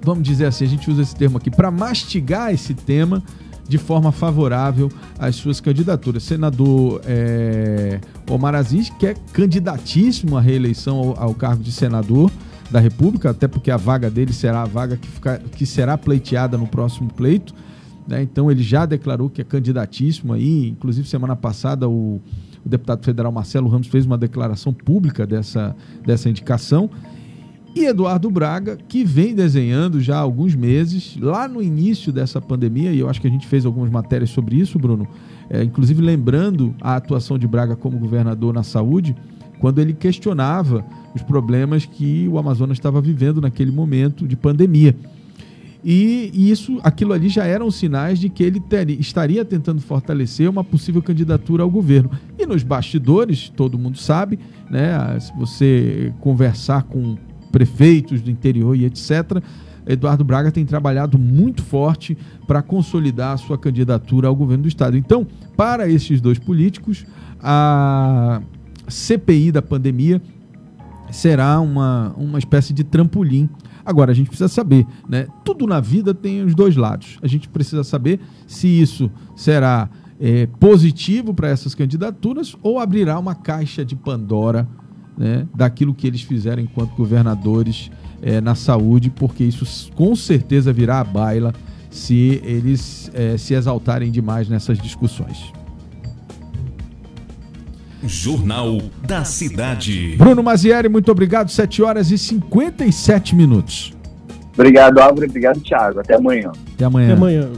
Vamos 0.02 0.22
dizer 0.22 0.46
assim, 0.46 0.64
a 0.64 0.68
gente 0.68 0.90
usa 0.90 1.02
esse 1.02 1.14
termo 1.14 1.38
aqui 1.38 1.50
para 1.50 1.70
mastigar 1.70 2.52
esse 2.52 2.74
tema 2.74 3.22
de 3.68 3.78
forma 3.78 4.12
favorável 4.12 4.90
às 5.18 5.36
suas 5.36 5.60
candidaturas. 5.60 6.22
Senador 6.22 7.00
é, 7.04 8.00
Omar 8.30 8.54
Aziz, 8.54 8.90
que 8.90 9.06
é 9.06 9.14
candidatíssimo 9.32 10.36
à 10.36 10.40
reeleição 10.40 10.98
ao, 10.98 11.24
ao, 11.24 11.34
cargo 11.34 11.62
de 11.62 11.72
senador 11.72 12.30
da 12.70 12.80
República, 12.80 13.30
até 13.30 13.46
porque 13.46 13.70
a 13.70 13.76
vaga 13.76 14.10
dele 14.10 14.32
será 14.32 14.62
a 14.62 14.66
vaga 14.66 14.96
que, 14.96 15.08
fica, 15.08 15.38
que 15.38 15.66
será 15.66 15.96
pleiteada 15.96 16.58
no 16.58 16.66
próximo 16.66 17.12
pleito. 17.12 17.54
Né? 18.06 18.22
Então 18.22 18.50
ele 18.50 18.62
já 18.62 18.86
declarou 18.86 19.28
que 19.30 19.40
é 19.40 19.44
candidatíssimo 19.44 20.32
aí. 20.32 20.68
Inclusive, 20.68 21.08
semana 21.08 21.36
passada, 21.36 21.88
o 21.88 22.20
o 22.66 22.68
deputado 22.68 23.04
federal 23.04 23.30
Marcelo 23.30 23.68
Ramos 23.68 23.86
fez 23.86 24.04
uma 24.04 24.18
declaração 24.18 24.72
pública 24.72 25.24
dessa, 25.24 25.74
dessa 26.04 26.28
indicação. 26.28 26.90
E 27.76 27.84
Eduardo 27.84 28.28
Braga, 28.28 28.76
que 28.76 29.04
vem 29.04 29.36
desenhando 29.36 30.00
já 30.00 30.16
há 30.16 30.20
alguns 30.20 30.54
meses, 30.56 31.16
lá 31.20 31.46
no 31.46 31.62
início 31.62 32.12
dessa 32.12 32.40
pandemia, 32.40 32.90
e 32.90 32.98
eu 32.98 33.08
acho 33.08 33.20
que 33.20 33.28
a 33.28 33.30
gente 33.30 33.46
fez 33.46 33.64
algumas 33.64 33.88
matérias 33.88 34.30
sobre 34.30 34.56
isso, 34.56 34.78
Bruno, 34.80 35.06
é, 35.48 35.62
inclusive 35.62 36.02
lembrando 36.02 36.74
a 36.80 36.96
atuação 36.96 37.38
de 37.38 37.46
Braga 37.46 37.76
como 37.76 37.98
governador 37.98 38.52
na 38.52 38.64
saúde, 38.64 39.14
quando 39.58 39.80
ele 39.80 39.92
questionava 39.92 40.84
os 41.14 41.22
problemas 41.22 41.86
que 41.86 42.28
o 42.28 42.38
Amazonas 42.38 42.76
estava 42.76 43.00
vivendo 43.00 43.40
naquele 43.40 43.70
momento 43.70 44.26
de 44.26 44.36
pandemia. 44.36 44.94
E, 45.88 46.32
isso, 46.34 46.80
aquilo 46.82 47.12
ali 47.12 47.28
já 47.28 47.44
eram 47.44 47.70
sinais 47.70 48.18
de 48.18 48.28
que 48.28 48.42
ele 48.42 48.58
teria, 48.58 48.98
estaria 48.98 49.44
tentando 49.44 49.80
fortalecer 49.80 50.50
uma 50.50 50.64
possível 50.64 51.00
candidatura 51.00 51.62
ao 51.62 51.70
governo. 51.70 52.10
E 52.36 52.44
nos 52.44 52.64
bastidores, 52.64 53.48
todo 53.48 53.78
mundo 53.78 53.96
sabe, 53.96 54.36
né? 54.68 55.16
Se 55.20 55.32
você 55.38 56.12
conversar 56.20 56.82
com 56.82 57.16
prefeitos 57.52 58.20
do 58.20 58.32
interior 58.32 58.74
e 58.74 58.84
etc., 58.84 59.40
Eduardo 59.86 60.24
Braga 60.24 60.50
tem 60.50 60.66
trabalhado 60.66 61.16
muito 61.16 61.62
forte 61.62 62.18
para 62.48 62.60
consolidar 62.62 63.34
a 63.34 63.36
sua 63.36 63.56
candidatura 63.56 64.26
ao 64.26 64.34
governo 64.34 64.64
do 64.64 64.68
estado. 64.68 64.96
Então, 64.96 65.24
para 65.56 65.88
esses 65.88 66.20
dois 66.20 66.40
políticos, 66.40 67.06
a 67.40 68.42
CPI 68.88 69.52
da 69.52 69.62
pandemia 69.62 70.20
será 71.10 71.60
uma, 71.60 72.14
uma 72.16 72.38
espécie 72.38 72.72
de 72.72 72.84
trampolim 72.84 73.48
Agora, 73.86 74.10
a 74.10 74.14
gente 74.14 74.26
precisa 74.26 74.48
saber, 74.48 74.84
né? 75.08 75.28
Tudo 75.44 75.64
na 75.64 75.78
vida 75.78 76.12
tem 76.12 76.42
os 76.42 76.56
dois 76.56 76.74
lados. 76.74 77.20
A 77.22 77.28
gente 77.28 77.48
precisa 77.48 77.84
saber 77.84 78.18
se 78.44 78.66
isso 78.66 79.08
será 79.36 79.88
é, 80.20 80.46
positivo 80.58 81.32
para 81.32 81.48
essas 81.48 81.72
candidaturas 81.72 82.56
ou 82.64 82.80
abrirá 82.80 83.16
uma 83.16 83.36
caixa 83.36 83.84
de 83.84 83.94
Pandora 83.94 84.66
né, 85.16 85.46
daquilo 85.54 85.94
que 85.94 86.04
eles 86.04 86.22
fizeram 86.22 86.60
enquanto 86.60 86.96
governadores 86.96 87.88
é, 88.20 88.40
na 88.40 88.56
saúde, 88.56 89.08
porque 89.08 89.44
isso 89.44 89.92
com 89.94 90.16
certeza 90.16 90.72
virá 90.72 90.98
à 90.98 91.04
baila 91.04 91.54
se 91.88 92.40
eles 92.42 93.08
é, 93.14 93.38
se 93.38 93.54
exaltarem 93.54 94.10
demais 94.10 94.48
nessas 94.48 94.78
discussões. 94.78 95.52
Jornal 98.04 98.80
da 99.06 99.24
Cidade. 99.24 100.16
Bruno 100.16 100.42
Mazieri, 100.42 100.88
muito 100.88 101.10
obrigado. 101.10 101.50
7 101.50 101.82
horas 101.82 102.10
e 102.10 102.18
57 102.18 103.34
minutos. 103.34 103.94
Obrigado, 104.54 104.98
Álvaro. 104.98 105.26
Obrigado, 105.26 105.60
Thiago. 105.60 106.00
Até 106.00 106.14
amanhã. 106.14 106.52
Até 106.74 106.84
amanhã. 106.84 107.06
Até 107.06 107.16
amanhã. 107.16 107.50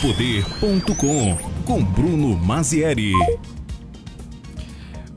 Poder.com 0.00 1.36
com 1.64 1.84
Bruno 1.84 2.36
Mazieri. 2.36 3.12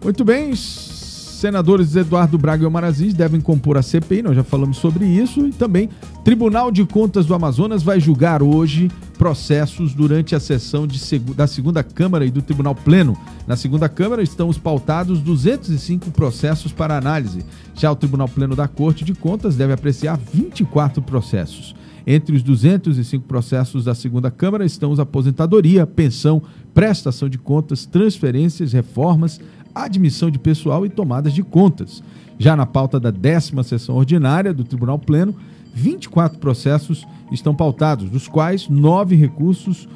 Muito 0.04 0.24
bem, 0.24 0.56
senadores 0.56 1.96
Eduardo 1.96 2.38
Braga 2.38 2.64
e 2.64 2.66
Omar 2.66 2.84
Aziz 2.84 3.14
devem 3.14 3.40
compor 3.40 3.78
a 3.78 3.82
CPI, 3.82 4.22
nós 4.22 4.36
já 4.36 4.44
falamos 4.44 4.78
sobre 4.78 5.06
isso, 5.06 5.46
e 5.48 5.52
também 5.52 5.90
Tribunal 6.24 6.70
de 6.70 6.86
Contas 6.86 7.26
do 7.26 7.34
Amazonas 7.34 7.82
vai 7.82 8.00
julgar 8.00 8.44
hoje 8.44 8.92
processos 9.18 9.94
durante 9.94 10.36
a 10.36 10.40
sessão 10.40 10.86
de, 10.86 11.20
da 11.34 11.48
segunda 11.48 11.82
Câmara 11.82 12.26
e 12.26 12.32
do 12.32 12.42
Tribunal 12.42 12.76
Pleno. 12.76 13.18
Na 13.48 13.56
segunda 13.56 13.88
Câmara 13.88 14.22
estão 14.22 14.50
os 14.50 14.58
pautados 14.58 15.22
205 15.22 16.12
processos 16.12 16.72
para 16.72 16.98
análise. 16.98 17.44
Já 17.74 17.92
o 17.92 17.96
Tribunal 17.96 18.28
Pleno 18.28 18.56
da 18.56 18.68
Corte 18.68 19.04
de 19.04 19.14
Contas 19.14 19.56
deve 19.56 19.74
apreciar 19.74 20.20
24 20.34 21.02
processos. 21.02 21.74
Entre 22.06 22.36
os 22.36 22.44
205 22.44 23.26
processos 23.26 23.86
da 23.86 23.96
segunda 23.96 24.30
Câmara 24.30 24.66
estão 24.66 24.92
os 24.92 25.00
aposentadoria, 25.00 25.88
pensão, 25.88 26.42
prestação 26.74 27.30
de 27.30 27.38
contas, 27.38 27.86
transferências, 27.86 28.74
reformas, 28.74 29.40
admissão 29.74 30.30
de 30.30 30.40
pessoal 30.40 30.86
e 30.86 30.90
tomadas 30.90 31.34
de 31.34 31.44
contas. 31.44 32.04
Já 32.38 32.56
na 32.56 32.66
pauta 32.66 33.00
da 33.00 33.12
décima 33.12 33.64
sessão 33.64 33.96
ordinária 33.96 34.54
do 34.54 34.64
Tribunal 34.64 34.98
Pleno, 34.98 35.36
24 35.74 36.40
processos 36.40 37.08
estão 37.32 37.56
pautados, 37.56 38.10
dos 38.10 38.28
quais 38.28 38.68
nove 38.68 39.16
recursos, 39.16 39.88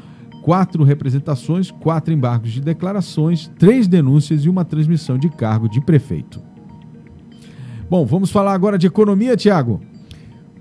quatro 0.41 0.83
representações, 0.83 1.71
quatro 1.71 2.13
embargos 2.13 2.51
de 2.51 2.61
declarações, 2.61 3.51
três 3.57 3.87
denúncias 3.87 4.45
e 4.45 4.49
uma 4.49 4.63
transmissão 4.65 5.17
de 5.17 5.29
cargo 5.29 5.69
de 5.69 5.81
prefeito. 5.81 6.41
Bom, 7.89 8.05
vamos 8.05 8.29
falar 8.31 8.53
agora 8.53 8.77
de 8.77 8.87
economia, 8.87 9.37
Tiago. 9.37 9.81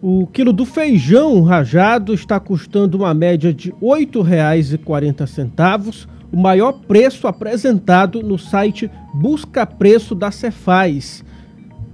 O 0.00 0.26
quilo 0.26 0.52
do 0.52 0.64
feijão 0.64 1.42
rajado 1.42 2.12
está 2.12 2.40
custando 2.40 2.98
uma 2.98 3.14
média 3.14 3.54
de 3.54 3.70
R$ 3.70 3.76
8,40, 3.80 6.08
o 6.32 6.36
maior 6.36 6.72
preço 6.72 7.28
apresentado 7.28 8.20
no 8.22 8.38
site 8.38 8.90
Busca 9.14 9.64
Preço 9.64 10.14
da 10.14 10.30
Cefaz. 10.30 11.24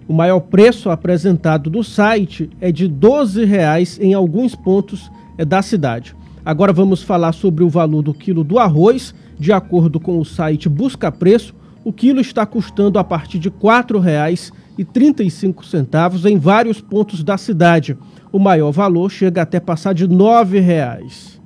O 0.09 0.13
maior 0.15 0.41
preço 0.41 0.89
apresentado 0.89 1.71
no 1.71 1.85
site 1.85 2.49
é 2.63 2.73
de 2.73 2.87
R$ 2.87 2.95
12,00 2.99 4.01
em 4.01 4.15
alguns 4.15 4.55
pontos 4.55 5.13
é, 5.37 5.45
da 5.45 5.61
cidade. 5.61 6.17
Agora 6.43 6.73
vamos 6.73 7.03
falar 7.03 7.33
sobre 7.33 7.63
o 7.63 7.69
valor 7.69 8.01
do 8.01 8.15
quilo 8.15 8.43
do 8.43 8.59
arroz. 8.59 9.15
De 9.39 9.53
acordo 9.53 10.01
com 10.01 10.19
o 10.19 10.25
site 10.25 10.67
Busca 10.67 11.13
Preço, 11.13 11.55
o 11.85 11.93
quilo 11.93 12.21
está 12.21 12.47
custando 12.47 12.99
a 12.99 13.05
partir 13.05 13.39
de 13.39 13.51
R$ 13.51 13.57
4,35 13.61 16.25
em 16.25 16.39
vários 16.39 16.81
pontos 16.81 17.23
da 17.23 17.37
cidade. 17.37 17.95
O 18.33 18.39
maior 18.39 18.73
valor 18.73 19.11
chega 19.11 19.43
até 19.43 19.61
passar 19.61 19.93
de 19.93 20.07
R$ 20.07 20.15
9,00. 20.15 21.39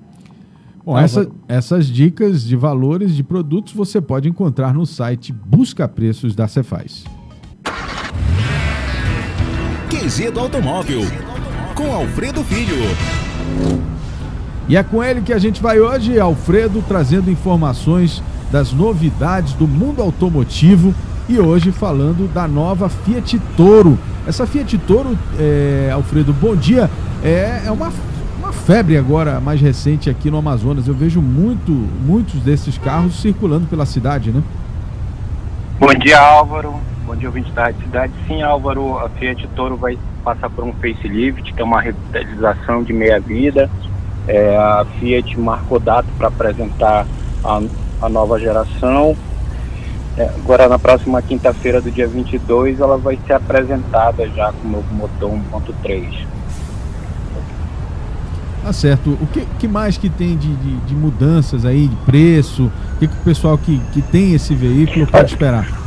Bom, 0.84 0.96
essa, 0.96 1.28
essas 1.48 1.88
dicas 1.88 2.44
de 2.44 2.54
valores 2.54 3.16
de 3.16 3.24
produtos 3.24 3.72
você 3.72 4.00
pode 4.00 4.28
encontrar 4.28 4.72
no 4.72 4.86
site 4.86 5.32
Busca 5.32 5.88
Preços 5.88 6.36
da 6.36 6.46
Cefaz. 6.46 7.02
QG 9.92 10.30
do 10.30 10.40
Automóvel, 10.40 11.02
com 11.74 11.92
Alfredo 11.92 12.42
Filho. 12.42 12.78
E 14.66 14.74
é 14.74 14.82
com 14.82 15.04
ele 15.04 15.20
que 15.20 15.34
a 15.34 15.38
gente 15.38 15.60
vai 15.60 15.80
hoje, 15.80 16.18
Alfredo, 16.18 16.82
trazendo 16.88 17.30
informações 17.30 18.22
das 18.50 18.72
novidades 18.72 19.52
do 19.52 19.68
mundo 19.68 20.00
automotivo 20.00 20.94
e 21.28 21.38
hoje 21.38 21.70
falando 21.70 22.26
da 22.32 22.48
nova 22.48 22.88
Fiat 22.88 23.38
Toro. 23.54 23.98
Essa 24.26 24.46
Fiat 24.46 24.78
Toro, 24.78 25.18
é, 25.38 25.90
Alfredo, 25.92 26.32
bom 26.32 26.56
dia, 26.56 26.88
é, 27.22 27.64
é 27.66 27.70
uma 27.70 27.92
uma 28.38 28.50
febre 28.50 28.96
agora 28.96 29.40
mais 29.40 29.60
recente 29.60 30.08
aqui 30.08 30.30
no 30.30 30.38
Amazonas. 30.38 30.88
Eu 30.88 30.94
vejo 30.94 31.20
muito, 31.20 31.70
muitos 31.70 32.40
desses 32.40 32.78
carros 32.78 33.20
circulando 33.20 33.66
pela 33.66 33.84
cidade, 33.84 34.30
né? 34.30 34.42
Bom 35.78 35.94
dia, 35.94 36.18
Álvaro. 36.18 36.80
Bom 37.12 37.18
dia, 37.18 37.28
ouvinte 37.28 37.52
da 37.52 37.70
cidade. 37.74 38.10
Sim, 38.26 38.40
Álvaro, 38.40 38.96
a 38.96 39.06
Fiat 39.10 39.46
Toro 39.48 39.76
vai 39.76 39.98
passar 40.24 40.48
por 40.48 40.64
um 40.64 40.72
facelift, 40.72 41.52
que 41.52 41.60
é 41.60 41.62
uma 41.62 41.78
revitalização 41.78 42.82
de 42.82 42.94
meia-vida. 42.94 43.68
É, 44.26 44.56
a 44.56 44.86
Fiat 44.98 45.38
marcou 45.38 45.78
data 45.78 46.08
para 46.16 46.28
apresentar 46.28 47.06
a, 47.44 47.60
a, 48.00 48.08
nova 48.08 48.40
geração. 48.40 49.14
É, 50.16 50.24
agora, 50.24 50.70
na 50.70 50.78
próxima 50.78 51.20
quinta-feira 51.20 51.82
do 51.82 51.90
dia 51.90 52.08
22, 52.08 52.80
ela 52.80 52.96
vai 52.96 53.18
ser 53.26 53.34
apresentada 53.34 54.26
já 54.30 54.50
com 54.50 54.68
o 54.68 54.70
novo 54.70 54.94
motor 54.94 55.30
1.3. 55.32 56.26
Tá 58.62 58.72
certo. 58.72 59.18
O 59.20 59.26
que, 59.26 59.46
que 59.58 59.68
mais 59.68 59.98
que 59.98 60.08
tem 60.08 60.34
de, 60.34 60.56
de, 60.56 60.76
de 60.76 60.94
mudanças 60.94 61.66
aí, 61.66 61.88
de 61.88 61.96
preço? 62.06 62.72
O 62.94 62.98
que, 63.00 63.06
que 63.06 63.14
o 63.14 63.22
pessoal 63.22 63.58
que, 63.58 63.78
que 63.92 64.00
tem 64.00 64.32
esse 64.32 64.54
veículo 64.54 65.06
pode 65.06 65.30
esperar? 65.30 65.81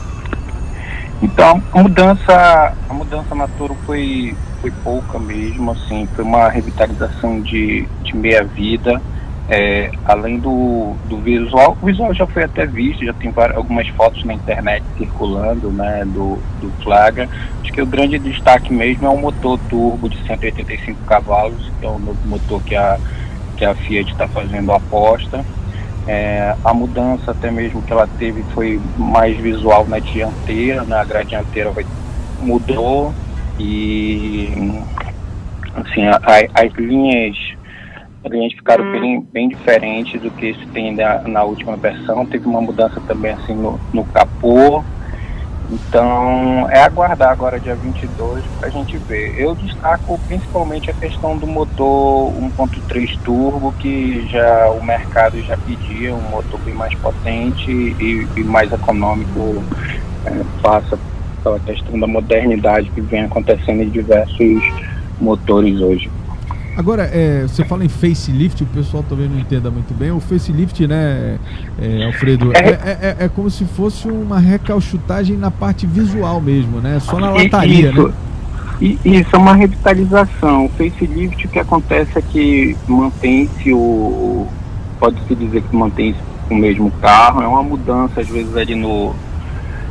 Então, 1.21 1.61
a 1.71 1.81
mudança, 1.81 2.73
a 2.89 2.93
mudança 2.93 3.33
na 3.33 3.47
Toro 3.47 3.75
foi, 3.85 4.35
foi 4.61 4.71
pouca 4.83 5.17
mesmo, 5.17 5.71
assim, 5.71 6.07
foi 6.13 6.23
uma 6.23 6.49
revitalização 6.49 7.41
de, 7.41 7.87
de 8.03 8.15
meia-vida. 8.15 9.01
É, 9.47 9.91
além 10.03 10.39
do, 10.39 10.95
do 11.07 11.17
visual, 11.19 11.77
o 11.79 11.85
visual 11.85 12.11
já 12.15 12.25
foi 12.25 12.43
até 12.43 12.65
visto, 12.65 13.05
já 13.05 13.13
tem 13.13 13.29
várias, 13.29 13.55
algumas 13.55 13.87
fotos 13.89 14.23
na 14.23 14.33
internet 14.33 14.83
circulando, 14.97 15.71
né, 15.71 16.03
do, 16.05 16.39
do 16.59 16.71
Flaga. 16.83 17.29
Acho 17.61 17.71
que 17.71 17.81
o 17.81 17.85
grande 17.85 18.17
destaque 18.17 18.73
mesmo 18.73 19.05
é 19.05 19.09
o 19.09 19.17
motor 19.17 19.59
turbo 19.69 20.09
de 20.09 20.17
185 20.25 20.99
cavalos, 21.05 21.71
que 21.79 21.85
é 21.85 21.89
o 21.89 21.99
novo 21.99 22.17
motor 22.25 22.61
que 22.63 22.75
a, 22.75 22.97
que 23.55 23.63
a 23.63 23.75
Fiat 23.75 24.11
está 24.11 24.27
fazendo 24.27 24.71
aposta. 24.71 25.45
É, 26.07 26.55
a 26.63 26.73
mudança 26.73 27.31
até 27.31 27.49
mesmo 27.49 27.81
que 27.81 27.91
ela 27.91 28.07
teve 28.07 28.43
foi 28.53 28.79
mais 28.95 29.35
visual 29.37 29.87
na 29.87 29.99
dianteira, 29.99 30.83
na 30.83 30.99
né, 30.99 31.05
grade 31.05 31.29
dianteira 31.29 31.71
vai, 31.71 31.85
mudou 32.39 33.13
e 33.59 34.49
assim, 35.75 36.05
a, 36.05 36.17
a, 36.17 36.63
as 36.63 36.73
linhas 36.73 37.35
linhas 38.29 38.53
ficaram 38.53 38.91
bem, 38.91 39.21
bem 39.31 39.49
diferentes 39.49 40.19
do 40.21 40.31
que 40.31 40.53
se 40.53 40.65
tem 40.67 40.95
na, 40.95 41.21
na, 41.27 41.43
última 41.43 41.75
versão. 41.77 42.25
Teve 42.25 42.47
uma 42.47 42.61
mudança 42.61 42.99
também 43.01 43.31
assim 43.31 43.53
no, 43.53 43.79
no 43.93 44.03
capô. 44.05 44.83
Então 45.69 46.69
é 46.69 46.81
aguardar 46.81 47.31
agora 47.31 47.59
dia 47.59 47.75
22 47.75 48.43
para 48.59 48.67
a 48.67 48.71
gente 48.71 48.97
ver. 48.97 49.41
Eu 49.41 49.55
destaco 49.55 50.19
principalmente 50.27 50.91
a 50.91 50.93
questão 50.93 51.37
do 51.37 51.47
motor 51.47 52.33
1.3 52.33 53.17
turbo, 53.23 53.73
que 53.73 54.27
já 54.27 54.69
o 54.71 54.83
mercado 54.83 55.41
já 55.41 55.57
pedia 55.57 56.15
um 56.15 56.29
motor 56.29 56.59
bem 56.59 56.75
mais 56.75 56.93
potente 56.95 57.71
e, 57.71 58.27
e 58.35 58.43
mais 58.43 58.71
econômico, 58.71 59.63
é, 60.25 60.31
passa 60.61 60.99
pela 61.43 61.59
questão 61.59 61.99
da 61.99 62.07
modernidade 62.07 62.89
que 62.91 63.01
vem 63.01 63.23
acontecendo 63.23 63.81
em 63.81 63.89
diversos 63.89 64.61
motores 65.19 65.79
hoje. 65.79 66.11
Agora, 66.77 67.03
é, 67.03 67.43
você 67.43 67.63
fala 67.63 67.85
em 67.85 67.89
facelift, 67.89 68.61
o 68.61 68.65
pessoal 68.67 69.03
talvez 69.07 69.31
não 69.31 69.39
entenda 69.39 69.71
muito 69.71 69.93
bem. 69.93 70.11
O 70.11 70.19
facelift, 70.19 70.85
né, 70.85 71.39
é, 71.81 72.05
Alfredo, 72.05 72.51
é, 72.53 72.59
é, 72.59 73.15
é, 73.19 73.25
é 73.25 73.29
como 73.29 73.49
se 73.49 73.63
fosse 73.63 74.09
uma 74.09 74.39
recalchutagem 74.39 75.37
na 75.37 75.49
parte 75.49 75.87
visual 75.87 76.41
mesmo, 76.41 76.81
né? 76.81 76.99
Só 76.99 77.17
na 77.17 77.29
lataria, 77.29 77.91
isso, 77.91 78.07
né? 78.07 78.13
Isso 78.81 79.35
é 79.35 79.37
uma 79.37 79.53
revitalização. 79.53 80.65
O 80.65 80.69
facelift 80.69 81.47
o 81.47 81.49
que 81.49 81.59
acontece 81.59 82.17
é 82.17 82.21
que 82.21 82.75
mantém-se 82.87 83.71
o. 83.71 84.45
Pode-se 84.99 85.33
dizer 85.33 85.61
que 85.61 85.75
mantém-se 85.75 86.19
o 86.49 86.55
mesmo 86.55 86.91
carro, 87.01 87.41
é 87.41 87.47
uma 87.47 87.63
mudança, 87.63 88.19
às 88.19 88.27
vezes, 88.27 88.55
ali 88.55 88.75
no, 88.75 89.15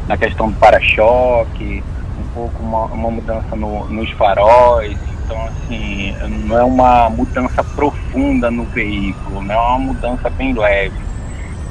na 0.06 0.18
questão 0.18 0.50
do 0.50 0.56
para-choque, 0.56 1.82
um 2.20 2.34
pouco 2.34 2.62
uma, 2.62 2.84
uma 2.86 3.10
mudança 3.10 3.56
no, 3.56 3.86
nos 3.88 4.10
faróis 4.10 4.98
então, 5.24 5.46
assim, 5.46 6.14
não 6.46 6.58
é 6.58 6.64
uma 6.64 7.08
mudança 7.08 7.64
profunda 7.64 8.50
no 8.50 8.64
veículo, 8.64 9.42
não 9.42 9.54
é 9.54 9.58
uma 9.58 9.78
mudança 9.78 10.28
bem 10.30 10.52
leve. 10.52 10.94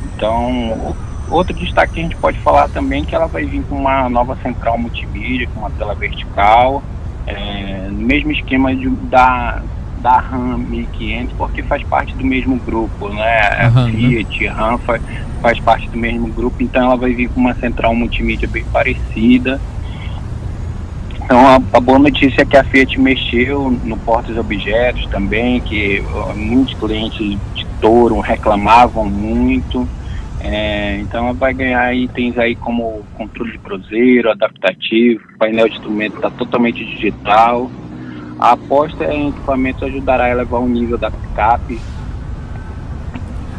Então, 0.04 0.95
outro 1.30 1.54
destaque 1.54 1.93
que 1.93 1.99
a 1.99 2.04
gente 2.04 2.18
pode 2.18 2.39
falar 2.39 2.68
também 2.70 3.04
é 3.04 3.06
que 3.06 3.16
ela 3.16 3.28
vai 3.28 3.45
vir 3.45 3.64
com 3.64 3.76
uma 3.76 4.10
nova 4.10 4.36
central 4.38 4.78
multimídia, 4.78 5.47
com 5.54 5.60
uma 5.60 5.72
tela 5.72 5.95
vertical, 5.95 6.84
é, 7.26 7.88
no 7.89 8.01
mesmo 8.01 8.32
esquema 8.32 8.76
de, 8.76 8.89
da, 9.08 9.62
da 9.97 10.18
RAM 10.18 10.58
1500, 10.58 11.36
porque 11.38 11.64
faz 11.64 11.84
parte 11.84 12.18
do 12.18 12.26
mesmo 12.26 12.60
grupo, 12.60 13.10
né? 13.14 13.68
Uhum, 13.68 13.91
Fiat, 13.91 14.47
RAM 14.47 14.78
faz, 14.80 15.01
faz 15.41 15.60
parte 15.60 15.89
do 15.89 15.97
mesmo 15.97 16.28
grupo, 16.34 16.58
então 16.60 16.84
ela 16.84 16.97
vai 16.97 17.14
vir 17.14 17.30
com 17.30 17.39
uma 17.39 17.56
central 17.56 17.95
multimídia 17.95 18.47
bem 18.47 18.66
parecida. 18.66 19.62
Então 21.26 21.47
a, 21.47 21.55
a, 21.55 21.80
boa 21.80 21.99
notícia 21.99 22.41
é 22.41 22.45
que 22.45 22.57
a 22.57 22.63
Fiat 22.63 22.99
mexeu 22.99 23.71
no 23.71 23.97
portos 23.97 24.38
objetos 24.38 25.05
também, 25.07 25.61
que 25.61 26.03
muitos 26.36 26.74
clientes 26.76 27.17
de 27.17 27.65
Toro 27.80 28.19
reclamavam 28.19 29.05
muito. 29.05 29.88
É, 30.39 30.97
então 30.99 31.26
ela 31.26 31.34
vai 31.34 31.53
ganhar 31.53 31.95
itens 31.95 32.38
aí 32.38 32.55
como 32.55 33.01
controle 33.13 33.53
de 33.53 33.59
cruzeiro, 33.59 34.30
adaptativo, 34.30 35.21
painel 35.39 35.69
de 35.69 35.76
instrumento 35.76 36.15
está 36.17 36.30
totalmente 36.32 36.84
digital. 36.86 37.71
A 38.39 38.51
aposta 38.51 39.05
em 39.05 39.30
equipamentos 39.30 39.82
ajudará 39.84 40.26
a 40.26 40.32
elevar 40.32 40.61
o 40.61 40.67
nível 40.67 40.97
da 40.97 41.09
picape 41.09 41.80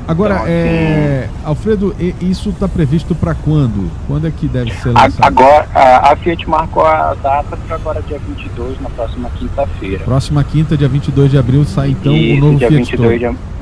Agora, 0.06 0.34
então, 0.34 0.46
é... 0.48 1.24
Assim, 1.24 1.44
Alfredo, 1.44 1.96
isso 2.20 2.50
está 2.50 2.68
previsto 2.68 3.14
para 3.14 3.34
quando? 3.34 3.90
Quando 4.06 4.26
é 4.26 4.30
que 4.30 4.46
deve 4.46 4.72
ser 4.74 4.90
lançado? 4.90 5.16
Agora, 5.20 5.66
a, 5.74 6.12
a 6.12 6.16
Fiat 6.16 6.48
marcou 6.48 6.84
a 6.84 7.14
data 7.14 7.56
para 7.56 7.76
agora 7.76 8.02
dia 8.02 8.18
22, 8.18 8.80
na 8.80 8.90
próxima 8.90 9.30
quinta-feira. 9.30 10.04
Próxima 10.04 10.44
quinta, 10.44 10.76
dia 10.76 10.88
22 10.88 11.30
de 11.30 11.38
abril, 11.38 11.64
sai 11.64 11.90
então 11.90 12.12
o 12.12 12.36
novo 12.38 12.58
dia 12.58 12.68
Fiat 12.68 12.96
22 12.96 13.20
Toro. 13.20 13.32
De, 13.32 13.54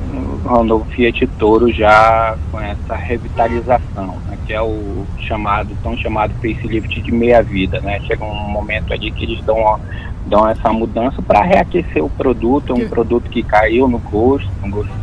o 0.45 0.63
novo 0.63 0.85
Fiat 0.91 1.27
Toro 1.39 1.71
já 1.71 2.35
com 2.51 2.59
essa 2.59 2.95
revitalização, 2.95 4.17
né, 4.27 4.37
que 4.45 4.53
é 4.53 4.61
o 4.61 5.05
chamado, 5.19 5.69
tão 5.81 5.97
chamado 5.97 6.33
facelift 6.35 7.01
de 7.01 7.11
meia-vida, 7.11 7.79
né? 7.79 7.99
Chega 8.01 8.23
um 8.25 8.49
momento 8.49 8.91
ali 8.93 9.09
que 9.11 9.23
eles 9.23 9.43
dão, 9.45 9.79
dão 10.27 10.47
essa 10.47 10.71
mudança 10.73 11.21
para 11.21 11.41
reaquecer 11.41 12.03
o 12.03 12.09
produto, 12.09 12.71
é 12.71 12.75
um 12.75 12.79
que... 12.79 12.85
produto 12.87 13.29
que 13.29 13.41
caiu 13.41 13.87
no 13.87 13.99
gosto, 13.99 14.49
no 14.61 14.69
gosto 14.69 15.02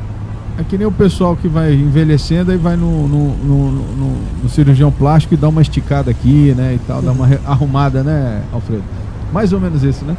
é 0.60 0.64
que 0.64 0.76
nem 0.76 0.86
o 0.86 0.92
pessoal 0.92 1.34
que 1.34 1.48
vai 1.48 1.72
envelhecendo 1.72 2.52
e 2.52 2.56
vai 2.58 2.76
no, 2.76 3.08
no, 3.08 3.34
no, 3.34 3.72
no, 3.72 4.16
no 4.42 4.48
cirurgião 4.48 4.92
plástico 4.92 5.32
e 5.32 5.36
dá 5.36 5.48
uma 5.48 5.62
esticada 5.62 6.10
aqui, 6.10 6.54
né? 6.54 6.74
E 6.74 6.78
tal, 6.86 7.00
dá 7.00 7.12
uma 7.12 7.26
arrumada, 7.46 8.02
né, 8.02 8.42
Alfredo? 8.52 8.84
Mais 9.32 9.54
ou 9.54 9.60
menos 9.60 9.82
isso, 9.82 10.04
né? 10.04 10.14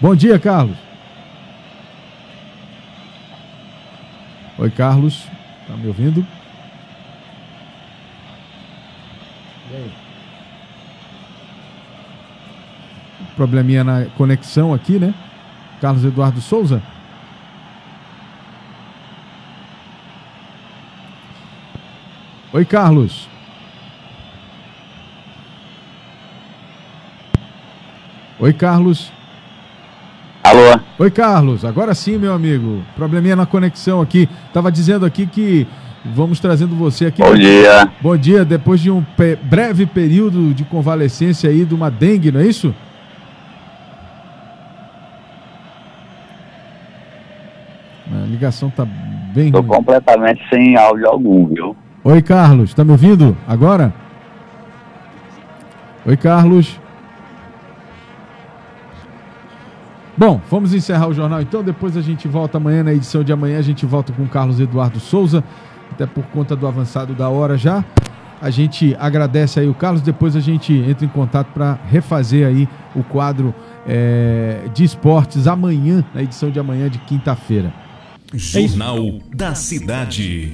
Bom 0.00 0.14
dia, 0.14 0.38
Carlos. 0.38 0.78
Oi, 4.58 4.70
Carlos. 4.70 5.24
Tá 5.66 5.76
me 5.76 5.86
ouvindo? 5.86 6.26
Probleminha 13.38 13.84
na 13.84 14.06
conexão 14.16 14.74
aqui, 14.74 14.98
né? 14.98 15.14
Carlos 15.80 16.04
Eduardo 16.04 16.40
Souza. 16.40 16.82
Oi, 22.52 22.64
Carlos. 22.64 23.28
Oi, 28.40 28.52
Carlos. 28.52 29.12
Alô? 30.42 30.80
Oi, 30.98 31.10
Carlos. 31.12 31.64
Agora 31.64 31.94
sim, 31.94 32.18
meu 32.18 32.32
amigo. 32.32 32.82
Probleminha 32.96 33.36
na 33.36 33.46
conexão 33.46 34.00
aqui. 34.00 34.28
Tava 34.52 34.72
dizendo 34.72 35.06
aqui 35.06 35.26
que 35.26 35.64
vamos 36.04 36.40
trazendo 36.40 36.74
você 36.74 37.06
aqui. 37.06 37.22
Bom 37.22 37.34
dia. 37.34 37.88
Bom 38.00 38.16
dia. 38.16 38.44
Depois 38.44 38.80
de 38.80 38.90
um 38.90 39.04
breve 39.44 39.86
período 39.86 40.52
de 40.52 40.64
convalescência 40.64 41.48
aí 41.48 41.64
de 41.64 41.74
uma 41.74 41.88
dengue, 41.88 42.32
não 42.32 42.40
é 42.40 42.46
isso? 42.46 42.74
Ligação 48.38 48.70
tá 48.70 48.86
bem 49.34 49.46
Estou 49.46 49.64
completamente 49.64 50.40
sem 50.48 50.76
áudio 50.76 51.08
algum, 51.08 51.48
viu? 51.48 51.76
Oi, 52.04 52.22
Carlos, 52.22 52.72
tá 52.72 52.84
me 52.84 52.92
ouvindo 52.92 53.36
agora? 53.46 53.92
Oi, 56.06 56.16
Carlos. 56.16 56.80
Bom, 60.16 60.40
vamos 60.50 60.72
encerrar 60.72 61.08
o 61.08 61.12
jornal 61.12 61.42
então. 61.42 61.62
Depois 61.62 61.96
a 61.96 62.00
gente 62.00 62.26
volta 62.28 62.56
amanhã, 62.56 62.82
na 62.82 62.92
edição 62.92 63.22
de 63.22 63.32
amanhã, 63.32 63.58
a 63.58 63.62
gente 63.62 63.84
volta 63.84 64.12
com 64.12 64.22
o 64.22 64.28
Carlos 64.28 64.60
Eduardo 64.60 65.00
Souza, 65.00 65.44
até 65.90 66.06
por 66.06 66.24
conta 66.26 66.54
do 66.56 66.66
avançado 66.66 67.14
da 67.14 67.28
hora 67.28 67.58
já. 67.58 67.84
A 68.40 68.50
gente 68.50 68.96
agradece 69.00 69.58
aí 69.58 69.68
o 69.68 69.74
Carlos, 69.74 70.00
depois 70.00 70.36
a 70.36 70.40
gente 70.40 70.72
entra 70.72 71.04
em 71.04 71.08
contato 71.08 71.48
para 71.48 71.76
refazer 71.90 72.46
aí 72.46 72.68
o 72.94 73.02
quadro 73.02 73.52
é, 73.86 74.62
de 74.72 74.84
esportes 74.84 75.48
amanhã, 75.48 76.04
na 76.14 76.22
edição 76.22 76.48
de 76.48 76.60
amanhã 76.60 76.88
de 76.88 76.98
quinta-feira. 76.98 77.72
Jornal 78.34 78.98
é 78.98 79.36
da 79.36 79.54
Cidade. 79.54 80.52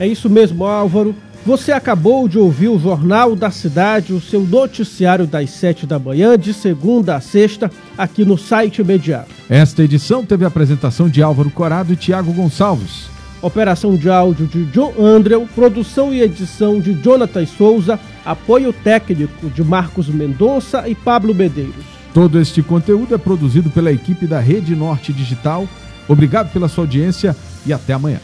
É 0.00 0.06
isso 0.06 0.28
mesmo, 0.28 0.64
Álvaro. 0.64 1.14
Você 1.46 1.70
acabou 1.70 2.28
de 2.28 2.38
ouvir 2.38 2.68
o 2.68 2.78
Jornal 2.78 3.36
da 3.36 3.50
Cidade, 3.50 4.12
o 4.12 4.20
seu 4.20 4.40
noticiário 4.40 5.26
das 5.26 5.50
sete 5.50 5.86
da 5.86 5.98
manhã, 5.98 6.36
de 6.36 6.52
segunda 6.52 7.14
a 7.14 7.20
sexta, 7.20 7.70
aqui 7.96 8.24
no 8.24 8.36
site 8.36 8.80
imediato. 8.80 9.30
Esta 9.48 9.82
edição 9.82 10.26
teve 10.26 10.44
a 10.44 10.48
apresentação 10.48 11.08
de 11.08 11.22
Álvaro 11.22 11.50
Corado 11.50 11.92
e 11.92 11.96
Tiago 11.96 12.32
Gonçalves. 12.32 13.06
Operação 13.40 13.94
de 13.94 14.10
áudio 14.10 14.48
de 14.48 14.64
John 14.66 14.92
Andrew, 14.98 15.48
produção 15.54 16.12
e 16.12 16.20
edição 16.20 16.80
de 16.80 16.92
Jonathan 16.94 17.46
Souza, 17.46 17.98
apoio 18.24 18.72
técnico 18.72 19.48
de 19.48 19.62
Marcos 19.62 20.08
Mendonça 20.08 20.88
e 20.88 20.94
Pablo 20.96 21.32
Medeiros. 21.32 21.86
Todo 22.12 22.40
este 22.40 22.60
conteúdo 22.62 23.14
é 23.14 23.18
produzido 23.18 23.70
pela 23.70 23.92
equipe 23.92 24.26
da 24.26 24.40
Rede 24.40 24.74
Norte 24.74 25.12
Digital 25.12 25.68
Obrigado 26.08 26.50
pela 26.52 26.68
sua 26.68 26.84
audiência 26.84 27.36
e 27.66 27.72
até 27.72 27.92
amanhã. 27.92 28.20